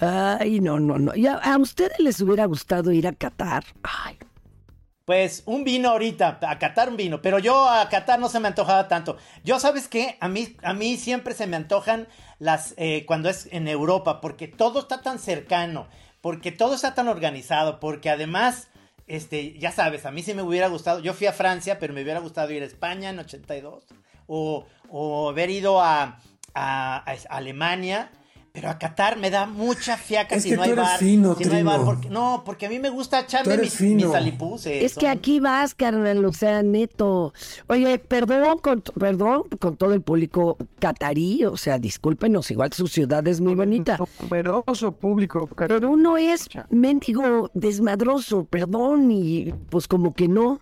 Ay, 0.00 0.60
no, 0.60 0.80
no, 0.80 0.98
no. 0.98 1.14
Ya, 1.14 1.34
¿A 1.34 1.56
ustedes 1.58 1.98
les 1.98 2.20
hubiera 2.20 2.46
gustado 2.46 2.92
ir 2.92 3.06
a 3.06 3.12
Qatar? 3.12 3.64
Ay, 3.82 4.16
Pues 5.12 5.42
un 5.44 5.62
vino 5.62 5.90
ahorita, 5.90 6.38
a 6.40 6.58
Qatar 6.58 6.88
un 6.88 6.96
vino, 6.96 7.20
pero 7.20 7.38
yo 7.38 7.68
a 7.68 7.86
Qatar 7.90 8.18
no 8.18 8.30
se 8.30 8.40
me 8.40 8.48
antojaba 8.48 8.88
tanto. 8.88 9.18
Yo, 9.44 9.60
¿sabes 9.60 9.86
qué? 9.86 10.16
A 10.20 10.28
mí, 10.28 10.56
a 10.62 10.72
mí 10.72 10.96
siempre 10.96 11.34
se 11.34 11.46
me 11.46 11.56
antojan 11.56 12.08
las, 12.38 12.72
eh, 12.78 13.04
cuando 13.04 13.28
es 13.28 13.46
en 13.52 13.68
Europa, 13.68 14.22
porque 14.22 14.48
todo 14.48 14.78
está 14.80 15.02
tan 15.02 15.18
cercano, 15.18 15.86
porque 16.22 16.50
todo 16.50 16.74
está 16.74 16.94
tan 16.94 17.08
organizado, 17.08 17.78
porque 17.78 18.08
además, 18.08 18.68
este, 19.06 19.58
ya 19.58 19.70
sabes, 19.70 20.06
a 20.06 20.12
mí 20.12 20.22
sí 20.22 20.32
me 20.32 20.40
hubiera 20.40 20.68
gustado, 20.68 21.00
yo 21.00 21.12
fui 21.12 21.26
a 21.26 21.34
Francia, 21.34 21.78
pero 21.78 21.92
me 21.92 22.02
hubiera 22.02 22.20
gustado 22.20 22.50
ir 22.50 22.62
a 22.62 22.66
España 22.66 23.10
en 23.10 23.18
82, 23.18 23.84
o, 24.28 24.64
o 24.88 25.28
haber 25.28 25.50
ido 25.50 25.82
a, 25.82 26.20
a- 26.54 27.04
a 27.04 27.36
Alemania. 27.36 28.10
Pero 28.52 28.68
a 28.68 28.78
Qatar 28.78 29.18
me 29.18 29.30
da 29.30 29.46
mucha 29.46 29.96
fiaca 29.96 30.36
Es 30.36 30.42
si 30.42 30.50
que 30.50 30.56
no 30.56 30.62
tú 30.62 30.64
hay 30.66 30.72
eres 30.72 30.84
bar. 30.84 30.98
fino, 30.98 31.34
si 31.36 31.44
no 31.46 31.54
hay 31.54 31.62
bar, 31.62 31.80
porque, 31.84 32.10
no, 32.10 32.42
porque 32.44 32.66
a 32.66 32.68
mí 32.68 32.78
me 32.78 32.90
gusta 32.90 33.20
echarme 33.20 33.56
mis, 33.56 33.80
mis 33.80 34.04
alipuses. 34.12 34.82
es 34.84 34.94
que 34.94 35.08
aquí 35.08 35.40
vas, 35.40 35.74
carnal, 35.74 36.22
o 36.22 36.32
sea, 36.34 36.62
neto. 36.62 37.32
Oye, 37.68 37.98
perdón 37.98 38.58
con, 38.58 38.82
perdón 38.82 39.44
con 39.58 39.76
todo 39.76 39.94
el 39.94 40.02
público 40.02 40.58
catarí, 40.78 41.46
o 41.46 41.56
sea, 41.56 41.78
discúlpenos, 41.78 42.50
igual 42.50 42.72
su 42.74 42.88
ciudad 42.88 43.26
es 43.26 43.40
muy 43.40 43.54
bonita. 43.54 43.98
Numeroso 44.20 44.92
público. 44.92 45.48
Pero 45.56 45.90
uno 45.90 46.18
es 46.18 46.46
mendigo 46.68 47.50
desmadroso, 47.54 48.44
perdón, 48.44 49.10
y 49.10 49.52
pues 49.70 49.88
como 49.88 50.12
que 50.12 50.28
no, 50.28 50.60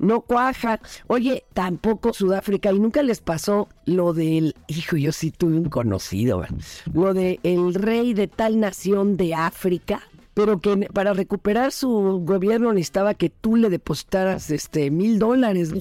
no 0.00 0.22
cuaja. 0.22 0.80
Oye, 1.06 1.44
tampoco 1.52 2.12
Sudáfrica, 2.12 2.72
y 2.72 2.80
nunca 2.80 3.02
les 3.02 3.20
pasó 3.20 3.68
lo 3.84 4.12
del, 4.12 4.54
hijo, 4.66 4.96
yo 4.96 5.12
sí 5.12 5.30
tuve 5.30 5.56
un 5.56 5.68
conocido, 5.68 6.44
lo 6.92 7.14
de 7.14 7.38
el 7.42 7.74
rey 7.74 8.14
de 8.14 8.26
tal 8.26 8.58
nación 8.58 9.16
de 9.16 9.34
África, 9.34 10.02
pero 10.34 10.58
que 10.60 10.88
para 10.92 11.12
recuperar 11.12 11.70
su 11.72 12.22
gobierno 12.24 12.72
necesitaba 12.72 13.14
que 13.14 13.30
tú 13.30 13.56
le 13.56 13.68
depositaras 13.68 14.50
este 14.50 14.90
mil 14.90 15.18
dólares. 15.18 15.72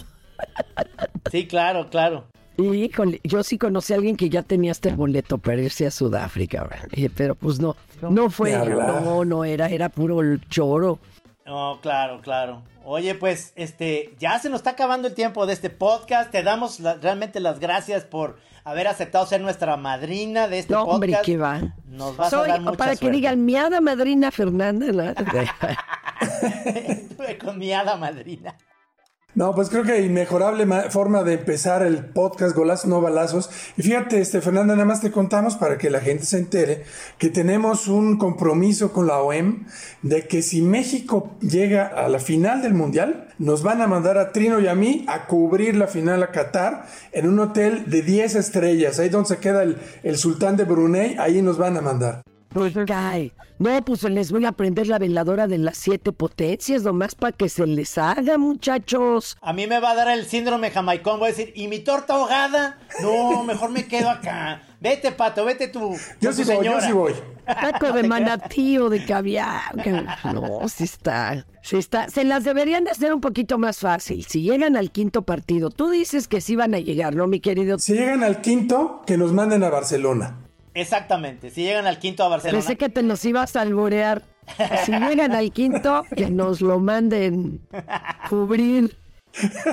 Sí, 1.32 1.48
claro, 1.48 1.90
claro. 1.90 2.26
Y 2.58 2.84
híjole, 2.84 3.22
yo 3.24 3.42
sí 3.42 3.58
conocí 3.58 3.94
a 3.94 3.96
alguien 3.96 4.18
que 4.18 4.30
ya 4.30 4.44
tenía 4.44 4.74
este 4.74 4.92
boleto 4.92 5.38
para 5.38 5.62
irse 5.62 5.88
a 5.88 5.92
Sudáfrica, 5.92 6.68
pero 7.16 7.36
pues 7.36 7.62
no, 7.62 7.78
no 8.02 8.30
fue, 8.30 8.52
no, 8.52 9.24
no 9.24 9.46
era, 9.46 9.70
era 9.70 9.88
puro 9.88 10.38
choro. 10.50 11.00
No, 11.46 11.80
claro, 11.82 12.20
claro. 12.22 12.62
Oye, 12.92 13.14
pues, 13.14 13.54
este, 13.56 14.16
ya 14.18 14.40
se 14.40 14.50
nos 14.50 14.62
está 14.62 14.72
acabando 14.72 15.08
el 15.10 15.14
tiempo 15.14 15.46
de 15.46 15.54
este 15.54 15.70
podcast. 15.70 16.32
Te 16.32 16.42
damos 16.42 16.80
la- 16.80 16.96
realmente 16.96 17.40
las 17.40 17.60
gracias 17.60 18.04
por 18.04 18.40
haber 18.64 18.88
aceptado 18.88 19.28
ser 19.28 19.42
nuestra 19.42 19.78
madrina 19.78 20.48
de 20.48 20.58
este 20.58 20.74
No, 20.74 20.86
podcast. 20.86 20.94
hombre, 20.96 21.18
¿qué 21.24 21.38
va? 21.38 21.62
Nos 21.86 22.18
vas 22.18 22.32
Soy, 22.32 22.50
a 22.50 22.54
dar 22.54 22.62
mucha 22.62 22.78
para 22.78 22.96
que 22.96 23.12
digan, 23.12 23.46
mi 23.46 23.56
hada 23.56 23.80
madrina 23.80 24.32
Fernanda. 24.32 25.14
Estuve 26.66 27.38
con 27.38 27.60
mi 27.60 27.72
hada 27.72 27.96
madrina. 27.96 28.56
No, 29.36 29.54
pues 29.56 29.70
creo 29.70 29.84
que 29.84 30.02
inmejorable 30.02 30.66
ma- 30.66 30.90
forma 30.90 31.24
de 31.24 31.34
empezar 31.36 31.84
el 31.84 32.04
podcast 32.04 32.56
Golazos 32.56 32.88
no 32.90 33.00
balazos. 33.00 33.50
Y 33.78 33.84
fíjate, 33.84 34.20
este 34.20 34.42
Fernanda, 34.42 34.74
nada 34.74 34.86
más 34.86 35.02
te 35.02 35.12
contamos 35.12 35.56
para 35.56 35.78
que 35.78 35.90
la 35.90 36.02
gente 36.02 36.26
se 36.26 36.40
entere 36.40 36.84
que 37.20 37.30
tenemos 37.30 37.88
un 37.88 38.18
compromiso 38.18 38.92
con 38.92 39.08
la 39.08 39.20
OEM 39.22 39.66
de 40.02 40.28
que 40.28 40.42
si 40.42 40.62
México 40.62 41.36
llega 41.42 41.86
a 41.88 42.10
la 42.10 42.20
final 42.20 42.62
del 42.64 42.74
Mundial, 42.74 43.28
nos 43.38 43.62
van 43.64 43.82
a 43.82 43.88
mandar 43.88 44.18
a 44.18 44.32
Trino 44.34 44.60
y 44.60 44.68
a 44.68 44.76
mí 44.76 45.06
a 45.08 45.28
cubrir 45.28 45.76
la 45.76 45.88
final 45.88 46.22
a 46.24 46.32
Qatar 46.32 46.86
en 47.14 47.28
un 47.28 47.40
hotel 47.40 47.86
de 47.90 48.02
10 48.02 48.36
estrellas, 48.36 49.00
ahí 49.00 49.10
donde 49.10 49.30
se 49.30 49.38
queda 49.38 49.64
el, 49.64 49.78
el 50.04 50.18
sultán 50.18 50.58
de 50.58 50.66
Brunei, 50.66 51.16
ahí 51.20 51.42
nos 51.42 51.58
van 51.58 51.78
a 51.78 51.82
mandar. 51.82 52.22
Pues 52.50 52.74
cae. 52.88 53.32
No, 53.60 53.84
pues 53.84 54.04
les 54.04 54.32
voy 54.32 54.46
a 54.46 54.54
prender 54.54 54.88
la 54.88 54.98
veladora 55.00 55.46
de 55.46 55.58
las 55.58 55.78
siete 55.78 56.12
potencias, 56.12 56.84
nomás 56.84 57.14
para 57.14 57.34
que 57.34 57.50
se 57.50 57.68
les 57.68 57.98
haga, 57.98 58.38
muchachos. 58.38 59.38
A 59.42 59.54
mí 59.54 59.68
me 59.68 59.80
va 59.80 59.92
a 59.92 59.96
dar 59.96 60.08
el 60.08 60.26
síndrome 60.26 60.72
jamaicón. 60.72 61.20
Voy 61.20 61.28
a 61.28 61.32
decir, 61.32 61.52
¿y 61.56 61.68
mi 61.68 61.80
torta 61.80 62.14
ahogada? 62.14 62.80
No, 63.02 63.44
mejor 63.44 63.70
me 63.70 63.86
quedo 63.86 64.10
acá. 64.10 64.64
Vete, 64.80 65.12
pato, 65.12 65.44
vete 65.44 65.68
tú. 65.68 65.96
Yo 66.22 66.32
sí 66.32 66.44
voy, 66.46 66.66
yo 66.66 66.80
sí 66.80 66.94
voy. 66.94 67.14
Taco 67.46 67.92
de 67.94 68.04
manatí 68.04 68.78
o 68.78 68.90
de 68.90 69.06
caviar. 69.06 69.76
No, 70.34 70.68
sí 70.70 70.86
está. 70.86 71.46
Sí 71.62 71.78
está. 71.78 72.10
Se 72.10 72.24
las 72.24 72.46
deberían 72.46 72.86
de 72.86 72.92
hacer 72.92 73.14
un 73.14 73.20
poquito 73.20 73.58
más 73.58 73.80
fácil. 73.80 74.24
Si 74.26 74.42
llegan 74.42 74.78
al 74.78 74.92
quinto 74.92 75.24
partido, 75.24 75.70
tú 75.70 75.90
dices 75.90 76.30
que 76.30 76.40
sí 76.40 76.56
van 76.56 76.74
a 76.74 76.80
llegar, 76.80 77.14
¿no, 77.14 77.28
mi 77.28 77.42
querido? 77.42 77.78
Si 77.78 77.94
llegan 77.94 78.24
al 78.24 78.40
quinto, 78.40 79.02
que 79.06 79.18
nos 79.18 79.34
manden 79.34 79.64
a 79.64 79.70
Barcelona. 79.70 80.49
Exactamente. 80.74 81.50
Si 81.50 81.64
llegan 81.64 81.88
al 81.88 82.00
quinto 82.00 82.24
a 82.24 82.28
Barcelona. 82.28 82.60
Pensé 82.60 82.78
que 82.78 82.90
te 82.90 83.04
nos 83.04 83.24
ibas 83.26 83.56
a 83.56 83.62
alborear. 83.62 84.24
Si 84.86 84.92
llegan 84.92 85.34
al 85.34 85.52
quinto, 85.52 86.04
que 86.16 86.30
nos 86.30 86.62
lo 86.62 86.80
manden 86.80 87.62
cubrir. 88.30 88.98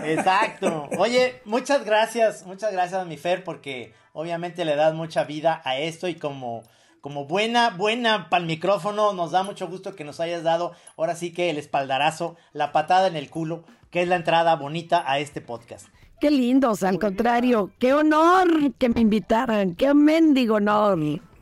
Exacto. 0.05 0.89
Oye, 0.99 1.41
muchas 1.45 1.85
gracias, 1.85 2.45
muchas 2.47 2.73
gracias, 2.73 3.07
mi 3.07 3.17
Fer, 3.17 3.43
porque 3.45 3.95
obviamente 4.13 4.65
le 4.65 4.77
das 4.77 4.95
mucha 4.95 5.25
vida 5.25 5.63
a 5.65 5.79
esto 5.79 6.09
y 6.09 6.15
como, 6.15 6.63
como 7.01 7.27
buena, 7.27 7.71
buena 7.71 8.29
para 8.29 8.43
el 8.43 8.47
micrófono, 8.47 9.13
nos 9.13 9.31
da 9.31 9.43
mucho 9.43 9.67
gusto 9.67 9.95
que 9.95 10.05
nos 10.05 10.21
hayas 10.21 10.43
dado 10.43 10.73
ahora 10.97 11.17
sí 11.17 11.33
que 11.33 11.51
el 11.51 11.59
espaldarazo, 11.59 12.37
la 12.53 12.73
patada 12.73 13.07
en 13.07 13.17
el 13.17 13.31
culo, 13.31 13.65
que 13.91 14.03
es 14.03 14.09
la 14.09 14.17
entrada 14.17 14.57
bonita 14.57 15.03
a 15.07 15.19
este 15.19 15.41
podcast. 15.41 15.87
Qué 16.21 16.31
lindos, 16.31 16.83
al 16.83 16.99
contrario. 16.99 17.71
Qué 17.79 17.93
honor 17.93 18.73
que 18.79 18.89
me 18.89 19.01
invitaran. 19.03 19.75
Qué 19.75 19.93
mendigo 19.93 20.55
honor. 20.57 20.99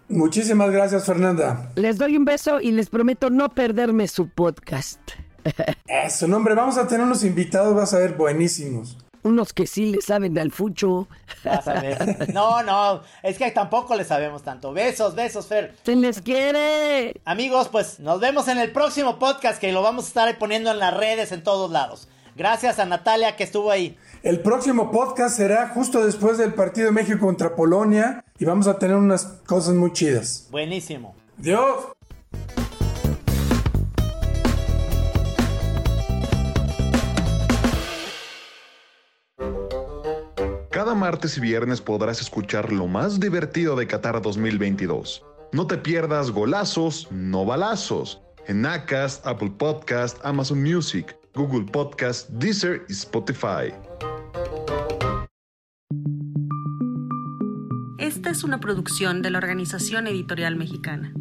Muchísimas 0.09 0.71
gracias, 0.71 1.07
Fernanda. 1.07 1.71
Les 1.77 1.97
doy 1.97 2.17
un 2.17 2.25
beso 2.25 2.61
y 2.61 2.73
les 2.73 2.91
prometo 2.91 3.31
no 3.31 3.49
perderme 3.51 4.09
su 4.09 4.29
podcast. 4.29 5.01
Eso, 5.87 6.27
no, 6.27 6.39
hombre, 6.39 6.55
vamos 6.55 6.77
a 6.77 6.89
tener 6.89 7.07
unos 7.07 7.23
invitados, 7.23 7.75
vas 7.75 7.95
a 7.95 7.99
ver, 7.99 8.15
buenísimos. 8.15 8.99
Unos 9.23 9.55
que 9.55 9.67
sí 9.67 9.93
le 9.93 10.03
saben 10.03 10.39
al 10.39 10.51
fucho. 10.51 11.09
Vas 11.45 11.67
a 11.69 11.81
ver. 11.81 12.29
No, 12.35 12.63
no, 12.63 13.01
es 13.23 13.39
que 13.39 13.51
tampoco 13.53 13.95
le 13.95 14.05
sabemos 14.05 14.43
tanto. 14.43 14.73
Besos, 14.73 15.15
besos, 15.15 15.47
Fer. 15.47 15.75
Se 15.83 15.97
les 15.97 16.21
quiere. 16.21 17.21
Amigos, 17.25 17.69
pues 17.69 18.01
nos 18.01 18.21
vemos 18.21 18.49
en 18.49 18.59
el 18.59 18.73
próximo 18.73 19.19
podcast 19.19 19.61
que 19.61 19.73
lo 19.73 19.83
vamos 19.83 20.05
a 20.05 20.09
estar 20.09 20.39
poniendo 20.39 20.73
en 20.73 20.79
las 20.79 20.95
redes 20.95 21.33
en 21.33 21.43
todos 21.43 21.71
lados. 21.71 22.09
Gracias 22.37 22.81
a 22.81 22.85
Natalia 22.85 23.37
que 23.37 23.45
estuvo 23.45 23.71
ahí. 23.71 23.97
El 24.23 24.41
próximo 24.41 24.91
podcast 24.91 25.37
será 25.37 25.69
justo 25.69 26.05
después 26.05 26.37
del 26.37 26.53
partido 26.55 26.87
de 26.87 26.93
México 26.93 27.21
contra 27.21 27.55
Polonia 27.55 28.25
y 28.39 28.45
vamos 28.45 28.67
a 28.67 28.79
tener 28.79 28.97
unas 28.97 29.25
cosas 29.47 29.75
muy 29.75 29.93
chidas. 29.93 30.49
Buenísimo. 30.51 31.15
Dios. 31.37 31.87
Cada 40.71 40.97
martes 40.97 41.39
y 41.39 41.41
viernes 41.41 41.81
podrás 41.81 42.21
escuchar 42.21 42.73
lo 42.73 42.89
más 42.89 43.21
divertido 43.21 43.77
de 43.77 43.87
Qatar 43.87 44.21
2022. 44.21 45.25
No 45.53 45.69
te 45.69 45.79
pierdas 45.79 46.33
golazos, 46.33 47.07
no 47.13 47.45
balazos. 47.45 48.21
En 48.49 48.67
Acast, 48.67 49.25
Apple 49.25 49.53
Podcast, 49.57 50.19
Amazon 50.25 50.61
Music, 50.61 51.17
Google 51.35 51.65
Podcast, 51.65 52.29
Deezer 52.31 52.85
y 52.89 52.93
Spotify. 52.93 53.75
Esta 57.99 58.31
es 58.31 58.45
una 58.45 58.61
producción 58.61 59.21
de 59.21 59.31
la 59.31 59.39
Organización 59.39 60.07
Editorial 60.07 60.57
Mexicana. 60.57 61.13